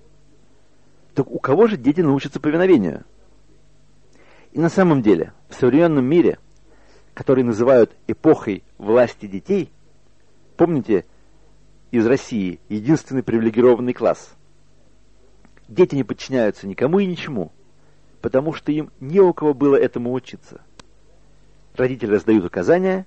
то 1.16 1.24
у 1.24 1.40
кого 1.40 1.66
же 1.66 1.78
дети 1.78 2.02
научатся 2.02 2.40
повиновению? 2.40 3.06
И 4.52 4.60
на 4.60 4.70
самом 4.70 5.02
деле, 5.02 5.34
в 5.50 5.56
современном 5.56 6.06
мире, 6.06 6.38
который 7.16 7.44
называют 7.44 7.92
эпохой 8.06 8.62
власти 8.78 9.26
детей, 9.26 9.72
помните 10.58 11.06
из 11.90 12.06
России 12.06 12.60
единственный 12.70 13.24
привилегированный 13.24 13.94
класс– 13.94 14.36
Дети 15.70 15.94
не 15.94 16.04
подчиняются 16.04 16.66
никому 16.66 16.98
и 16.98 17.06
ничему, 17.06 17.52
потому 18.22 18.54
что 18.54 18.72
им 18.72 18.90
не 19.00 19.20
у 19.20 19.34
кого 19.34 19.54
было 19.54 19.76
этому 19.76 20.12
учиться. 20.12 20.62
Родители 21.76 22.10
раздают 22.10 22.44
указания, 22.44 23.06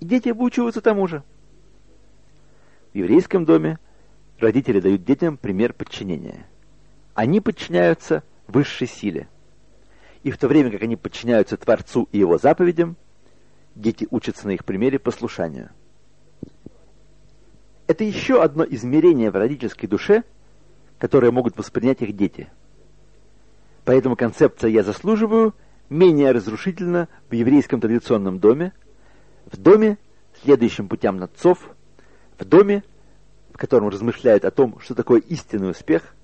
и 0.00 0.04
дети 0.04 0.30
обучиваются 0.30 0.80
тому 0.80 1.06
же. 1.06 1.22
В 2.92 2.96
еврейском 2.96 3.44
доме 3.44 3.78
родители 4.40 4.80
дают 4.80 5.04
детям 5.04 5.36
пример 5.36 5.72
подчинения. 5.72 6.48
Они 7.14 7.40
подчиняются 7.40 8.24
высшей 8.48 8.88
силе. 8.88 9.28
И 10.24 10.32
в 10.32 10.38
то 10.38 10.48
время, 10.48 10.72
как 10.72 10.82
они 10.82 10.96
подчиняются 10.96 11.56
Творцу 11.56 12.08
и 12.10 12.18
его 12.18 12.36
заповедям, 12.36 12.96
дети 13.76 14.08
учатся 14.10 14.48
на 14.48 14.50
их 14.50 14.64
примере 14.64 14.98
послушанию. 14.98 15.70
Это 17.86 18.02
еще 18.02 18.42
одно 18.42 18.64
измерение 18.68 19.30
в 19.30 19.36
родительской 19.36 19.88
душе– 19.88 20.24
которые 20.98 21.30
могут 21.30 21.56
воспринять 21.56 22.02
их 22.02 22.16
дети. 22.16 22.48
Поэтому 23.84 24.16
концепция 24.16 24.70
«я 24.70 24.82
заслуживаю» 24.82 25.54
менее 25.88 26.32
разрушительна 26.32 27.08
в 27.30 27.34
еврейском 27.34 27.80
традиционном 27.80 28.40
доме, 28.40 28.72
в 29.50 29.56
доме, 29.56 29.98
следующем 30.42 30.88
путям 30.88 31.22
отцов, 31.22 31.70
в 32.38 32.44
доме, 32.44 32.82
в 33.52 33.56
котором 33.56 33.88
размышляют 33.88 34.44
о 34.44 34.50
том, 34.50 34.80
что 34.80 34.94
такое 34.94 35.20
истинный 35.20 35.70
успех, 35.70 36.14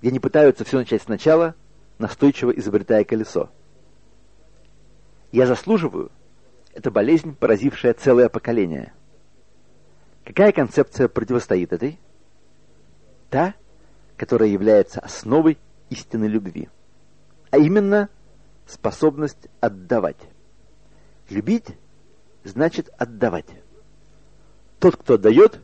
где 0.00 0.10
не 0.10 0.18
пытаются 0.18 0.64
все 0.64 0.78
начать 0.78 1.02
сначала, 1.02 1.54
настойчиво 1.98 2.50
изобретая 2.50 3.04
колесо. 3.04 3.50
«Я 5.30 5.46
заслуживаю»— 5.46 6.10
это 6.74 6.90
болезнь, 6.90 7.36
поразившая 7.36 7.94
целое 7.94 8.28
поколение. 8.28 8.92
Какая 10.24 10.52
концепция 10.52 11.08
противостоит 11.08 11.72
этой? 11.72 11.98
Та, 13.30 13.54
которая 14.16 14.48
является 14.48 15.00
основой 15.00 15.58
истинной 15.90 16.28
любви. 16.28 16.68
А 17.50 17.58
именно 17.58 18.08
способность 18.66 19.48
отдавать. 19.60 20.16
Любить 21.28 21.66
значит 22.44 22.90
отдавать. 22.98 23.46
Тот, 24.78 24.96
кто 24.96 25.16
дает, 25.16 25.60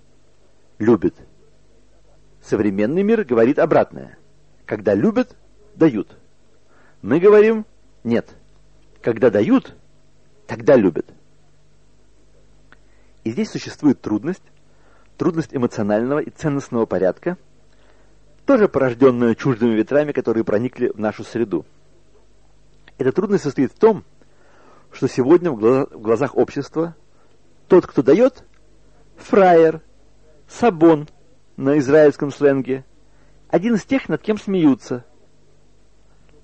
любит. 0.79 1.15
Современный 2.43 3.03
мир 3.03 3.25
говорит 3.25 3.59
обратное. 3.59 4.19
Когда 4.65 4.95
любят, 4.95 5.37
дают. 5.75 6.17
Мы 7.03 7.21
говорим 7.21 7.67
нет. 8.05 8.29
Когда 9.03 9.31
дают, 9.31 9.75
тогда 10.47 10.77
любят. 10.77 11.07
И 13.25 13.31
здесь 13.31 13.51
существует 13.51 14.01
трудность, 14.01 14.43
трудность 15.17 15.55
эмоционального 15.55 16.21
и 16.21 16.31
ценностного 16.31 16.87
порядка– 16.87 17.37
тоже 18.49 18.67
порожденную 18.67 19.35
чуждыми 19.35 19.75
ветрами, 19.75 20.13
которые 20.13 20.43
проникли 20.43 20.89
в 20.89 20.99
нашу 20.99 21.23
среду. 21.23 21.67
Эта 22.97 23.13
трудность 23.13 23.45
состоит 23.45 23.73
в 23.73 23.79
том, 23.79 24.05
что 24.91 25.07
сегодня 25.07 25.51
в 25.51 25.85
глазах 25.93 26.35
общества 26.35 26.97
тот, 27.69 27.87
кто 27.87 28.03
дает, 28.03 28.45
фраер, 29.19 29.83
сабон 30.49 31.11
на 31.59 31.79
израильском 31.79 32.31
сленге, 32.31 32.87
один 33.51 33.75
из 33.75 33.85
тех, 33.85 34.09
над 34.09 34.23
кем 34.23 34.39
смеются. 34.39 35.05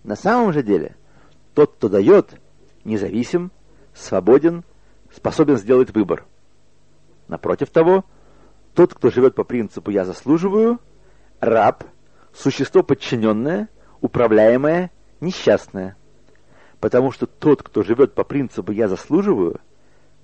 На 0.02 0.14
самом 0.14 0.52
же 0.52 0.62
деле, 0.62 0.96
тот, 1.54 1.72
кто 1.72 1.88
дает, 1.88 2.38
независим, 2.84 3.50
свободен, 3.94 4.62
способен 5.10 5.56
сделать 5.56 5.94
выбор. 5.94 6.26
Напротив 7.28 7.70
того, 7.70 8.04
тот, 8.74 8.92
кто 8.92 9.08
живет 9.08 9.34
по 9.34 9.44
принципу 9.44 9.90
«я 9.90 10.04
заслуживаю», 10.04 10.80
раб, 11.40 11.84
существо 12.34 12.82
подчиненное, 12.82 13.68
управляемое, 14.00 14.90
несчастное. 15.20 15.96
Потому 16.80 17.12
что 17.12 17.26
тот, 17.26 17.62
кто 17.62 17.82
живет 17.82 18.14
по 18.14 18.24
принципу 18.24 18.72
«я 18.72 18.88
заслуживаю», 18.88 19.60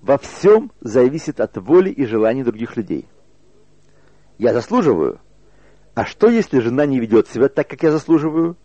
во 0.01 0.19
всем 0.19 0.73
зависит 0.81 1.41
от 1.41 1.57
воли 1.59 1.91
и 1.91 2.07
желаний 2.07 2.43
других 2.43 2.77
людей. 2.77 3.07
Я 4.39 4.53
заслуживаю. 4.55 5.21
А 5.95 6.07
что, 6.07 6.29
если 6.29 6.61
жена 6.61 6.87
не 6.87 6.99
ведет 6.99 7.29
себя 7.29 7.49
так, 7.49 7.69
как 7.69 7.83
я 7.83 7.91
заслуживаю? 7.91 8.57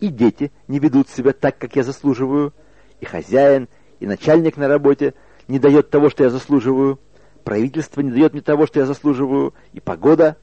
И 0.00 0.08
дети 0.08 0.52
не 0.68 0.78
ведут 0.78 1.08
себя 1.08 1.32
так, 1.32 1.56
как 1.56 1.76
я 1.76 1.82
заслуживаю? 1.82 2.52
И 3.00 3.06
хозяин, 3.06 3.68
и 4.00 4.06
начальник 4.06 4.58
на 4.58 4.68
работе 4.68 5.14
не 5.48 5.58
дает 5.58 5.88
того, 5.88 6.10
что 6.10 6.24
я 6.24 6.30
заслуживаю? 6.30 7.00
Правительство 7.44 8.02
не 8.02 8.10
дает 8.10 8.34
мне 8.34 8.42
того, 8.42 8.66
что 8.66 8.80
я 8.80 8.86
заслуживаю? 8.86 9.54
И 9.72 9.80
погода? 9.80 10.36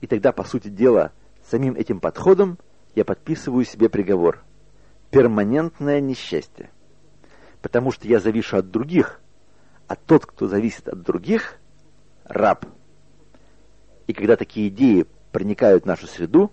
И 0.00 0.08
тогда, 0.08 0.32
по 0.32 0.42
сути 0.42 0.68
дела, 0.68 1.12
Самим 1.50 1.74
этим 1.74 1.98
подходом 1.98 2.58
я 2.94 3.04
подписываю 3.04 3.64
себе 3.64 3.88
приговор. 3.88 4.44
Перманентное 5.10 6.00
несчастье. 6.00 6.70
Потому 7.60 7.90
что 7.90 8.06
я 8.06 8.20
завишу 8.20 8.58
от 8.58 8.70
других, 8.70 9.20
а 9.88 9.96
тот, 9.96 10.26
кто 10.26 10.46
зависит 10.46 10.88
от 10.88 11.02
других, 11.02 11.56
раб. 12.22 12.66
И 14.06 14.12
когда 14.12 14.36
такие 14.36 14.68
идеи 14.68 15.06
проникают 15.32 15.82
в 15.82 15.86
нашу 15.86 16.06
среду, 16.06 16.52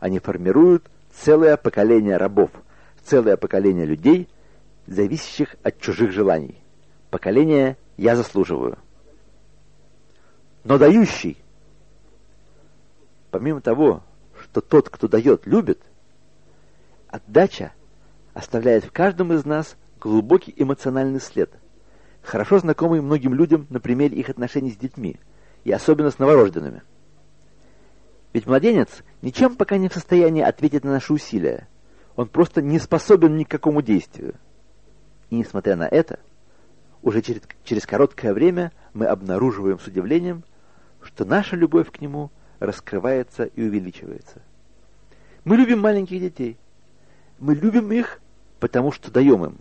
они 0.00 0.18
формируют 0.18 0.90
целое 1.12 1.56
поколение 1.56 2.16
рабов, 2.16 2.50
целое 3.04 3.36
поколение 3.36 3.86
людей, 3.86 4.28
зависящих 4.88 5.54
от 5.62 5.78
чужих 5.78 6.10
желаний. 6.10 6.60
Поколение 7.10 7.76
«я 7.96 8.16
заслуживаю». 8.16 8.78
Но 10.64 10.76
дающий, 10.76 11.36
помимо 13.30 13.60
того, 13.60 14.02
что 14.54 14.60
тот, 14.60 14.88
кто 14.88 15.08
дает, 15.08 15.48
любит, 15.48 15.82
отдача 17.08 17.72
оставляет 18.34 18.84
в 18.84 18.92
каждом 18.92 19.32
из 19.32 19.44
нас 19.44 19.76
глубокий 19.98 20.54
эмоциональный 20.56 21.20
след, 21.20 21.50
хорошо 22.22 22.60
знакомый 22.60 23.00
многим 23.00 23.34
людям 23.34 23.66
на 23.68 23.80
примере 23.80 24.16
их 24.16 24.28
отношений 24.28 24.70
с 24.70 24.76
детьми, 24.76 25.18
и 25.64 25.72
особенно 25.72 26.12
с 26.12 26.20
новорожденными. 26.20 26.84
Ведь 28.32 28.46
младенец 28.46 29.02
ничем 29.22 29.56
пока 29.56 29.76
не 29.76 29.88
в 29.88 29.92
состоянии 29.92 30.44
ответить 30.44 30.84
на 30.84 30.92
наши 30.92 31.12
усилия. 31.12 31.66
Он 32.14 32.28
просто 32.28 32.62
не 32.62 32.78
способен 32.78 33.36
ни 33.36 33.42
к 33.42 33.50
какому 33.50 33.82
действию. 33.82 34.36
И 35.30 35.34
несмотря 35.34 35.74
на 35.74 35.88
это, 35.88 36.20
уже 37.02 37.22
через, 37.22 37.42
через 37.64 37.86
короткое 37.86 38.32
время 38.32 38.70
мы 38.92 39.06
обнаруживаем 39.06 39.80
с 39.80 39.88
удивлением, 39.88 40.44
что 41.02 41.24
наша 41.24 41.56
любовь 41.56 41.90
к 41.90 42.00
нему 42.00 42.30
раскрывается 42.60 43.44
и 43.44 43.62
увеличивается. 43.62 44.42
Мы 45.44 45.56
любим 45.56 45.80
маленьких 45.80 46.20
детей. 46.20 46.58
Мы 47.38 47.54
любим 47.54 47.92
их, 47.92 48.20
потому 48.60 48.92
что 48.92 49.10
даем 49.10 49.44
им. 49.44 49.58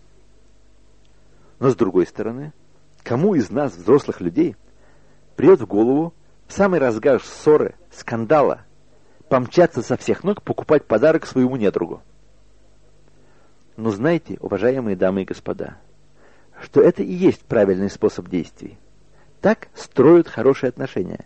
Но 1.60 1.70
с 1.70 1.76
другой 1.76 2.08
стороны, 2.08 2.54
кому 3.04 3.36
из 3.36 3.50
нас, 3.50 3.76
взрослых 3.76 4.22
людей, 4.22 4.56
придет 5.36 5.62
в 5.62 5.68
голову 5.68 6.14
в 6.48 6.54
самый 6.54 6.80
разгар 6.80 7.22
ссоры, 7.22 7.76
скандала, 7.92 8.62
помчаться 9.30 9.82
со 9.82 9.98
всех 9.98 10.24
ног 10.24 10.42
покупать 10.42 10.86
подарок 10.86 11.26
своему 11.26 11.58
недругу? 11.58 12.02
Но 13.76 13.92
знаете, 13.92 14.38
уважаемые 14.40 14.96
дамы 14.96 15.24
и 15.24 15.26
господа, 15.26 15.78
что 16.62 16.82
это 16.82 17.04
и 17.04 17.12
есть 17.12 17.42
правильный 17.42 17.90
способ 17.90 18.30
действий. 18.30 18.78
Так 19.42 19.68
строят 19.74 20.28
хорошие 20.28 20.70
отношения. 20.70 21.26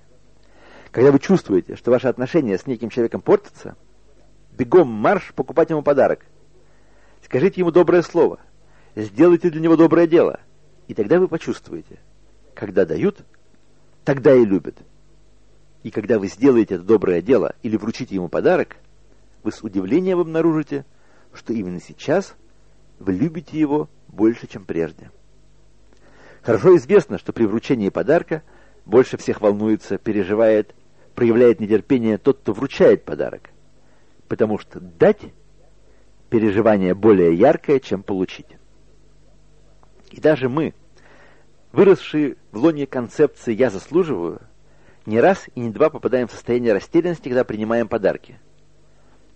Когда 0.92 1.12
вы 1.12 1.20
чувствуете, 1.20 1.76
что 1.76 1.92
ваши 1.92 2.08
отношения 2.08 2.58
с 2.58 2.66
неким 2.66 2.90
человеком 2.90 3.22
портятся, 3.22 3.76
бегом 4.58 4.88
марш 4.88 5.34
покупать 5.36 5.70
ему 5.70 5.84
подарок. 5.84 6.26
Скажите 7.24 7.62
ему 7.62 7.72
доброе 7.72 8.02
слово. 8.02 8.40
Сделайте 8.96 9.50
для 9.50 9.62
него 9.62 9.76
доброе 9.76 10.08
дело. 10.08 10.40
И 10.88 10.94
тогда 10.94 11.20
вы 11.20 11.28
почувствуете, 11.28 12.00
когда 12.54 12.86
дают, 12.86 13.20
тогда 14.04 14.34
и 14.34 14.44
любят. 14.44 14.78
И 15.84 15.92
когда 15.92 16.18
вы 16.18 16.28
сделаете 16.28 16.76
это 16.76 16.84
доброе 16.84 17.22
дело 17.22 17.56
или 17.62 17.78
вручите 17.78 18.16
ему 18.16 18.30
подарок, 18.30 18.78
вы 19.44 19.52
с 19.52 19.62
удивлением 19.62 20.20
обнаружите, 20.20 20.86
что 21.34 21.54
именно 21.54 21.80
сейчас 21.80 22.36
вы 23.00 23.14
любите 23.14 23.60
его 23.60 23.90
больше, 24.08 24.48
чем 24.48 24.66
прежде. 24.66 25.12
Хорошо 26.42 26.76
известно, 26.78 27.18
что 27.18 27.34
при 27.34 27.46
вручении 27.46 27.90
подарка 27.90 28.42
больше 28.86 29.18
всех 29.18 29.42
волнуется, 29.42 29.98
переживает, 29.98 30.74
проявляет 31.14 31.60
нетерпение 31.60 32.18
тот, 32.18 32.40
кто 32.40 32.54
вручает 32.54 33.04
подарок. 33.04 33.50
Потому 34.28 34.58
что 34.58 34.80
дать 34.80 35.22
переживание 36.30 36.94
более 36.94 37.34
яркое, 37.34 37.80
чем 37.80 38.04
получить. 38.04 38.48
И 40.12 40.20
даже 40.20 40.50
мы, 40.50 40.74
выросшие 41.72 42.38
в 42.52 42.58
лоне 42.58 42.86
концепции 42.86 43.54
«я 43.54 43.70
заслуживаю», 43.70 44.42
не 45.06 45.22
раз 45.22 45.46
и 45.56 45.62
не 45.62 45.70
два 45.70 45.90
попадаем 45.90 46.28
в 46.28 46.32
состояние 46.32 46.74
растерянности, 46.74 47.30
когда 47.30 47.46
принимаем 47.46 47.88
подарки. 47.88 48.40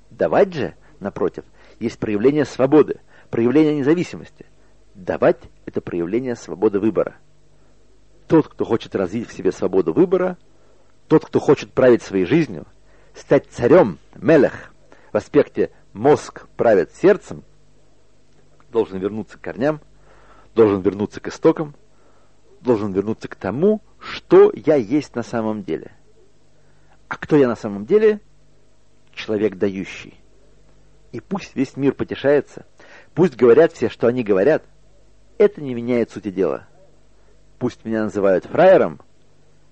Давать 0.09 0.53
же, 0.53 0.75
напротив, 0.99 1.45
есть 1.79 1.97
проявление 1.97 2.43
свободы, 2.43 2.99
проявление 3.29 3.77
независимости. 3.77 4.45
Давать– 4.95 5.39
это 5.65 5.79
проявление 5.79 6.35
свободы 6.35 6.79
выбора. 6.79 7.15
Тот, 8.27 8.49
кто 8.49 8.65
хочет 8.65 8.95
развить 8.95 9.29
в 9.29 9.33
себе 9.33 9.53
свободу 9.53 9.93
выбора, 9.93 10.37
тот, 11.07 11.25
кто 11.25 11.39
хочет 11.39 11.71
править 11.71 12.01
своей 12.01 12.25
жизнью, 12.25 12.65
стать 13.13 13.47
царем, 13.47 13.97
мелех, 14.15 14.70
в 15.11 15.17
аспекте 15.17 15.71
мозг 15.93 16.47
правит 16.55 16.91
сердцем, 16.95 17.43
должен 18.71 18.99
вернуться 18.99 19.37
к 19.37 19.41
корням, 19.41 19.81
должен 20.55 20.81
вернуться 20.81 21.19
к 21.19 21.27
истокам, 21.27 21.75
должен 22.61 22.93
вернуться 22.93 23.27
к 23.27 23.35
тому, 23.35 23.81
что 23.99 24.51
я 24.55 24.75
есть 24.75 25.15
на 25.15 25.23
самом 25.23 25.63
деле. 25.63 25.91
А 27.07 27.17
кто 27.17 27.35
я 27.35 27.47
на 27.47 27.55
самом 27.55 27.85
деле? 27.85 28.21
Человек 29.13 29.55
дающий. 29.55 30.15
И 31.11 31.19
пусть 31.19 31.55
весь 31.55 31.75
мир 31.75 31.93
потешается, 31.93 32.65
пусть 33.13 33.35
говорят 33.35 33.73
все, 33.73 33.89
что 33.89 34.07
они 34.07 34.23
говорят, 34.23 34.63
это 35.37 35.61
не 35.61 35.73
меняет 35.73 36.11
сути 36.11 36.31
дела. 36.31 36.67
Пусть 37.59 37.83
меня 37.83 38.03
называют 38.03 38.45
фраером, 38.45 39.01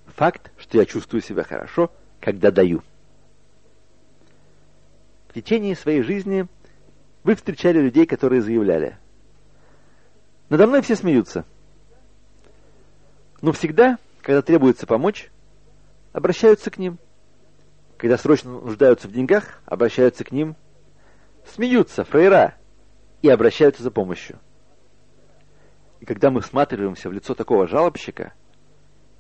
факт, 0.07 0.51
что 0.57 0.77
я 0.77 0.85
чувствую 0.85 1.21
себя 1.21 1.43
хорошо, 1.43 1.91
когда 2.19 2.51
даю. 2.51 2.83
В 5.29 5.33
течение 5.33 5.75
своей 5.75 6.01
жизни 6.01 6.47
вы 7.23 7.35
встречали 7.35 7.79
людей, 7.79 8.07
которые 8.07 8.41
заявляли, 8.41 8.97
«Надо 10.49 10.65
мной 10.65 10.81
все 10.81 10.95
смеются». 10.95 11.45
Но 13.41 13.51
всегда, 13.51 13.99
когда 14.21 14.41
требуется 14.41 14.87
помочь, 14.87 15.29
обращаются 16.13 16.71
к 16.71 16.79
ним. 16.79 16.97
Когда 17.97 18.17
срочно 18.17 18.51
нуждаются 18.51 19.07
в 19.07 19.11
деньгах, 19.11 19.61
обращаются 19.65 20.23
к 20.23 20.31
ним. 20.31 20.55
Смеются, 21.45 22.03
фрейра, 22.03 22.55
и 23.21 23.29
обращаются 23.29 23.83
за 23.83 23.91
помощью. 23.91 24.39
И 25.99 26.05
когда 26.05 26.31
мы 26.31 26.41
всматриваемся 26.41 27.07
в 27.07 27.13
лицо 27.13 27.35
такого 27.35 27.67
жалобщика, 27.67 28.33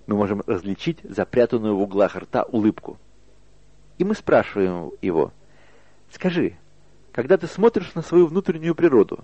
мы 0.07 0.15
можем 0.15 0.41
различить 0.47 0.99
запрятанную 1.03 1.77
в 1.77 1.81
углах 1.81 2.15
рта 2.15 2.43
улыбку. 2.43 2.97
И 3.99 4.03
мы 4.03 4.15
спрашиваем 4.15 4.91
его, 5.01 5.33
скажи, 6.11 6.57
когда 7.11 7.37
ты 7.37 7.47
смотришь 7.47 7.95
на 7.95 8.01
свою 8.01 8.27
внутреннюю 8.27 8.75
природу, 8.75 9.23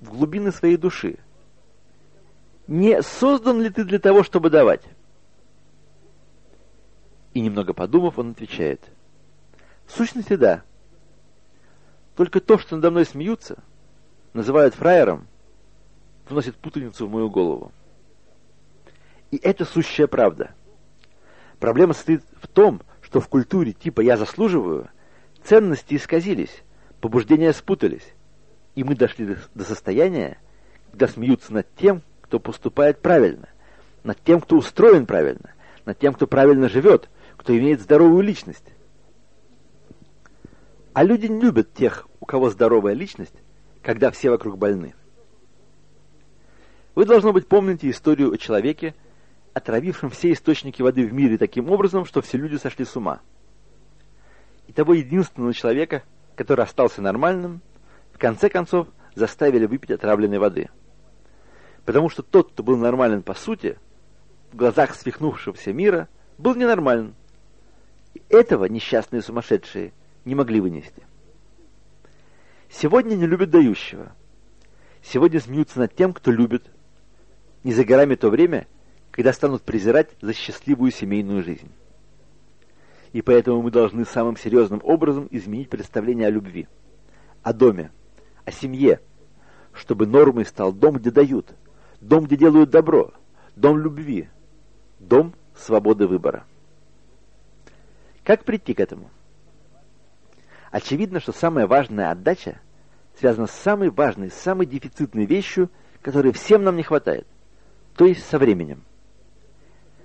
в 0.00 0.10
глубины 0.10 0.52
своей 0.52 0.76
души, 0.76 1.18
не 2.66 3.02
создан 3.02 3.60
ли 3.60 3.70
ты 3.70 3.84
для 3.84 3.98
того, 3.98 4.22
чтобы 4.22 4.50
давать? 4.50 4.82
И 7.34 7.40
немного 7.40 7.72
подумав, 7.74 8.18
он 8.18 8.30
отвечает, 8.30 8.80
в 9.86 9.92
сущности, 9.92 10.36
да. 10.36 10.62
Только 12.16 12.40
то, 12.40 12.58
что 12.58 12.76
надо 12.76 12.90
мной 12.90 13.04
смеются, 13.04 13.62
называют 14.32 14.74
фраером, 14.74 15.26
вносит 16.28 16.56
путаницу 16.56 17.06
в 17.06 17.10
мою 17.10 17.30
голову. 17.30 17.72
И 19.30 19.36
это 19.36 19.64
сущая 19.64 20.06
правда. 20.06 20.54
Проблема 21.58 21.92
состоит 21.92 22.22
в 22.40 22.48
том, 22.48 22.82
что 23.00 23.20
в 23.20 23.28
культуре 23.28 23.72
типа 23.72 24.00
«я 24.00 24.16
заслуживаю» 24.16 24.88
ценности 25.44 25.94
исказились, 25.94 26.62
побуждения 27.00 27.52
спутались, 27.52 28.14
и 28.74 28.84
мы 28.84 28.94
дошли 28.94 29.36
до 29.54 29.64
состояния, 29.64 30.38
когда 30.90 31.08
смеются 31.08 31.52
над 31.52 31.74
тем, 31.76 32.02
кто 32.22 32.38
поступает 32.38 33.00
правильно, 33.00 33.48
над 34.04 34.22
тем, 34.22 34.40
кто 34.40 34.56
устроен 34.56 35.06
правильно, 35.06 35.50
над 35.84 35.98
тем, 35.98 36.14
кто 36.14 36.26
правильно 36.26 36.68
живет, 36.68 37.08
кто 37.36 37.56
имеет 37.56 37.80
здоровую 37.80 38.22
личность. 38.22 38.72
А 40.92 41.04
люди 41.04 41.26
не 41.26 41.40
любят 41.40 41.72
тех, 41.74 42.08
у 42.20 42.26
кого 42.26 42.50
здоровая 42.50 42.94
личность, 42.94 43.34
когда 43.82 44.10
все 44.10 44.30
вокруг 44.30 44.58
больны. 44.58 44.94
Вы, 46.94 47.06
должно 47.06 47.32
быть, 47.32 47.46
помните 47.46 47.88
историю 47.88 48.32
о 48.32 48.36
человеке, 48.36 48.94
отравившем 49.54 50.10
все 50.10 50.32
источники 50.32 50.82
воды 50.82 51.06
в 51.06 51.12
мире 51.12 51.38
таким 51.38 51.70
образом, 51.70 52.04
что 52.04 52.20
все 52.20 52.38
люди 52.38 52.56
сошли 52.56 52.84
с 52.84 52.96
ума. 52.96 53.20
И 54.70 54.72
того 54.72 54.94
единственного 54.94 55.52
человека, 55.52 56.04
который 56.36 56.64
остался 56.64 57.02
нормальным, 57.02 57.60
в 58.12 58.18
конце 58.18 58.48
концов 58.48 58.86
заставили 59.16 59.66
выпить 59.66 59.90
отравленной 59.90 60.38
воды. 60.38 60.70
Потому 61.84 62.08
что 62.08 62.22
тот, 62.22 62.52
кто 62.52 62.62
был 62.62 62.76
нормален 62.76 63.24
по 63.24 63.34
сути, 63.34 63.80
в 64.52 64.56
глазах 64.56 64.94
свихнувшегося 64.94 65.72
мира, 65.72 66.08
был 66.38 66.54
ненормален. 66.54 67.16
И 68.14 68.22
этого 68.28 68.66
несчастные 68.66 69.22
сумасшедшие 69.22 69.92
не 70.24 70.36
могли 70.36 70.60
вынести. 70.60 71.02
Сегодня 72.70 73.16
не 73.16 73.26
любят 73.26 73.50
дающего. 73.50 74.12
Сегодня 75.02 75.40
смеются 75.40 75.80
над 75.80 75.96
тем, 75.96 76.12
кто 76.12 76.30
любит, 76.30 76.70
не 77.64 77.72
за 77.72 77.84
горами 77.84 78.14
то 78.14 78.30
время, 78.30 78.68
когда 79.10 79.32
станут 79.32 79.62
презирать 79.62 80.10
за 80.20 80.32
счастливую 80.32 80.92
семейную 80.92 81.42
жизнь. 81.42 81.72
И 83.12 83.22
поэтому 83.22 83.62
мы 83.62 83.70
должны 83.70 84.04
самым 84.04 84.36
серьезным 84.36 84.80
образом 84.84 85.28
изменить 85.30 85.68
представление 85.68 86.28
о 86.28 86.30
любви, 86.30 86.68
о 87.42 87.52
доме, 87.52 87.90
о 88.44 88.52
семье, 88.52 89.00
чтобы 89.72 90.06
нормой 90.06 90.44
стал 90.44 90.72
дом, 90.72 90.96
где 90.96 91.10
дают, 91.10 91.54
дом, 92.00 92.24
где 92.24 92.36
делают 92.36 92.70
добро, 92.70 93.12
дом 93.56 93.78
любви, 93.78 94.28
дом 94.98 95.34
свободы 95.56 96.06
выбора. 96.06 96.44
Как 98.22 98.44
прийти 98.44 98.74
к 98.74 98.80
этому? 98.80 99.10
Очевидно, 100.70 101.18
что 101.18 101.32
самая 101.32 101.66
важная 101.66 102.12
отдача 102.12 102.60
связана 103.18 103.48
с 103.48 103.52
самой 103.52 103.90
важной, 103.90 104.30
самой 104.30 104.66
дефицитной 104.66 105.26
вещью, 105.26 105.68
которой 106.00 106.32
всем 106.32 106.62
нам 106.62 106.76
не 106.76 106.82
хватает– 106.82 107.26
то 108.00 108.06
есть 108.06 108.26
со 108.26 108.38
временем. 108.38 108.82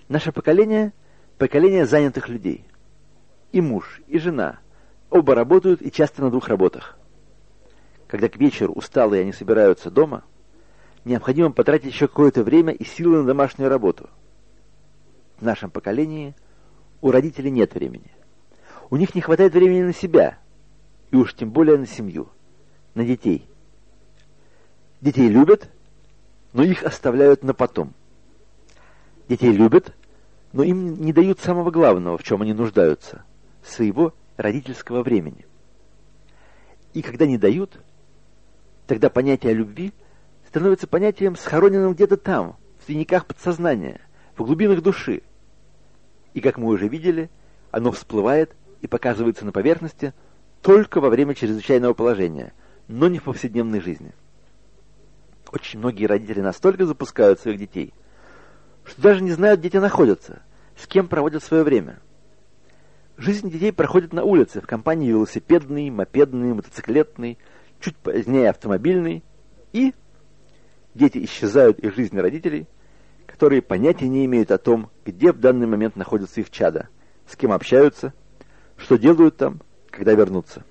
Наше 0.09 0.33
поколение– 0.33 0.91
поколение 1.37 1.85
занятых 1.85 2.27
людей. 2.27 2.65
И 3.51 3.61
муж, 3.61 4.01
и 4.07 4.19
жена 4.19 4.59
оба 5.09 5.35
работают 5.35 5.81
и 5.81 5.91
часто 5.91 6.21
на 6.21 6.29
двух 6.29 6.47
работах. 6.47 6.97
Когда 8.07 8.29
к 8.29 8.37
вечеру 8.37 8.73
усталые 8.73 9.21
они 9.21 9.31
собираются 9.31 9.89
дома, 9.89 10.23
необходимо 11.05 11.51
потратить 11.51 11.93
еще 11.93 12.07
какое-то 12.07 12.43
время 12.43 12.73
и 12.73 12.83
силы 12.83 13.19
на 13.19 13.25
домашнюю 13.25 13.69
работу. 13.69 14.09
В 15.37 15.43
нашем 15.43 15.69
поколении 15.69 16.35
у 17.01 17.11
родителей 17.11 17.51
нет 17.51 17.73
времени. 17.73 18.11
У 18.89 18.97
них 18.97 19.15
не 19.15 19.21
хватает 19.21 19.53
времени 19.53 19.83
на 19.83 19.93
себя, 19.93 20.37
и 21.11 21.15
уж 21.15 21.33
тем 21.33 21.49
более 21.51 21.77
на 21.77 21.87
семью, 21.87 22.29
на 22.93 23.03
детей. 23.05 23.47
Детей 25.01 25.27
любят, 25.27 25.69
но 26.53 26.63
их 26.63 26.83
оставляют 26.83 27.43
на 27.43 27.53
потом. 27.53 27.93
Детей 29.27 29.51
любят, 29.51 29.93
но 30.53 30.63
им 30.63 31.01
не 31.01 31.11
дают 31.13 31.39
самого 31.39 31.71
главного, 31.71 32.17
в 32.17 32.23
чем 32.23 32.41
они 32.41 32.53
нуждаются– 32.53 33.23
своего 33.65 34.13
родительского 34.37 35.03
времени. 35.03 35.45
И 36.93 37.01
когда 37.01 37.25
не 37.25 37.37
дают, 37.37 37.79
тогда 38.87 39.09
понятие 39.09 39.53
любви 39.53 39.93
становится 40.47 40.87
понятием, 40.87 41.35
схороненным 41.35 41.93
где-то 41.93 42.17
там, 42.17 42.55
в 42.79 42.85
тайниках 42.85 43.25
подсознания, 43.25 43.99
в 44.37 44.43
глубинах 44.43 44.81
души. 44.81 45.21
И, 46.33 46.41
как 46.41 46.57
мы 46.57 46.67
уже 46.67 46.87
видели, 46.87 47.29
оно 47.71 47.91
всплывает 47.91 48.55
и 48.81 48.87
показывается 48.87 49.45
на 49.45 49.51
поверхности 49.51 50.13
только 50.61 51.01
во 51.01 51.09
время 51.09 51.33
чрезвычайного 51.33 51.93
положения, 51.93 52.53
но 52.87 53.07
не 53.07 53.19
в 53.19 53.23
повседневной 53.23 53.81
жизни. 53.81 54.13
Очень 55.51 55.79
многие 55.79 56.05
родители 56.05 56.41
настолько 56.41 56.85
запускают 56.85 57.39
своих 57.39 57.59
детей, 57.59 57.93
что 58.83 59.01
даже 59.01 59.21
не 59.21 59.31
знают, 59.31 59.59
где 59.59 59.69
те 59.69 59.79
находятся, 59.79 60.41
с 60.77 60.87
кем 60.87 61.07
проводят 61.07 61.43
свое 61.43 61.63
время. 61.63 61.99
Жизнь 63.17 63.49
детей 63.49 63.71
проходит 63.71 64.11
на 64.11 64.23
улице, 64.23 64.59
в 64.59 64.67
компании 64.67 65.09
велосипедной, 65.09 65.89
мопедной, 65.89 66.53
мотоциклетной, 66.53 67.37
чуть 67.79 67.95
позднее 67.95 68.49
автомобильной, 68.49 69.23
и 69.71 69.93
дети 70.93 71.23
исчезают 71.23 71.79
из 71.79 71.95
жизни 71.95 72.19
родителей, 72.19 72.67
которые 73.25 73.61
понятия 73.61 74.09
не 74.09 74.25
имеют 74.25 74.51
о 74.51 74.57
том, 74.57 74.89
где 75.05 75.31
в 75.31 75.39
данный 75.39 75.65
момент 75.65 75.95
находится 75.95 76.41
их 76.41 76.49
чада, 76.49 76.89
с 77.25 77.37
кем 77.37 77.53
общаются, 77.53 78.13
что 78.75 78.97
делают 78.97 79.37
там, 79.37 79.61
когда 79.89 80.13
вернутся. 80.13 80.65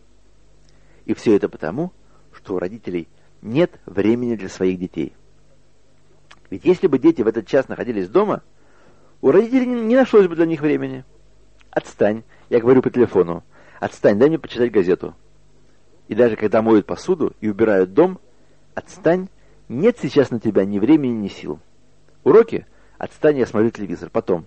И 1.06 1.14
все 1.14 1.36
это 1.36 1.48
потому, 1.48 1.92
что 2.32 2.54
у 2.54 2.58
родителей 2.58 3.08
нет 3.40 3.80
времени 3.86 4.36
для 4.36 4.50
своих 4.50 4.78
детей. 4.78 5.14
Ведь 6.50 6.66
если 6.66 6.88
бы 6.88 6.98
дети 6.98 7.22
в 7.22 7.26
этот 7.26 7.46
час 7.46 7.68
находились 7.68 8.08
дома, 8.08 8.42
у 9.22 9.30
родителей 9.30 9.66
не 9.66 9.96
нашлось 9.96 10.26
бы 10.26 10.36
для 10.36 10.44
них 10.44 10.60
времени. 10.60 11.04
Отстань, 11.74 12.22
я 12.50 12.60
говорю 12.60 12.82
по 12.82 12.90
телефону, 12.90 13.42
отстань, 13.80 14.16
дай 14.16 14.28
мне 14.28 14.38
почитать 14.38 14.70
газету. 14.70 15.14
И 16.06 16.14
даже 16.14 16.36
когда 16.36 16.62
моют 16.62 16.86
посуду 16.86 17.34
и 17.40 17.48
убирают 17.48 17.94
дом, 17.94 18.20
отстань, 18.76 19.28
нет 19.68 19.98
сейчас 20.00 20.30
на 20.30 20.38
тебя 20.38 20.64
ни 20.64 20.78
времени, 20.78 21.12
ни 21.12 21.28
сил. 21.28 21.58
Уроки? 22.22 22.66
Отстань, 22.96 23.38
я 23.38 23.46
смотрю 23.46 23.70
телевизор. 23.70 24.08
Потом. 24.08 24.46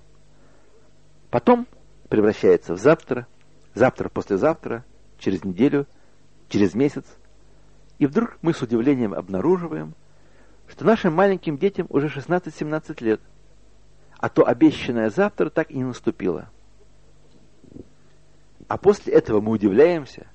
Потом 1.29 1.67
превращается 2.07 2.75
в 2.75 2.79
завтра, 2.79 3.27
завтра, 3.73 4.07
послезавтра, 4.07 4.85
через 5.19 5.43
неделю, 5.43 5.85
через 6.47 6.75
месяц. 6.75 7.03
И 7.99 8.05
вдруг 8.05 8.37
мы 8.41 8.53
с 8.53 8.61
удивлением 8.61 9.13
обнаруживаем, 9.13 9.95
что 10.67 10.85
нашим 10.85 11.13
маленьким 11.13 11.57
детям 11.57 11.87
уже 11.89 12.07
16-17 12.07 13.03
лет, 13.03 13.19
а 14.17 14.29
то 14.29 14.47
обещанное 14.47 15.09
завтра 15.09 15.49
так 15.49 15.71
и 15.71 15.77
не 15.77 15.83
наступило. 15.83 16.49
А 18.67 18.77
после 18.77 19.13
этого 19.13 19.39
мы 19.39 19.51
удивляемся, 19.51 20.27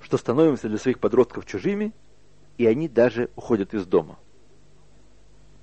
что 0.00 0.16
становимся 0.16 0.68
для 0.68 0.78
своих 0.78 1.00
подростков 1.00 1.44
чужими, 1.44 1.92
и 2.56 2.66
они 2.66 2.88
даже 2.88 3.30
уходят 3.36 3.74
из 3.74 3.84
дома. 3.84 4.18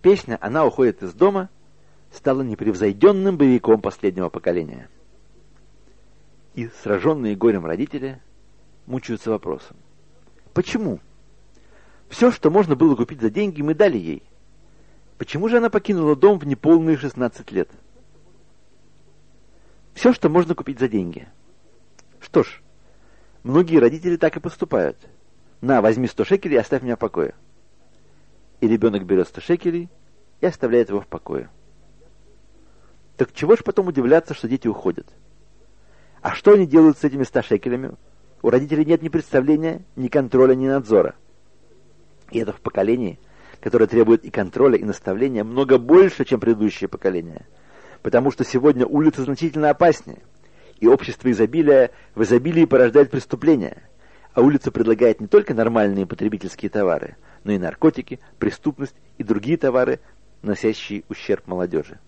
Песня 0.02 0.38
«Она 0.42 0.66
уходит 0.66 1.02
из 1.04 1.14
дома» 1.14 1.50
стала 2.12 2.42
непревзойденным 2.42 3.38
боевиком 3.38 3.82
последнего 3.82 4.30
поколения. 4.30 4.90
И 6.54 6.70
сраженные 6.84 7.36
горем 7.36 7.66
родители 7.66 8.22
мучаются 8.86 9.32
вопросом. 9.32 9.76
Почему? 10.54 11.00
Все, 12.08 12.32
что 12.32 12.50
можно 12.50 12.76
было 12.76 12.96
купить 12.96 13.20
за 13.20 13.30
деньги, 13.30 13.62
мы 13.62 13.74
дали 13.74 13.98
ей. 13.98 14.24
Почему 15.18 15.50
же 15.50 15.58
она 15.58 15.70
покинула 15.70 16.16
дом 16.16 16.40
в 16.40 16.46
неполные 16.46 16.98
16 16.98 17.52
лет? 17.52 17.70
Все, 19.94 20.14
что 20.14 20.30
можно 20.30 20.56
купить 20.56 20.80
за 20.80 20.88
деньги. 20.88 21.28
Что 22.36 22.44
ж, 22.44 22.60
многие 23.44 23.78
родители 23.78 24.18
так 24.18 24.36
и 24.36 24.42
поступают. 24.42 24.98
На, 25.62 25.82
возьми 25.82 26.06
100 26.06 26.26
шекелей 26.26 26.58
и 26.58 26.60
оставь 26.60 26.82
меня 26.82 26.98
в 26.98 27.00
покое. 27.00 27.34
И 28.60 28.68
ребенок 28.68 29.06
берет 29.06 29.30
100 29.30 29.40
шекелей 29.40 29.90
и 30.42 30.46
оставляет 30.46 30.90
его 30.90 31.00
в 31.00 31.08
покое. 31.08 31.50
Так 33.16 33.32
чего 33.32 33.56
ж 33.56 33.64
потом 33.64 33.88
удивляться, 33.88 34.34
что 34.34 34.50
дети 34.50 34.68
уходят? 34.68 35.08
А 36.22 36.32
что 36.32 36.52
они 36.52 36.68
делают 36.68 36.98
с 36.98 37.06
этими 37.06 37.24
100 37.24 37.42
шекелями? 37.44 37.94
У 38.42 38.50
родителей 38.50 38.84
нет 38.84 39.02
ни 39.02 39.08
представления, 39.08 39.86
ни 39.96 40.10
контроля, 40.10 40.56
ни 40.56 40.68
надзора. 40.68 41.16
И 42.32 42.40
это 42.40 42.52
в 42.52 42.60
поколении, 42.60 43.18
которое 43.62 43.88
требует 43.88 44.26
и 44.26 44.30
контроля, 44.30 44.78
и 44.78 44.84
наставления 44.84 45.46
много 45.46 45.78
больше, 45.78 46.26
чем 46.26 46.42
предыдущее 46.42 46.90
поколение. 46.90 47.48
Потому 48.02 48.30
что 48.30 48.44
сегодня 48.44 48.86
улица 48.86 49.24
значительно 49.24 49.70
опаснее, 49.70 50.20
и 50.80 50.88
общество 50.88 51.32
изобилия 51.32 51.92
в 52.16 52.24
изобилии 52.24 52.66
порождает 52.66 53.12
преступления. 53.12 53.84
А 54.34 54.42
улица 54.42 54.72
предлагает 54.72 55.22
не 55.22 55.28
только 55.28 55.54
нормальные 55.54 56.06
потребительские 56.06 56.70
товары, 56.70 57.16
но 57.44 57.54
и 57.54 57.58
наркотики, 57.58 58.20
преступность 58.38 58.96
и 59.18 59.24
другие 59.24 59.58
товары, 59.58 60.00
носящие 60.42 61.04
ущерб 61.10 61.48
молодежи. 61.48 62.00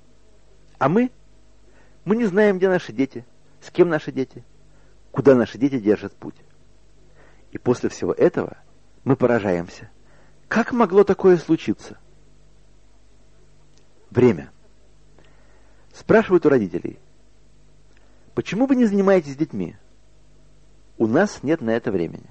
А 0.77 0.89
мы? 0.89 1.11
Мы 2.05 2.15
не 2.17 2.25
знаем, 2.25 2.57
где 2.57 2.69
наши 2.69 2.91
дети, 2.91 3.25
с 3.61 3.71
кем 3.71 3.89
наши 3.89 4.11
дети, 4.11 4.43
куда 5.11 5.35
наши 5.35 5.57
дети 5.57 5.79
держат 5.79 6.13
путь. 6.13 6.35
И 7.51 7.57
после 7.57 7.89
всего 7.89 8.13
этого 8.13 8.57
мы 9.03 9.15
поражаемся. 9.15 9.89
Как 10.47 10.73
могло 10.73 11.03
такое 11.03 11.37
случиться? 11.37 11.97
Время. 14.09 14.51
Спрашивают 15.93 16.45
у 16.45 16.49
родителей. 16.49 16.99
Почему 18.37 18.67
вы 18.67 18.75
не 18.75 18.85
занимаетесь 18.85 19.35
детьми? 19.35 19.77
У 20.99 21.07
нас 21.07 21.41
нет 21.41 21.59
на 21.59 21.71
это 21.71 21.91
времени. 21.91 22.29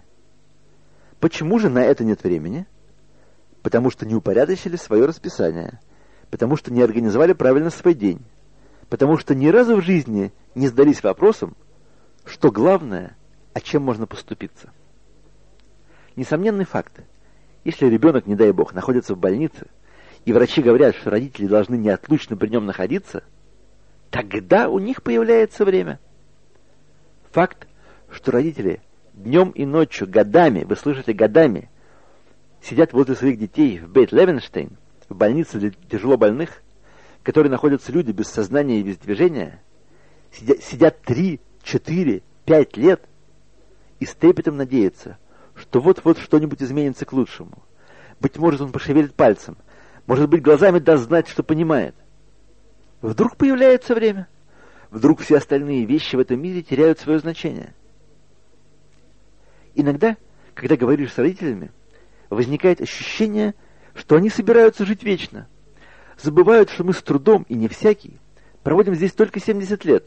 Почему 1.19 1.59
же 1.59 1.69
на 1.69 1.85
это 1.85 2.05
нет 2.05 2.23
времени? 2.23 2.69
Потому 3.63 3.91
что 3.91 4.07
не 4.07 4.15
упорядочили 4.15 4.77
свое 4.77 5.07
расписание. 5.07 5.81
Потому 6.31 6.55
что 6.55 6.73
не 6.73 6.81
организовали 6.81 7.33
правильно 7.33 7.71
свой 7.71 7.95
день 7.95 8.25
потому 8.89 9.19
что 9.19 9.35
ни 9.35 9.49
разу 9.49 9.77
в 9.77 9.85
жизни 9.85 10.33
не 10.55 10.69
сдались 10.69 11.03
вопросом, 11.03 11.57
что 12.25 12.51
главное, 12.51 13.17
о 13.53 13.61
чем 13.61 13.83
можно 13.83 14.07
поступиться. 14.07 14.71
Несомненный 16.15 16.65
факт. 16.65 17.01
Если 17.65 17.87
ребенок, 17.87 18.27
не 18.27 18.37
дай 18.37 18.53
бог, 18.53 18.75
находится 18.75 19.15
в 19.15 19.19
больнице, 19.19 19.67
и 20.25 20.33
врачи 20.33 20.63
говорят, 20.63 20.95
что 20.95 21.11
родители 21.11 21.47
должны 21.47 21.77
неотлучно 21.77 22.37
при 22.37 22.49
нем 22.49 22.65
находиться, 22.65 23.25
тогда 24.11 24.69
у 24.69 24.79
них 24.79 25.03
появляется 25.03 25.65
время. 25.65 25.99
Факт, 27.33 27.67
что 28.11 28.33
родители 28.33 28.81
днем 29.13 29.51
и 29.51 29.65
ночью, 29.65 30.09
годами, 30.09 30.65
вы 30.65 30.77
слышите, 30.77 31.13
годами, 31.13 31.71
сидят 32.63 32.93
возле 32.93 33.15
своих 33.15 33.39
детей 33.39 33.79
в 33.79 33.91
Бейт-Левенштейн, 33.91 34.77
в 35.09 35.15
больнице 35.15 35.59
для 35.59 35.71
тяжело 35.71 36.17
больных, 36.17 36.63
которой 37.23 37.49
находятся 37.49 37.93
люди 37.93 38.13
без 38.13 38.29
сознания 38.29 38.81
и 38.81 38.83
без 38.83 38.99
движения, 38.99 39.61
сидят, 40.33 40.63
сидят 40.63 41.03
3, 41.03 41.41
4, 41.63 42.23
5 42.45 42.77
лет 42.77 43.03
и 43.99 44.07
с 44.07 44.15
трепетом 44.15 44.57
надеются, 44.57 45.19
что 45.55 45.81
вот-вот 45.81 46.19
что-нибудь 46.19 46.63
изменится 46.63 47.05
к 47.05 47.13
лучшему. 47.13 47.63
Быть 48.21 48.37
может, 48.37 48.61
он 48.61 48.73
пошевелит 48.73 49.15
пальцем, 49.15 49.57
может 50.07 50.29
быть, 50.29 50.43
глазами 50.43 50.79
даст 50.79 51.05
знать, 51.05 51.29
что 51.29 51.43
понимает. 51.43 51.95
Вдруг 53.03 53.37
появляется 53.37 53.95
время. 53.95 54.29
Вдруг 54.91 55.21
все 55.21 55.37
остальные 55.37 55.85
вещи 55.85 56.17
в 56.17 56.21
этом 56.21 56.41
мире 56.41 56.63
теряют 56.63 56.99
свое 56.99 57.19
значение. 57.19 57.75
Иногда, 59.75 60.17
когда 60.55 60.77
говоришь 60.77 61.13
с 61.13 61.19
родителями, 61.19 61.71
возникает 62.31 62.81
ощущение, 62.81 63.55
что 63.95 64.17
они 64.17 64.31
собираются 64.31 64.87
жить 64.87 65.03
вечно– 65.03 65.49
забывают, 66.21 66.71
что 66.71 66.85
мы 66.85 66.93
с 66.93 67.03
трудом, 67.03 67.45
и 67.49 67.55
не 67.55 67.69
всякий, 67.69 68.19
проводим 68.63 68.95
здесь 68.95 69.13
только 69.13 69.41
70 69.41 69.85
лет, 69.85 70.07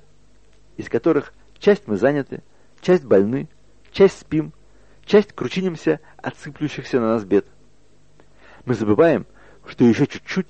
из 0.77 0.89
которых 0.89 1.33
часть 1.59 1.87
мы 1.87 1.97
заняты, 1.97 2.43
часть 2.81 3.05
больны, 3.05 3.47
часть 3.91 4.19
спим, 4.19 4.53
часть 5.05 5.33
кручинимся 5.33 5.99
от 6.17 6.37
сыплющихся 6.37 6.99
на 6.99 7.13
нас 7.13 7.23
бед. 7.23 7.45
Мы 8.65 8.73
забываем, 8.73 9.25
что 9.65 9.85
еще 9.85 10.07
чуть-чуть, 10.07 10.47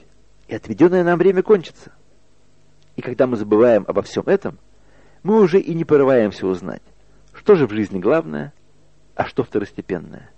и 0.47 0.55
отведенное 0.55 1.03
нам 1.03 1.19
время 1.19 1.43
кончится. 1.43 1.91
И 2.99 3.01
когда 3.01 3.27
мы 3.27 3.37
забываем 3.37 3.85
обо 3.87 4.01
всем 4.01 4.23
этом, 4.25 4.59
мы 5.23 5.39
уже 5.39 5.57
и 5.57 5.73
не 5.73 5.85
порываемся 5.85 6.45
узнать, 6.45 6.81
что 7.31 7.55
же 7.55 7.65
в 7.65 7.71
жизни 7.71 7.97
главное, 7.97 8.51
а 9.15 9.23
что 9.23 9.45
второстепенное. 9.45 10.29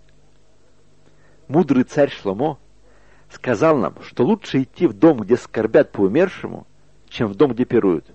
Мудрый 1.48 1.86
царь 1.86 2.12
Шломо– 2.12 2.60
сказал 3.32 3.78
нам, 3.78 3.96
что 4.04 4.24
лучше 4.26 4.62
идти 4.62 4.86
в 4.86 4.94
дом, 4.94 5.22
где 5.22 5.38
скорбят 5.38 5.92
по 5.92 6.02
умершему, 6.02 6.68
чем 7.10 7.30
в 7.30 7.34
дом, 7.34 7.54
где 7.54 7.66
пируют. 7.66 8.06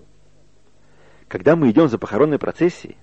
Когда 1.27 1.57
мы 1.57 1.69
идем 1.69 1.89
за 1.89 1.97
похоронной 1.97 2.39
процессией, 2.39 2.95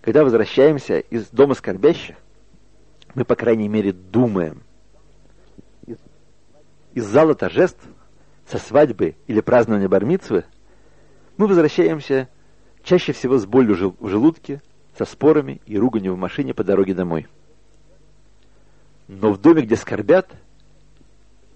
когда 0.00 0.24
возвращаемся 0.24 0.98
из 0.98 1.28
дома 1.28 1.52
скорбящих, 1.52 2.16
мы, 3.14 3.26
по 3.26 3.36
крайней 3.36 3.68
мере, 3.68 3.92
думаем. 3.92 4.62
из 6.94 7.04
зала 7.04 7.34
торжеств, 7.34 7.86
со 8.50 8.58
свадьбы 8.58 9.14
или 9.26 9.40
празднования 9.40 9.88
бармицвы, 9.88 10.44
мы 11.40 11.46
возвращаемся 11.46 12.28
чаще 12.82 13.14
всего 13.14 13.38
с 13.38 13.46
болью 13.46 13.96
в 13.98 14.08
желудке, 14.10 14.60
со 14.98 15.06
спорами 15.06 15.62
и 15.64 15.78
руганью 15.78 16.12
в 16.12 16.18
машине 16.18 16.52
по 16.52 16.64
дороге 16.64 16.92
домой. 16.92 17.28
Но 19.08 19.32
в 19.32 19.40
доме, 19.40 19.62
где 19.62 19.74
скорбят, 19.76 20.30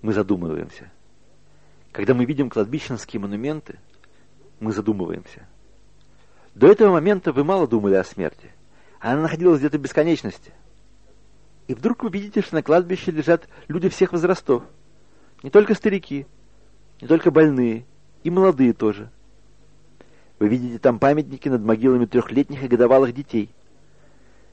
мы 0.01 0.15
задумываемся. 0.15 0.91
Когда 1.93 2.15
мы 2.15 2.25
видим 2.25 2.49
кладбищенские 2.49 3.21
монументы, 3.21 3.79
мы 4.59 4.73
задумываемся. 4.73 5.47
До 6.55 6.67
этого 6.67 6.91
момента 6.91 7.33
вы 7.33 7.45
мало 7.45 7.69
думали 7.69 7.97
о 7.97 8.05
смерти. 8.05 8.53
Она 9.01 9.21
находилась 9.21 9.59
где-то 9.59 9.77
в 9.77 9.83
бесконечности. 9.83 10.53
И 11.69 11.75
вдруг 11.75 12.05
вы 12.05 12.09
видите, 12.09 12.41
что 12.41 12.55
на 12.55 12.63
кладбище 12.63 13.11
лежат 13.11 13.51
люди 13.69 13.91
всех 13.91 14.13
возрастов. 14.13 14.63
Не 15.43 15.51
только 15.51 15.75
старики, 15.75 16.27
не 17.03 17.07
только 17.07 17.31
больные, 17.31 17.85
и 18.23 18.31
молодые 18.31 18.73
тоже. 18.73 19.11
Вы 20.39 20.49
видите 20.49 20.79
там 20.79 20.99
памятники 20.99 21.49
над 21.49 21.63
могилами 21.63 22.07
трехлетних 22.07 22.63
и 22.63 22.69
годовалых 22.69 23.15
детей. 23.15 23.51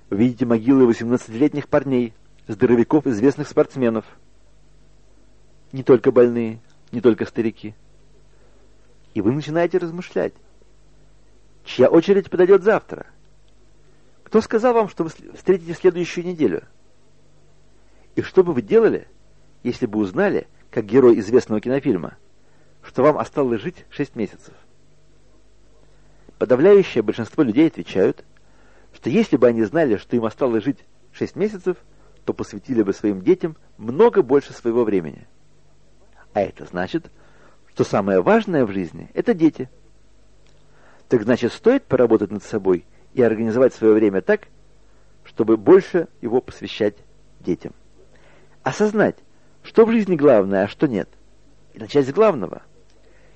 Вы 0.09 0.17
видите 0.17 0.45
могилы 0.45 0.89
18-летних 0.91 1.67
парней, 1.67 2.13
здоровяков, 2.47 3.07
известных 3.07 3.47
спортсменов. 3.47 4.05
Не 5.71 5.83
только 5.83 6.11
больные, 6.11 6.59
не 6.91 7.01
только 7.01 7.25
старики. 7.25 7.73
И 9.13 9.21
вы 9.21 9.31
начинаете 9.31 9.77
размышлять. 9.77 10.33
Чья 11.63 11.87
очередь 11.87 12.29
подойдет 12.29 12.63
завтра? 12.63 13.07
Кто 14.23 14.41
сказал 14.41 14.73
вам, 14.73 14.89
что 14.89 15.03
вы 15.03 15.09
встретите 15.09 15.73
следующую 15.73 16.25
неделю? 16.25 16.63
И 18.15 18.21
что 18.21 18.43
бы 18.43 18.53
вы 18.53 18.61
делали, 18.61 19.07
если 19.63 19.85
бы 19.85 19.99
узнали, 19.99 20.47
как 20.69 20.85
герой 20.85 21.19
известного 21.19 21.61
кинофильма, 21.61 22.17
что 22.83 23.03
вам 23.03 23.17
осталось 23.17 23.61
жить 23.61 23.85
шесть 23.89 24.15
месяцев? 24.15 24.53
Подавляющее 26.41 27.03
большинство 27.03 27.43
людей 27.43 27.67
отвечают, 27.67 28.25
что 28.95 29.11
если 29.11 29.37
бы 29.37 29.45
они 29.45 29.63
знали, 29.63 29.97
что 29.97 30.15
им 30.15 30.25
осталось 30.25 30.63
жить 30.63 30.79
6 31.11 31.35
месяцев, 31.35 31.77
то 32.25 32.33
посвятили 32.33 32.81
бы 32.81 32.93
своим 32.93 33.21
детям 33.21 33.57
много 33.77 34.23
больше 34.23 34.51
своего 34.51 34.83
времени. 34.83 35.27
А 36.33 36.41
это 36.41 36.65
значит, 36.65 37.11
что 37.71 37.83
самое 37.83 38.23
важное 38.23 38.65
в 38.65 38.71
жизни– 38.71 39.11
это 39.13 39.35
дети. 39.35 39.69
Так 41.09 41.21
значит, 41.21 41.53
стоит 41.53 41.83
поработать 41.83 42.31
над 42.31 42.43
собой 42.43 42.87
и 43.13 43.21
организовать 43.21 43.75
свое 43.75 43.93
время 43.93 44.23
так, 44.23 44.47
чтобы 45.23 45.57
больше 45.57 46.07
его 46.21 46.41
посвящать 46.41 46.95
детям. 47.39 47.75
Осознать, 48.63 49.17
что 49.61 49.85
в 49.85 49.91
жизни 49.91 50.15
главное, 50.15 50.63
а 50.63 50.67
что 50.67 50.87
нет. 50.87 51.07
И 51.75 51.77
начать 51.77 52.07
с 52.07 52.11
главного. 52.11 52.63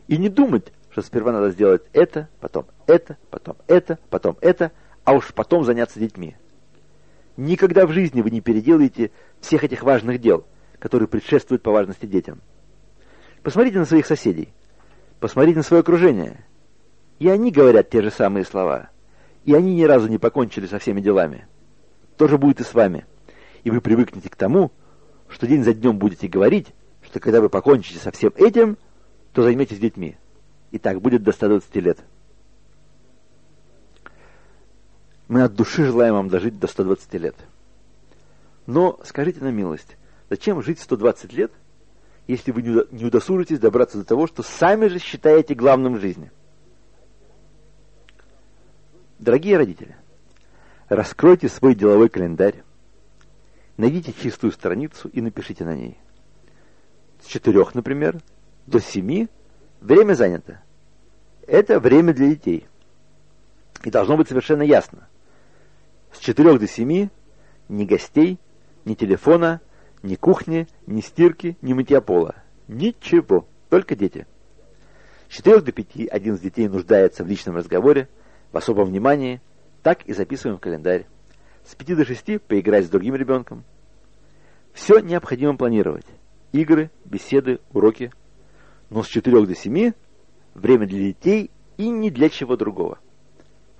И 0.07 0.17
не 0.17 0.29
думать, 0.29 0.73
что 0.95 1.01
сперва 1.01 1.33
надо 1.33 1.51
сделать 1.51 1.81
это, 1.91 2.29
потом 2.39 2.67
это, 2.87 3.17
потом 3.29 3.57
это, 3.67 3.99
потом 4.09 4.37
это, 4.39 4.71
а 5.03 5.11
уж 5.11 5.33
потом 5.33 5.65
заняться 5.65 5.99
детьми. 5.99 6.37
Никогда 7.35 7.85
в 7.85 7.91
жизни 7.91 8.21
вы 8.21 8.29
не 8.31 8.39
переделаете 8.39 9.11
всех 9.41 9.65
этих 9.65 9.83
важных 9.83 10.21
дел, 10.21 10.45
которые 10.79 11.09
предшествуют 11.09 11.63
по 11.63 11.71
важности 11.71 12.05
детям. 12.05 12.39
Посмотрите 13.43 13.77
на 13.77 13.83
своих 13.83 14.05
соседей, 14.05 14.53
посмотрите 15.19 15.57
на 15.57 15.63
свое 15.63 15.81
окружение. 15.81 16.45
И 17.19 17.27
они 17.27 17.51
говорят 17.51 17.89
те 17.89 18.01
же 18.01 18.09
самые 18.09 18.45
слова. 18.45 18.87
И 19.43 19.53
они 19.53 19.75
ни 19.75 19.83
разу 19.83 20.07
не 20.07 20.17
покончили 20.17 20.65
со 20.65 20.79
всеми 20.79 21.01
делами. 21.01 21.45
То 22.15 22.29
же 22.29 22.37
будет 22.37 22.61
и 22.61 22.63
с 22.63 22.73
вами. 22.73 23.05
И 23.65 23.69
вы 23.69 23.81
привыкнете 23.81 24.29
к 24.29 24.37
тому, 24.37 24.71
что 25.27 25.45
день 25.45 25.65
за 25.65 25.73
днем 25.73 25.97
будете 25.97 26.29
говорить, 26.29 26.67
что 27.01 27.19
когда 27.19 27.41
вы 27.41 27.49
покончите 27.49 27.99
со 27.99 28.11
всем 28.11 28.31
этим, 28.37 28.77
то 29.33 29.43
займетесь 29.43 29.79
детьми. 29.79 30.15
И 30.75 30.77
так 30.77 30.99
будет 30.99 31.23
до 31.23 31.31
120 31.31 31.73
лет. 31.77 31.99
Мы 35.29 35.41
от 35.41 35.55
души 35.55 35.85
желаем 35.85 36.15
вам 36.15 36.27
дожить 36.27 36.59
до 36.59 36.67
120 36.67 37.13
лет. 37.13 37.35
Но 38.65 38.99
скажите 39.05 39.39
на 39.39 39.51
милость, 39.51 39.95
зачем 40.29 40.61
жить 40.61 40.81
120 40.81 41.31
лет, 41.31 41.53
если 42.27 42.51
вы 42.51 42.61
не 42.91 43.05
удосужитесь 43.05 43.57
добраться 43.57 43.99
до 43.99 44.03
того, 44.03 44.27
что 44.27 44.43
сами 44.43 44.87
же 44.87 44.99
считаете 44.99 45.55
главным 45.55 45.95
в 45.95 46.01
жизни? 46.01 46.29
Дорогие 49.17 49.55
родители, 49.55 49.95
раскройте 50.89 51.47
свой 51.47 51.73
деловой 51.73 52.09
календарь, 52.09 52.63
найдите 53.77 54.11
чистую 54.11 54.51
страницу 54.51 55.07
и 55.07 55.21
напишите 55.21 55.63
на 55.63 55.73
ней. 55.73 55.97
С 57.21 57.27
четырех, 57.27 57.75
например, 57.75 58.19
до 58.67 58.81
семи 58.81 59.29
время 59.79 60.15
занято. 60.15 60.59
Это 61.47 61.79
время 61.79 62.13
для 62.13 62.29
детей. 62.29 62.67
И 63.83 63.91
должно 63.91 64.17
быть 64.17 64.27
совершенно 64.27 64.63
ясно. 64.63 65.07
С 66.11 66.19
четырех 66.19 66.59
до 66.59 66.67
семи 66.67 67.09
ни 67.69 67.85
гостей, 67.85 68.39
ни 68.83 68.95
телефона, 68.95 69.61
ни 70.01 70.15
кухни, 70.15 70.67
ни 70.87 71.01
стирки, 71.01 71.57
ни 71.61 71.73
мытья 71.73 72.01
пола. 72.01 72.35
Ничего, 72.67 73.47
только 73.69 73.95
дети. 73.95 74.25
С 75.29 75.35
четырех 75.35 75.63
до 75.63 75.71
пяти 75.71 76.07
один 76.07 76.35
из 76.35 76.39
детей 76.39 76.67
нуждается 76.67 77.23
в 77.23 77.27
личном 77.27 77.57
разговоре, 77.57 78.07
в 78.51 78.57
особом 78.57 78.87
внимании. 78.87 79.41
Так 79.83 80.03
и 80.05 80.13
записываем 80.13 80.57
в 80.57 80.61
календарь. 80.61 81.05
С 81.63 81.75
пяти 81.75 81.95
до 81.95 82.05
шести 82.05 82.37
поиграть 82.39 82.85
с 82.85 82.89
другим 82.89 83.15
ребенком. 83.15 83.63
Все 84.73 84.99
необходимо 84.99 85.57
планировать. 85.57 86.05
Игры, 86.51 86.89
беседы, 87.05 87.59
уроки. 87.71 88.11
Но 88.89 89.03
с 89.03 89.07
четырех 89.07 89.47
до 89.47 89.55
семи 89.55 89.93
время 90.55 90.87
для 90.87 90.99
детей 90.99 91.51
и 91.77 91.89
ни 91.89 92.09
для 92.09 92.29
чего 92.29 92.55
другого. 92.55 92.97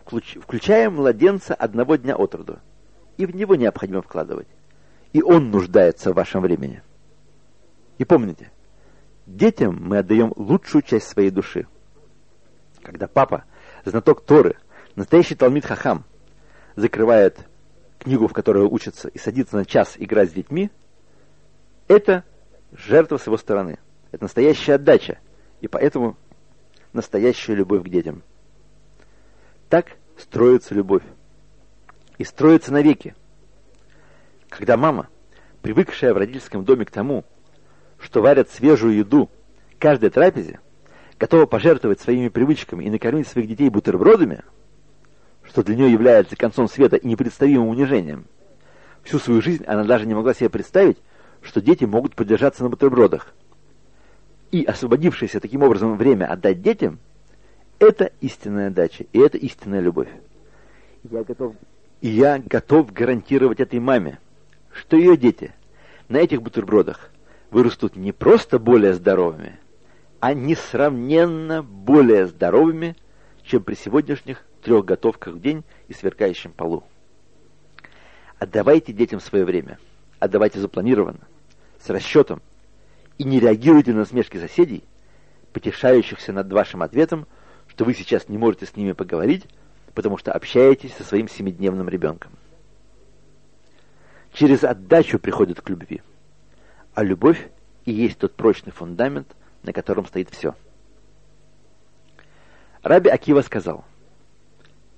Включая 0.05 0.91
младенца 0.91 1.55
одного 1.55 1.95
дня 1.95 2.15
от 2.15 2.35
роду. 2.35 2.59
И 3.17 3.25
в 3.25 3.35
него 3.35 3.55
необходимо 3.55 4.03
вкладывать. 4.03 4.47
И 5.13 5.23
он 5.23 5.49
нуждается 5.49 6.11
в 6.11 6.15
вашем 6.15 6.41
времени. 6.41 6.83
И 7.97 8.05
помните, 8.05 8.51
детям 9.25 9.79
мы 9.81 9.99
отдаем 9.99 10.33
лучшую 10.35 10.83
часть 10.83 11.07
своей 11.07 11.31
души. 11.31 11.65
Когда 12.83 13.07
папа, 13.07 13.45
знаток 13.85 14.21
Торы, 14.21 14.57
настоящий 14.95 15.33
Талмит 15.33 15.65
Хахам, 15.65 16.03
закрывает 16.75 17.47
книгу, 17.97 18.27
в 18.27 18.33
которой 18.33 18.65
учится, 18.65 19.07
и 19.07 19.17
садится 19.17 19.55
на 19.55 19.65
час 19.65 19.95
играть 19.97 20.29
с 20.29 20.33
детьми, 20.33 20.69
это 21.87 22.25
жертва 22.73 23.17
с 23.17 23.25
его 23.25 23.37
стороны. 23.37 23.79
Это 24.11 24.25
настоящая 24.25 24.75
отдача. 24.75 25.17
И 25.61 25.67
поэтому 25.67 26.17
настоящую 26.95 27.57
любовь 27.57 27.83
к 27.83 27.89
детям. 27.89 28.23
Так 29.69 29.97
строится 30.17 30.73
любовь. 30.73 31.03
И 32.17 32.23
строится 32.23 32.71
навеки. 32.71 33.13
Когда 34.49 34.77
мама, 34.77 35.09
привыкшая 35.61 36.13
в 36.13 36.17
родительском 36.17 36.63
доме 36.63 36.85
к 36.85 36.91
тому, 36.91 37.25
что 37.99 38.21
варят 38.21 38.49
свежую 38.49 38.95
еду 38.95 39.29
каждой 39.77 40.09
трапезе, 40.09 40.59
готова 41.19 41.45
пожертвовать 41.45 41.99
своими 41.99 42.29
привычками 42.29 42.85
и 42.85 42.89
накормить 42.89 43.27
своих 43.27 43.47
детей 43.47 43.69
бутербродами, 43.69 44.43
что 45.43 45.61
для 45.63 45.75
нее 45.75 45.91
является 45.91 46.35
концом 46.35 46.67
света 46.69 46.95
и 46.95 47.07
непредставимым 47.07 47.67
унижением, 47.67 48.25
всю 49.03 49.19
свою 49.19 49.41
жизнь 49.41 49.65
она 49.65 49.83
даже 49.83 50.05
не 50.05 50.13
могла 50.13 50.33
себе 50.33 50.49
представить, 50.49 50.97
что 51.41 51.61
дети 51.61 51.83
могут 51.83 52.15
подержаться 52.15 52.63
на 52.63 52.69
бутербродах– 52.69 53.33
и 54.51 54.63
освободившееся 54.63 55.39
таким 55.39 55.63
образом 55.63 55.97
время 55.97 56.25
отдать 56.25 56.61
детям, 56.61 56.99
это 57.79 58.11
истинная 58.21 58.69
дача, 58.69 59.05
и 59.11 59.19
это 59.19 59.37
истинная 59.37 59.79
любовь. 59.79 60.09
Я 61.03 61.23
готов, 61.23 61.55
и 62.01 62.07
я 62.07 62.39
готов 62.39 62.93
гарантировать 62.93 63.59
этой 63.59 63.79
маме, 63.79 64.19
что 64.71 64.97
ее 64.97 65.17
дети 65.17 65.53
на 66.07 66.17
этих 66.17 66.41
бутербродах 66.41 67.09
вырастут 67.51 67.95
не 67.95 68.11
просто 68.11 68.59
более 68.59 68.93
здоровыми, 68.93 69.59
а 70.19 70.33
несравненно 70.33 71.63
более 71.63 72.27
здоровыми, 72.27 72.95
чем 73.43 73.63
при 73.63 73.75
сегодняшних 73.75 74.43
трех 74.61 74.85
готовках 74.85 75.35
в 75.35 75.41
день 75.41 75.63
и 75.87 75.93
сверкающем 75.93 76.51
полу. 76.51 76.83
Отдавайте 78.39 78.91
детям 78.91 79.19
свое 79.19 79.45
время, 79.45 79.79
отдавайте 80.19 80.59
запланированно, 80.59 81.21
с 81.79 81.89
расчетом, 81.89 82.41
и 83.17 83.23
не 83.23 83.39
реагируйте 83.39 83.91
на 83.93 83.99
насмешки 83.99 84.37
соседей, 84.37 84.83
потешающихся 85.53 86.33
над 86.33 86.51
вашим 86.51 86.81
ответом, 86.81 87.27
что 87.67 87.85
вы 87.85 87.93
сейчас 87.93 88.29
не 88.29 88.37
можете 88.37 88.65
с 88.65 88.75
ними 88.75 88.91
поговорить, 88.91 89.45
потому 89.93 90.17
что 90.17 90.33
общаетесь 90.33 90.93
со 90.93 91.03
своим 91.03 91.27
семидневным 91.27 91.87
ребенком. 91.87 92.31
Через 94.33 94.63
отдачу 94.63 95.17
приходит 95.17 95.61
к 95.61 95.69
любви. 95.69 96.01
А 96.93 97.03
любовь 97.03 97.49
и 97.85 97.93
есть 97.93 98.17
тот 98.17 98.33
прочный 98.33 98.71
фундамент, 98.71 99.33
на 99.63 99.71
котором 99.71 100.05
стоит 100.05 100.29
все. 100.29 100.55
Раби 102.83 103.09
Акива 103.09 103.41
сказал, 103.41 103.85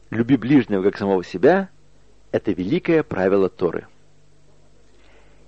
«Люби 0.09 0.37
ближнего, 0.37 0.81
как 0.83 0.97
самого 0.97 1.23
себя, 1.23 1.69
это 2.31 2.51
великое 2.51 3.03
правило 3.03 3.49
Торы». 3.49 3.87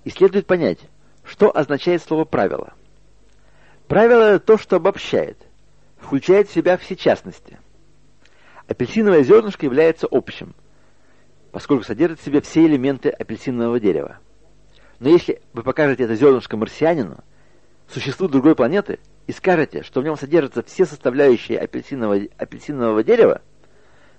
И 0.04 0.10
следует 0.10 0.46
понять, 0.46 0.78
что 1.30 1.56
означает 1.56 2.02
слово 2.02 2.24
«правило»? 2.24 2.72
Правило— 3.86 4.22
это 4.34 4.44
то, 4.44 4.58
что 4.58 4.76
обобщает, 4.76 5.38
включает 5.96 6.48
в 6.48 6.52
себя 6.52 6.76
все 6.76 6.96
частности. 6.96 7.58
Апельсиновое 8.66 9.22
зернышко 9.22 9.64
является 9.64 10.08
общим, 10.10 10.54
поскольку 11.52 11.84
содержит 11.84 12.20
в 12.20 12.24
себе 12.24 12.40
все 12.40 12.66
элементы 12.66 13.10
апельсинового 13.10 13.78
дерева. 13.78 14.18
Но 14.98 15.08
если 15.08 15.40
вы 15.52 15.62
покажете 15.62 16.04
это 16.04 16.16
зернышко 16.16 16.56
марсианину, 16.56 17.18
существу 17.88 18.26
другой 18.26 18.56
планеты, 18.56 18.98
и 19.28 19.32
скажете, 19.32 19.84
что 19.84 20.00
в 20.00 20.04
нем 20.04 20.16
содержатся 20.16 20.64
все 20.64 20.84
составляющие 20.84 21.58
апельсинового, 21.58 22.22
апельсинового 22.38 23.04
дерева, 23.04 23.40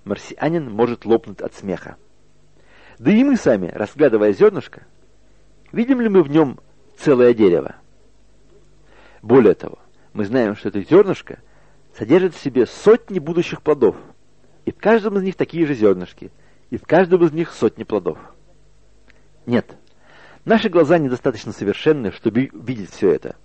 марсианин 0.05 0.72
может 0.72 1.03
лопнуть 1.03 1.41
от 1.41 1.53
смеха. 1.55 1.97
Да 2.99 3.12
и 3.12 3.24
мы 3.24 3.36
сами, 3.36 3.68
разглядывая 3.68 4.32
зернышко, 4.32 4.86
видим 5.74 5.99
ли 5.99 6.07
мы 6.07 6.24
в 6.24 6.30
нем 6.30 6.59
целое 6.97 7.33
дерево? 7.33 7.75
Более 9.21 9.53
того, 9.53 9.79
мы 10.13 10.25
знаем, 10.25 10.55
что 10.55 10.69
это 10.69 10.81
зернышко 10.81 11.39
содержит 11.97 12.35
в 12.35 12.41
себе 12.41 12.65
сотни 12.65 13.19
будущих 13.19 13.61
плодов, 13.61 13.95
и 14.65 14.71
в 14.71 14.77
каждом 14.77 15.17
из 15.17 15.23
них 15.23 15.35
такие 15.35 15.65
же 15.65 15.73
зернышки, 15.73 16.31
и 16.69 16.77
в 16.77 16.83
каждом 16.83 17.23
из 17.23 17.31
них 17.31 17.51
сотни 17.51 17.83
плодов. 17.83 18.17
Нет, 19.45 19.75
наши 20.45 20.69
глаза 20.69 20.97
недостаточно 20.97 21.51
совершенны, 21.51 22.11
чтобы 22.11 22.49
видеть 22.53 22.91
все 22.91 23.11
это. 23.11 23.35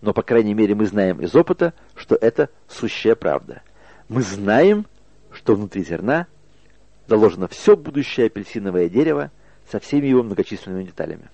Но, 0.00 0.12
по 0.12 0.22
крайней 0.22 0.54
мере, 0.54 0.74
мы 0.74 0.86
знаем 0.86 1.20
из 1.20 1.34
опыта, 1.34 1.72
что 1.94 2.16
это 2.16 2.50
сущая 2.68 3.14
правда. 3.14 3.62
Мы 4.08 4.22
знаем, 4.22 4.86
что 5.32 5.54
внутри 5.54 5.84
зерна 5.84 6.26
заложено 7.06 7.48
все 7.48 7.76
будущее 7.76 8.26
апельсиновое 8.26 8.88
дерево 8.88 9.30
со 9.70 9.78
всеми 9.80 10.06
его 10.06 10.22
многочисленными 10.22 10.84
деталями. 10.84 11.28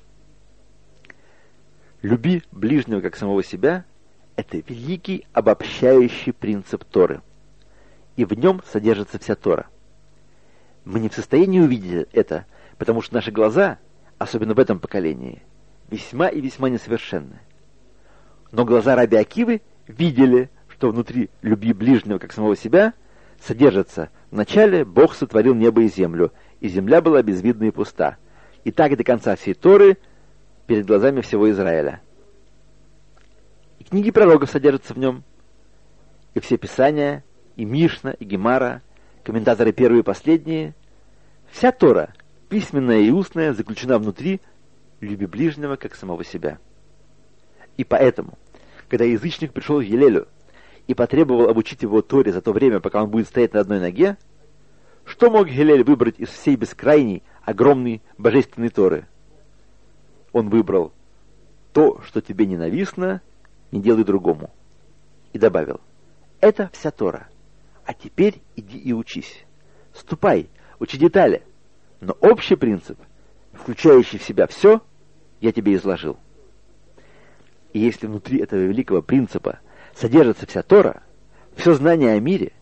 «Люби 2.03 2.43
ближнего 2.51 3.01
как 3.01 3.15
самого 3.15 3.45
себя»— 3.45 3.85
это 4.37 4.57
великий 4.57 5.25
обобщающий 5.33 6.33
принцип 6.33 6.85
Торы. 6.85 7.23
И 8.17 8.25
в 8.25 8.33
нем 8.33 8.61
содержится 8.67 9.21
вся 9.21 9.37
Тора. 9.37 9.69
Мы 10.85 10.99
не 10.99 11.09
в 11.09 11.15
состоянии 11.15 11.61
увидеть 11.61 12.09
это, 12.13 12.47
потому 12.77 13.03
что 13.03 13.15
наши 13.15 13.31
глаза, 13.31 13.79
особенно 14.19 14.55
в 14.55 14.59
этом 14.59 14.81
поколении, 14.81 15.43
весьма 15.91 16.27
и 16.27 16.41
весьма 16.41 16.71
несовершенны. 16.71 17.39
Но 18.51 18.65
глаза 18.65 18.97
Раби 18.97 19.17
Акивы 19.17 19.63
видели, 19.87 20.51
что 20.69 20.91
внутри 20.91 21.31
«люби 21.41 21.73
ближнего 21.73 22.19
как 22.19 22.33
самого 22.33 22.57
себя» 22.57 22.95
содержится 23.41 24.11
«Вначале 24.33 24.85
Бог 24.85 25.15
сотворил 25.15 25.55
небо 25.55 25.83
и 25.83 25.89
землю, 25.89 26.33
и 26.59 26.69
земля 26.69 27.01
была 27.01 27.23
безвидна 27.23 27.65
и 27.65 27.71
пуста. 27.71 28.17
И 28.65 28.73
так 28.73 28.97
до 28.97 29.05
конца 29.05 29.37
всей 29.37 29.55
Торы— 29.55 29.99
перед 30.67 30.87
глазами 30.87 31.21
всего 31.21 31.51
Израиля. 31.51 32.01
И 33.79 33.85
книги 33.85 34.11
пророков 34.11 34.51
содержатся 34.51 34.95
в 34.95 34.99
нем, 34.99 35.25
и 36.35 36.41
все 36.41 36.57
писания, 36.57 37.25
и 37.57 37.65
Мишна, 37.65 38.13
и 38.13 38.25
Гемара, 38.25 38.83
комментаторы 39.25 39.73
первые 39.73 40.01
и 40.01 40.05
последние, 40.05 40.75
вся 41.51 41.73
Тора, 41.73 42.15
письменная 42.49 43.01
и 43.01 43.11
устная, 43.11 43.53
заключена 43.53 43.99
внутри 43.99 44.41
люби 45.01 45.27
ближнего, 45.27 45.77
как 45.77 45.95
самого 45.95 46.25
себя. 46.25 46.59
И 47.77 47.85
поэтому, 47.85 48.39
когда 48.89 49.05
язычник 49.05 49.53
пришел 49.53 49.81
к 49.81 49.85
Елелю 49.85 50.29
и 50.87 50.95
потребовал 50.95 51.49
обучить 51.49 51.83
его 51.83 52.03
Торе 52.03 52.33
за 52.33 52.41
то 52.41 52.53
время, 52.53 52.81
пока 52.81 53.03
он 53.03 53.11
будет 53.11 53.27
стоять 53.27 53.55
на 53.55 53.61
одной 53.61 53.81
ноге, 53.81 54.17
что 55.05 55.31
мог 55.31 55.49
Гелель 55.49 55.83
выбрать 55.83 56.19
из 56.19 56.29
всей 56.29 56.57
бескрайней, 56.57 57.23
огромной 57.43 58.03
божественной 58.19 58.69
Торы? 58.69 59.07
Он 60.33 60.49
выбрал 60.49 60.93
«То, 61.73 62.01
что 62.03 62.21
тебе 62.21 62.47
ненавистно, 62.47 63.21
не 63.71 63.81
делай 63.81 64.05
другому». 64.05 64.51
И 65.33 65.39
добавил 65.39 65.81
«Это 66.41 66.71
вся 66.73 66.91
Тора, 66.91 67.29
а 67.85 67.95
теперь 67.95 68.43
иди 68.57 68.79
и 68.79 68.93
учись. 68.93 69.45
Ступай, 69.95 70.49
учи 70.79 70.99
детали, 70.99 71.43
но 72.01 72.17
общий 72.21 72.57
принцип, 72.57 72.99
включающий 73.53 74.19
в 74.19 74.25
себя 74.25 74.47
все, 74.47 74.81
я 75.41 75.53
тебе 75.53 75.75
изложил». 75.75 76.17
И 77.73 77.79
если 77.79 78.07
внутри 78.07 78.41
этого 78.41 78.61
великого 78.61 79.01
принципа 79.03 79.61
содержится 79.95 80.47
вся 80.47 80.63
Тора, 80.63 81.03
все 81.57 81.75
знание 81.75 82.13
о 82.13 82.21
мире, 82.21 82.53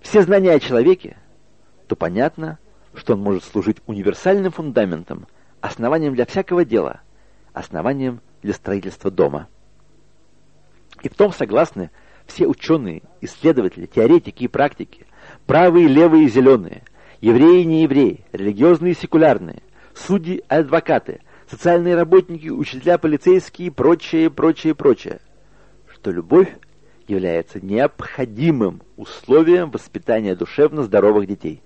все 0.00 0.22
знания 0.22 0.52
о 0.52 0.60
человеке, 0.60 1.18
то 1.86 1.96
понятно, 1.96 2.58
что 2.94 3.14
он 3.14 3.20
может 3.20 3.44
служить 3.44 3.78
универсальным 3.86 4.52
фундаментом, 4.52 5.26
основанием 5.60 6.14
для 6.14 6.24
всякого 6.26 6.64
дела– 6.64 7.00
основанием 7.54 8.20
для 8.42 8.52
строительства 8.52 9.10
дома. 9.10 9.48
И 11.02 11.08
в 11.08 11.14
том 11.14 11.32
согласны 11.32 11.90
все 12.26 12.46
ученые, 12.46 13.02
исследователи, 13.20 13.86
теоретики 13.86 14.44
и 14.44 14.48
практики, 14.48 15.06
правые, 15.46 15.88
левые 15.88 16.24
и 16.24 16.28
зеленые, 16.28 16.82
евреи 17.20 17.62
и 17.62 17.66
неевреи, 17.66 18.24
религиозные 18.32 18.92
и 18.92 18.96
секулярные, 18.96 19.62
судьи 19.94 20.36
и 20.36 20.44
адвокаты, 20.48 21.20
социальные 21.48 21.94
работники, 21.94 22.48
учителя, 22.48 22.98
полицейские 22.98 23.68
и 23.68 23.70
прочее, 23.70 24.30
прочее, 24.30 24.74
прочее, 24.74 25.20
что 25.92 26.10
любовь 26.10 26.48
является 27.06 27.64
необходимым 27.64 28.82
условием 28.96 29.70
воспитания 29.70 30.34
душевно 30.34 30.82
здоровых 30.82 31.26
детей. 31.26 31.62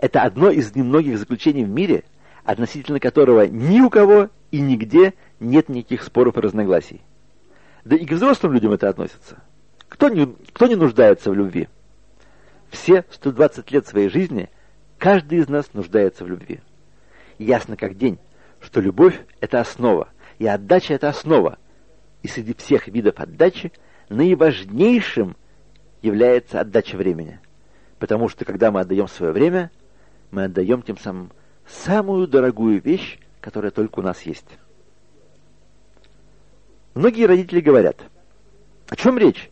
Это 0.00 0.22
одно 0.22 0.50
из 0.50 0.76
немногих 0.76 1.18
заключений 1.18 1.64
в 1.64 1.68
мире, 1.68 2.04
относительно 2.44 3.00
которого 3.00 3.48
ни 3.48 3.80
у 3.80 3.90
кого 3.90 4.28
и 4.50 4.60
нигде 4.60 5.14
нет 5.40 5.68
никаких 5.68 6.02
споров 6.02 6.36
и 6.36 6.40
разногласий. 6.40 7.02
Да 7.84 7.96
и 7.96 8.04
к 8.04 8.12
взрослым 8.12 8.52
людям 8.52 8.72
это 8.72 8.88
относится. 8.88 9.42
Кто 9.88 10.08
не, 10.08 10.26
кто 10.52 10.66
не 10.66 10.74
нуждается 10.74 11.30
в 11.30 11.34
любви? 11.34 11.68
Все 12.70 13.04
120 13.10 13.70
лет 13.70 13.86
своей 13.86 14.08
жизни 14.08 14.50
каждый 14.98 15.38
из 15.38 15.48
нас 15.48 15.72
нуждается 15.72 16.24
в 16.24 16.28
любви. 16.28 16.60
Ясно 17.38 17.76
как 17.76 17.96
день, 17.96 18.18
что 18.60 18.80
любовь– 18.80 19.18
это 19.40 19.60
основа, 19.60 20.08
и 20.38 20.46
отдача– 20.46 20.94
это 20.94 21.08
основа. 21.08 21.58
И 22.22 22.28
среди 22.28 22.54
всех 22.54 22.88
видов 22.88 23.20
отдачи 23.20 23.72
наиважнейшим 24.08 25.36
является 26.02 26.60
отдача 26.60 26.96
времени. 26.96 27.40
Потому 27.98 28.28
что 28.28 28.44
когда 28.44 28.70
мы 28.70 28.80
отдаем 28.80 29.08
свое 29.08 29.32
время, 29.32 29.70
мы 30.30 30.44
отдаем 30.44 30.82
тем 30.82 30.98
самым 30.98 31.32
самую 31.66 32.26
дорогую 32.26 32.80
вещь, 32.80 33.18
которая 33.40 33.70
только 33.70 34.00
у 34.00 34.02
нас 34.02 34.22
есть. 34.22 34.46
Многие 36.94 37.26
родители 37.26 37.60
говорят, 37.60 38.00
о 38.88 38.96
чем 38.96 39.18
речь? 39.18 39.50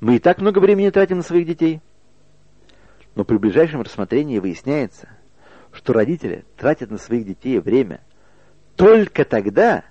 Мы 0.00 0.16
и 0.16 0.18
так 0.18 0.38
много 0.38 0.58
времени 0.58 0.90
тратим 0.90 1.18
на 1.18 1.22
своих 1.22 1.46
детей. 1.46 1.80
Но 3.14 3.24
при 3.24 3.36
ближайшем 3.38 3.82
рассмотрении 3.82 4.38
выясняется, 4.38 5.08
что 5.72 5.92
родители 5.92 6.44
тратят 6.56 6.90
на 6.90 6.98
своих 6.98 7.26
детей 7.26 7.58
время 7.58 8.00
только 8.76 9.24
тогда, 9.24 9.84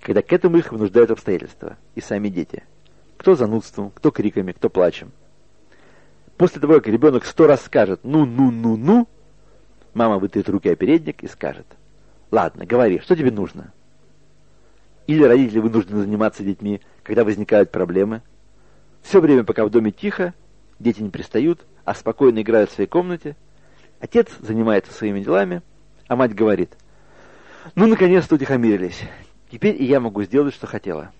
когда 0.00 0.22
к 0.22 0.32
этому 0.32 0.58
их 0.58 0.72
вынуждают 0.72 1.10
обстоятельства 1.10 1.76
и 1.94 2.00
сами 2.00 2.28
дети. 2.28 2.64
Кто 3.16 3.34
занудством, 3.34 3.90
кто 3.90 4.10
криками, 4.10 4.52
кто 4.52 4.68
плачем. 4.68 5.12
После 6.36 6.60
того, 6.60 6.74
как 6.74 6.88
ребенок 6.88 7.24
сто 7.24 7.46
раз 7.46 7.64
скажет 7.64 8.00
«ну-ну-ну-ну», 8.02 9.08
мама 9.94 10.18
вытает 10.18 10.48
руки 10.50 10.68
о 10.68 10.76
передник 10.76 11.22
и 11.22 11.28
скажет– 11.28 11.66
Ладно, 12.30 12.66
говори, 12.66 12.98
что 13.00 13.16
тебе 13.16 13.30
нужно? 13.30 13.72
Или 15.06 15.22
родители 15.22 15.60
вынуждены 15.60 16.02
заниматься 16.02 16.42
детьми, 16.42 16.80
когда 17.02 17.24
возникают 17.24 17.70
проблемы. 17.70 18.22
Все 19.02 19.20
время, 19.20 19.44
пока 19.44 19.64
в 19.64 19.70
доме 19.70 19.92
тихо, 19.92 20.34
дети 20.80 21.00
не 21.00 21.10
пристают, 21.10 21.64
а 21.84 21.94
спокойно 21.94 22.42
играют 22.42 22.70
в 22.70 22.74
своей 22.74 22.88
комнате. 22.88 23.36
Отец 24.00 24.28
занимается 24.40 24.92
своими 24.92 25.20
делами, 25.20 25.62
а 26.08 26.16
мать 26.16 26.34
говорит, 26.34 26.76
ну, 27.74 27.86
наконец-то 27.86 28.34
утихомирились. 28.34 29.00
Теперь 29.50 29.80
и 29.80 29.84
я 29.84 30.00
могу 30.00 30.22
сделать, 30.24 30.54
что 30.54 30.66
хотела. 30.66 31.12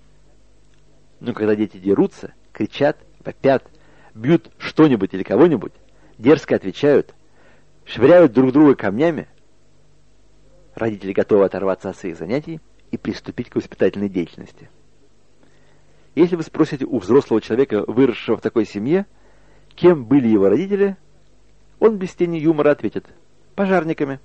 Но 1.20 1.32
когда 1.32 1.54
дети 1.54 1.76
дерутся, 1.76 2.32
кричат, 2.52 2.98
вопят, 3.24 3.64
бьют 4.14 4.50
что-нибудь 4.58 5.14
или 5.14 5.22
кого-нибудь, 5.22 5.72
дерзко 6.18 6.56
отвечают, 6.56 7.14
швыряют 7.84 8.32
друг 8.32 8.52
друга 8.52 8.74
камнями, 8.74 9.28
родители 10.76 11.12
готовы 11.12 11.44
оторваться 11.44 11.88
от 11.90 11.96
своих 11.96 12.16
занятий 12.16 12.60
и 12.90 12.96
приступить 12.96 13.50
к 13.50 13.56
воспитательной 13.56 14.08
деятельности. 14.08 14.70
Если 16.14 16.36
вы 16.36 16.42
спросите 16.42 16.84
у 16.84 16.98
взрослого 16.98 17.40
человека, 17.40 17.84
выросшего 17.86 18.36
в 18.36 18.40
такой 18.40 18.66
семье, 18.66 19.06
кем 19.74 20.04
были 20.04 20.28
его 20.28 20.48
родители, 20.48 20.96
он 21.78 21.98
без 21.98 22.14
тени 22.14 22.38
юмора 22.38 22.70
ответит– 22.70 23.06
пожарниками. 23.54 24.20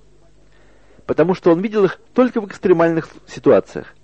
Потому 1.05 1.33
что 1.33 1.51
он 1.51 1.61
видел 1.61 1.85
их 1.85 1.99
только 2.13 2.39
в 2.39 2.47
экстремальных 2.47 3.09
ситуациях. 3.27 3.95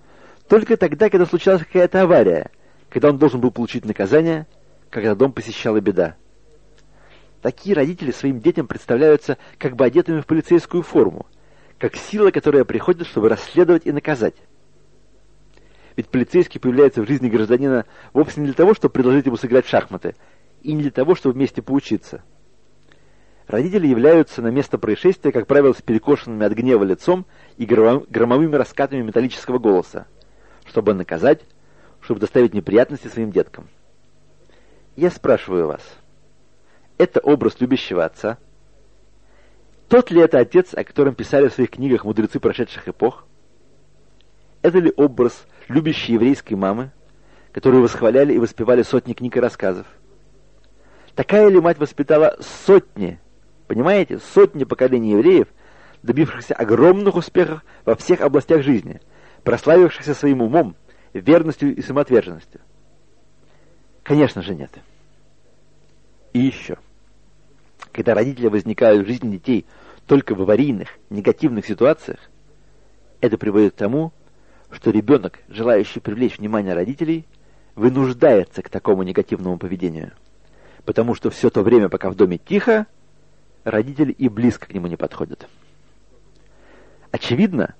Только 0.49 0.75
тогда, 0.77 1.09
когда 1.09 1.25
случалась 1.25 1.63
какая-то 1.63 2.01
авария, 2.01 2.49
когда 2.89 3.09
он 3.09 3.17
должен 3.17 3.39
был 3.39 3.51
получить 3.51 3.85
наказание, 3.85 4.47
когда 4.89 5.15
дом 5.15 5.31
посещала 5.31 5.79
беда. 5.79 6.15
Такие 7.41 7.75
родители 7.75 8.11
своим 8.11 8.39
детям 8.39 8.67
представляются 8.67 9.37
как 9.57 9.75
бы 9.75 9.85
одетыми 9.85 10.21
в 10.21 10.25
полицейскую 10.25 10.83
форму– 10.83 11.25
как 11.79 11.95
сила, 11.95 12.31
которая 12.31 12.65
приходит, 12.65 13.07
чтобы 13.07 13.29
расследовать 13.29 13.85
и 13.85 13.91
наказать. 13.91 14.35
Ведь 15.95 16.09
полицейский 16.09 16.59
появляется 16.59 17.01
в 17.01 17.07
жизни 17.07 17.29
гражданина 17.29 17.85
вовсе 18.13 18.39
не 18.41 18.47
для 18.47 18.53
того, 18.53 18.73
чтобы 18.73 18.93
предложить 18.93 19.25
ему 19.25 19.37
сыграть 19.37 19.65
в 19.65 19.69
шахматы, 19.69 20.15
и 20.61 20.73
не 20.73 20.83
для 20.83 20.91
того, 20.91 21.15
чтобы 21.15 21.33
вместе 21.33 21.61
поучиться. 21.61 22.23
Родители 23.47 23.87
являются 23.87 24.41
на 24.41 24.49
место 24.49 24.77
происшествия, 24.77 25.31
как 25.31 25.47
правило, 25.47 25.73
с 25.73 25.81
перекошенными 25.81 26.45
от 26.45 26.53
гнева 26.53 26.83
лицом 26.83 27.25
и 27.55 27.65
громовыми 27.65 28.55
раскатами 28.55 29.01
металлического 29.01 29.57
голоса, 29.57 30.05
чтобы 30.65 30.93
наказать, 30.93 31.41
чтобы 32.01 32.19
доставить 32.19 32.53
неприятности 32.53 33.07
своим 33.07 33.31
деткам. 33.31 33.69
Я 34.95 35.09
спрашиваю 35.11 35.67
вас, 35.67 35.81
это 36.97 37.19
образ 37.21 37.59
любящего 37.61 38.03
отца? 38.03 38.37
Тот 39.89 40.11
ли 40.11 40.21
это 40.21 40.39
отец, 40.39 40.73
о 40.73 40.83
котором 40.83 41.15
писали 41.15 41.47
в 41.47 41.53
своих 41.53 41.71
книгах 41.71 42.03
мудрецы 42.03 42.39
прошедших 42.39 42.89
эпох? 42.89 43.25
Это 44.61 44.79
ли 44.79 44.91
образ 44.95 45.45
любящей 45.69 46.13
еврейской 46.13 46.55
мамы, 46.55 46.91
которую 47.53 47.83
восхваляли 47.83 48.33
и 48.33 48.39
воспевали 48.39 48.83
сотни 48.83 49.13
книг 49.13 49.37
и 49.37 49.39
рассказов? 49.39 49.87
Такая 51.15 51.47
ли 51.49 51.59
мать 51.59 51.79
воспитала 51.79 52.37
сотни, 52.41 53.19
понимаете, 53.67 54.19
сотни 54.19 54.65
поколений 54.65 55.11
евреев, 55.11 55.47
добившихся 56.03 56.53
огромных 56.53 57.15
успехов 57.15 57.63
во 57.85 57.95
всех 57.95 58.21
областях 58.21 58.63
жизни, 58.63 58.99
прославившихся 59.43 60.13
своим 60.13 60.41
умом, 60.41 60.75
верностью 61.13 61.73
и 61.73 61.81
самоотверженностью? 61.81 62.59
Конечно 64.03 64.41
же 64.41 64.53
нет. 64.53 64.71
И 66.33 66.39
еще. 66.39 66.77
Когда 67.91 68.13
родители 68.13 68.47
возникают 68.47 69.05
в 69.05 69.07
жизни 69.07 69.31
детей 69.31 69.65
только 70.05 70.35
в 70.35 70.41
аварийных, 70.41 70.89
негативных 71.09 71.65
ситуациях, 71.65 72.19
это 73.21 73.37
приводит 73.37 73.73
к 73.73 73.77
тому, 73.77 74.13
что 74.71 74.91
ребенок, 74.91 75.39
желающий 75.49 75.99
привлечь 75.99 76.37
внимание 76.37 76.73
родителей, 76.73 77.25
вынуждается 77.75 78.61
к 78.61 78.69
такому 78.69 79.03
негативному 79.03 79.57
поведению. 79.57 80.11
Потому 80.85 81.15
что 81.15 81.29
все 81.29 81.49
то 81.49 81.61
время, 81.61 81.89
пока 81.89 82.09
в 82.09 82.15
доме 82.15 82.37
тихо, 82.37 82.87
родители 83.63 84.11
и 84.11 84.29
близко 84.29 84.67
к 84.67 84.73
нему 84.73 84.87
не 84.87 84.95
подходят. 84.95 85.47
Очевидно, 87.11 87.75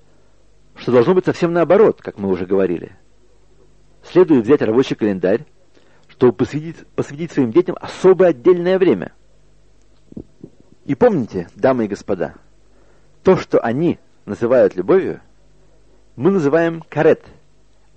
что 0.76 0.92
должно 0.92 1.14
быть 1.14 1.26
совсем 1.26 1.54
наоборот, 1.54 2.02
как 2.02 2.18
мы 2.18 2.30
уже 2.30 2.46
говорили. 2.46 2.96
Следует 4.04 4.46
взять 4.46 4.62
рабочий 4.62 4.96
календарь, 4.96 5.46
чтобы 6.08 6.34
посвятить, 6.34 6.88
посвятить 6.96 7.32
своим 7.32 7.52
детям 7.52 7.76
особое 7.80 8.30
отдельное 8.30 8.78
время. 8.80 9.12
И 10.88 10.96
помните, 10.96 11.50
дамы 11.54 11.84
и 11.84 11.88
господа, 11.90 12.36
то, 13.22 13.36
что 13.36 13.60
они 13.60 14.00
называют 14.26 14.78
любовью, 14.78 15.20
мы 16.16 16.32
называем 16.32 16.82
карет, 16.82 17.26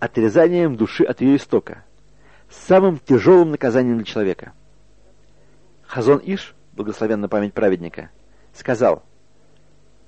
отрезанием 0.01 0.75
души 0.75 1.05
от 1.05 1.21
ее 1.21 1.37
истока, 1.37 1.85
самым 2.51 2.99
тяжелым 2.99 3.53
наказанием 3.53 3.97
для 3.97 4.05
человека. 4.05 4.53
Хазон 5.87 6.21
Иш, 6.25 6.53
благословенна 6.73 7.29
память 7.29 7.55
праведника, 7.55 8.11
сказал, 8.55 9.05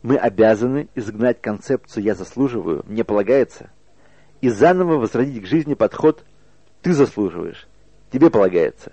мы 0.02 0.16
обязаны 0.16 0.88
изгнать 0.96 1.40
концепцию 1.40 2.02
«я 2.02 2.16
заслуживаю», 2.16 2.82
«мне 2.88 3.04
полагается», 3.04 3.70
и 4.40 4.48
заново 4.48 4.96
возродить 4.96 5.44
к 5.44 5.46
жизни 5.46 5.74
подход 5.74 6.24
«ты 6.82 6.92
заслуживаешь», 6.94 7.68
«тебе 8.10 8.28
полагается». 8.28 8.92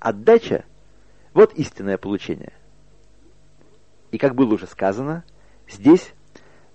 Отдача– 0.00 0.64
вот 1.34 1.54
истинное 1.54 1.96
получение. 1.96 2.52
И 4.10 4.18
как 4.18 4.34
было 4.34 4.54
уже 4.54 4.66
сказано, 4.66 5.24
здесь 5.68 6.12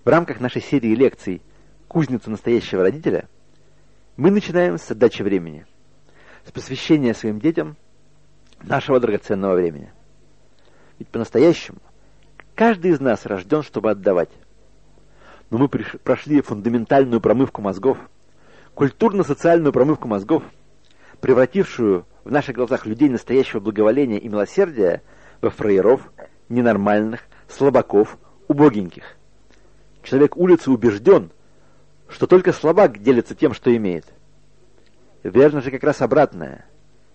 в 0.04 0.08
рамках 0.08 0.40
нашей 0.40 0.62
серии 0.62 0.94
лекций 0.94 1.42
«Кузницу 1.88 2.30
настоящего 2.30 2.82
родителя» 2.82 3.28
мы 4.16 4.30
начинаем 4.30 4.78
с 4.78 4.90
отдачи 4.90 5.22
времени, 5.22 5.66
с 6.46 6.50
посвящения 6.50 7.12
своим 7.12 7.38
детям 7.38 7.76
нашего 8.62 8.98
драгоценного 8.98 9.54
времени. 9.54 9.92
Ведь 10.98 11.08
по-настоящему 11.08 11.78
каждый 12.54 12.92
из 12.92 13.00
нас 13.00 13.26
рожден, 13.26 13.62
чтобы 13.62 13.90
отдавать. 13.90 14.30
Но 15.50 15.58
мы 15.58 15.68
прошли 15.68 16.40
фундаментальную 16.40 17.20
промывку 17.20 17.60
мозгов, 17.60 17.98
культурно-социальную 18.74 19.72
промывку 19.72 20.08
мозгов, 20.08 20.42
превратившую 21.20 22.06
в 22.24 22.30
наших 22.30 22.56
глазах 22.56 22.86
людей 22.86 23.08
настоящего 23.08 23.60
благоволения 23.60 24.18
и 24.18 24.28
милосердия 24.28 25.02
во 25.40 25.50
фраеров, 25.50 26.10
ненормальных, 26.48 27.22
слабаков, 27.48 28.18
убогеньких. 28.48 29.16
Человек 30.02 30.36
улицы 30.36 30.70
убежден, 30.70 31.30
что 32.08 32.26
только 32.26 32.52
слабак 32.52 33.02
делится 33.02 33.34
тем, 33.34 33.54
что 33.54 33.74
имеет. 33.74 34.06
Верно 35.22 35.60
же 35.60 35.70
как 35.70 35.82
раз 35.82 36.02
обратное. 36.02 36.66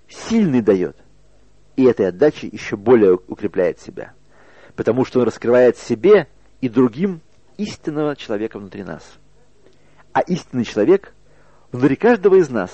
Сильный 0.09 0.61
дает. 0.61 0.97
И 1.77 1.85
этой 1.85 2.09
отдачей 2.09 2.49
еще 2.51 2.75
более 2.75 3.13
укрепляет 3.27 3.79
себя. 3.79 4.13
Потому 4.75 5.05
что 5.05 5.19
он 5.19 5.25
раскрывает 5.27 5.77
себе 5.77 6.27
и 6.59 6.67
другим 6.67 7.21
истинного 7.57 8.15
человека 8.15 8.59
внутри 8.59 8.83
нас. 8.83 9.03
А 10.11 10.19
истинный 10.21 10.65
человек 10.65 11.13
внутри 11.71 11.95
каждого 11.95 12.35
из 12.35 12.49
нас 12.49 12.71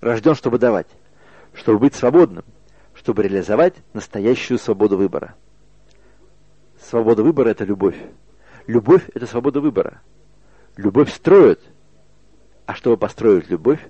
рожден, 0.00 0.34
чтобы 0.34 0.58
давать, 0.58 0.88
чтобы 1.52 1.80
быть 1.80 1.94
свободным, 1.94 2.44
чтобы 2.94 3.22
реализовать 3.22 3.74
настоящую 3.92 4.58
свободу 4.58 4.96
выбора. 4.96 5.34
Свобода 6.82 7.22
выбора– 7.22 7.48
это 7.50 7.64
любовь. 7.64 7.96
Любовь– 8.66 9.08
это 9.14 9.26
свобода 9.26 9.60
выбора. 9.60 10.00
Любовь 10.76 11.12
строит, 11.12 11.60
а 12.66 12.74
чтобы 12.74 12.96
построить 12.96 13.50
любовь, 13.50 13.80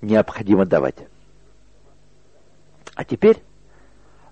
необходимо 0.00 0.66
давать. 0.66 0.96
А 2.94 3.04
теперь 3.04 3.42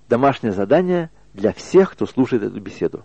домашнее 0.08 0.52
задание 0.52 1.10
для 1.32 1.52
всех, 1.52 1.92
кто 1.92 2.06
слушает 2.06 2.42
эту 2.42 2.60
беседу. 2.60 3.04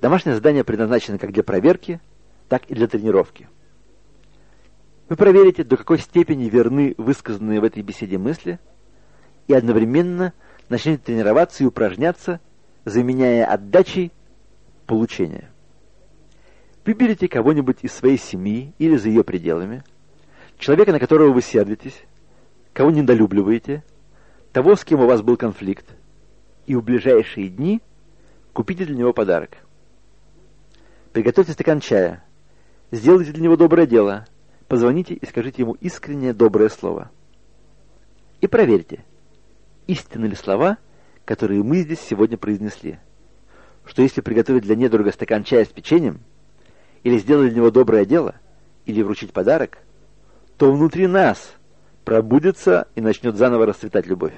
Домашнее 0.00 0.34
задание 0.34 0.64
предназначено 0.64 1.18
как 1.18 1.32
для 1.32 1.42
проверки, 1.42 2.00
так 2.48 2.64
и 2.66 2.74
для 2.74 2.86
тренировки. 2.86 3.48
Вы 5.08 5.16
проверите, 5.16 5.64
до 5.64 5.76
какой 5.76 5.98
степени 5.98 6.44
верны 6.44 6.94
высказанные 6.98 7.60
в 7.60 7.64
этой 7.64 7.82
беседе 7.82 8.18
мысли, 8.18 8.58
и 9.46 9.54
одновременно 9.54 10.32
начнете 10.68 11.02
тренироваться 11.02 11.64
и 11.64 11.66
упражняться, 11.66 12.40
заменяя 12.88 13.46
отдачей 13.46 14.12
получения. 14.86 15.50
Выберите 16.84 17.28
кого-нибудь 17.28 17.78
из 17.82 17.92
своей 17.92 18.18
семьи 18.18 18.72
или 18.78 18.96
за 18.96 19.08
ее 19.08 19.22
пределами, 19.22 19.84
человека, 20.58 20.92
на 20.92 20.98
которого 20.98 21.32
вы 21.32 21.42
сердитесь, 21.42 22.02
кого 22.72 22.90
недолюбливаете, 22.90 23.84
того, 24.52 24.74
с 24.74 24.84
кем 24.84 25.00
у 25.00 25.06
вас 25.06 25.20
был 25.20 25.36
конфликт, 25.36 25.84
и 26.66 26.74
в 26.74 26.82
ближайшие 26.82 27.48
дни 27.48 27.82
купите 28.54 28.86
для 28.86 28.96
него 28.96 29.12
подарок. 29.12 29.58
Приготовьте 31.12 31.52
стакан 31.52 31.80
чая, 31.80 32.24
сделайте 32.90 33.32
для 33.32 33.42
него 33.42 33.56
доброе 33.56 33.86
дело, 33.86 34.26
позвоните 34.66 35.14
и 35.14 35.26
скажите 35.26 35.62
ему 35.62 35.74
искреннее 35.74 36.32
доброе 36.32 36.70
слово. 36.70 37.10
И 38.40 38.46
проверьте, 38.46 39.04
истинны 39.86 40.26
ли 40.26 40.34
слова, 40.34 40.78
которые 41.28 41.62
мы 41.62 41.82
здесь 41.82 42.00
сегодня 42.00 42.38
произнесли 42.38 42.98
что 43.84 44.02
если 44.02 44.20
приготовить 44.20 44.64
для 44.64 44.76
недруга 44.76 45.12
стакан 45.12 45.44
чая 45.44 45.64
с 45.64 45.68
печеньем, 45.68 46.20
или 47.04 47.18
сделать 47.18 47.48
для 47.48 47.58
него 47.58 47.70
доброе 47.70 48.04
дело, 48.04 48.34
или 48.84 49.02
вручить 49.02 49.32
подарок, 49.32 49.78
то 50.58 50.70
внутри 50.70 51.06
нас 51.06 51.54
пробудется 52.04 52.86
и 52.94 53.00
начнет 53.00 53.36
заново 53.36 53.64
расцветать 53.64 54.06
любовь. 54.06 54.34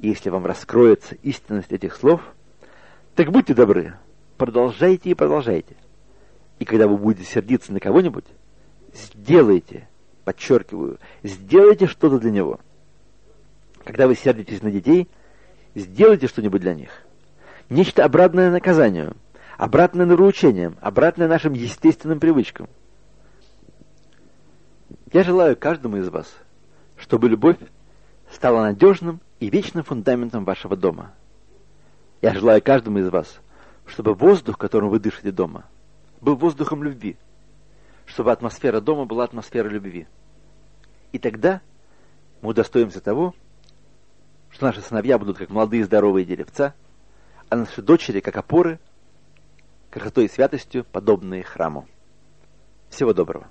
Если 0.00 0.28
вам 0.28 0.44
раскроется 0.44 1.14
истинность 1.22 1.72
этих 1.72 1.94
слов, 1.94 2.20
так 3.14 3.30
будьте 3.30 3.54
добры, 3.54 3.94
продолжайте 4.36 5.10
и 5.10 5.14
продолжайте. 5.14 5.76
И 6.58 6.66
когда 6.66 6.86
вы 6.88 6.98
будете 6.98 7.24
сердиться 7.24 7.72
на 7.72 7.80
кого-нибудь, 7.80 8.26
сделайте, 8.92 9.88
подчеркиваю, 10.24 10.98
сделайте 11.22 11.86
что-то 11.86 12.18
для 12.18 12.30
него. 12.30 12.60
Когда 13.84 14.06
вы 14.06 14.14
сердитесь 14.14 14.62
на 14.62 14.70
детей, 14.70 15.08
сделайте 15.74 16.26
что-нибудь 16.26 16.60
для 16.60 16.74
них– 16.74 16.90
Нечто 17.70 18.04
обратное 18.04 18.50
наказанию, 18.50 19.16
обратное 19.56 20.04
нравоучениям, 20.04 20.76
обратное 20.80 21.28
нашим 21.28 21.52
естественным 21.52 22.18
привычкам. 22.18 22.68
Я 25.12 25.22
желаю 25.22 25.56
каждому 25.56 25.96
из 25.98 26.08
вас, 26.08 26.26
чтобы 26.96 27.28
любовь 27.28 27.58
стала 28.32 28.62
надежным 28.62 29.20
и 29.38 29.48
вечным 29.50 29.84
фундаментом 29.84 30.44
вашего 30.44 30.76
дома. 30.76 31.12
Я 32.20 32.34
желаю 32.34 32.60
каждому 32.60 32.98
из 32.98 33.08
вас, 33.08 33.38
чтобы 33.86 34.14
воздух, 34.14 34.58
которым 34.58 34.90
вы 34.90 34.98
дышите 34.98 35.30
дома, 35.30 35.64
был 36.20 36.34
воздухом 36.34 36.82
любви, 36.82 37.16
чтобы 38.04 38.32
атмосфера 38.32 38.80
дома 38.80 39.04
была 39.04 39.22
атмосферой 39.22 39.70
любви. 39.70 40.08
И 41.12 41.20
тогда 41.20 41.60
мы 42.42 42.50
удостоимся 42.50 43.00
того, 43.00 43.32
что 44.60 44.66
наши 44.66 44.82
сыновья 44.82 45.18
будут 45.18 45.38
как 45.38 45.48
молодые 45.48 45.84
здоровые 45.84 46.26
деревца– 46.26 46.74
а 47.50 47.56
наши 47.56 47.82
дочери, 47.82 48.20
как 48.20 48.36
опоры, 48.36 48.78
красотой 49.90 50.26
и 50.26 50.28
святостью, 50.28 50.84
подобные 50.84 51.42
храму. 51.42 51.88
Всего 52.90 53.12
доброго. 53.12 53.48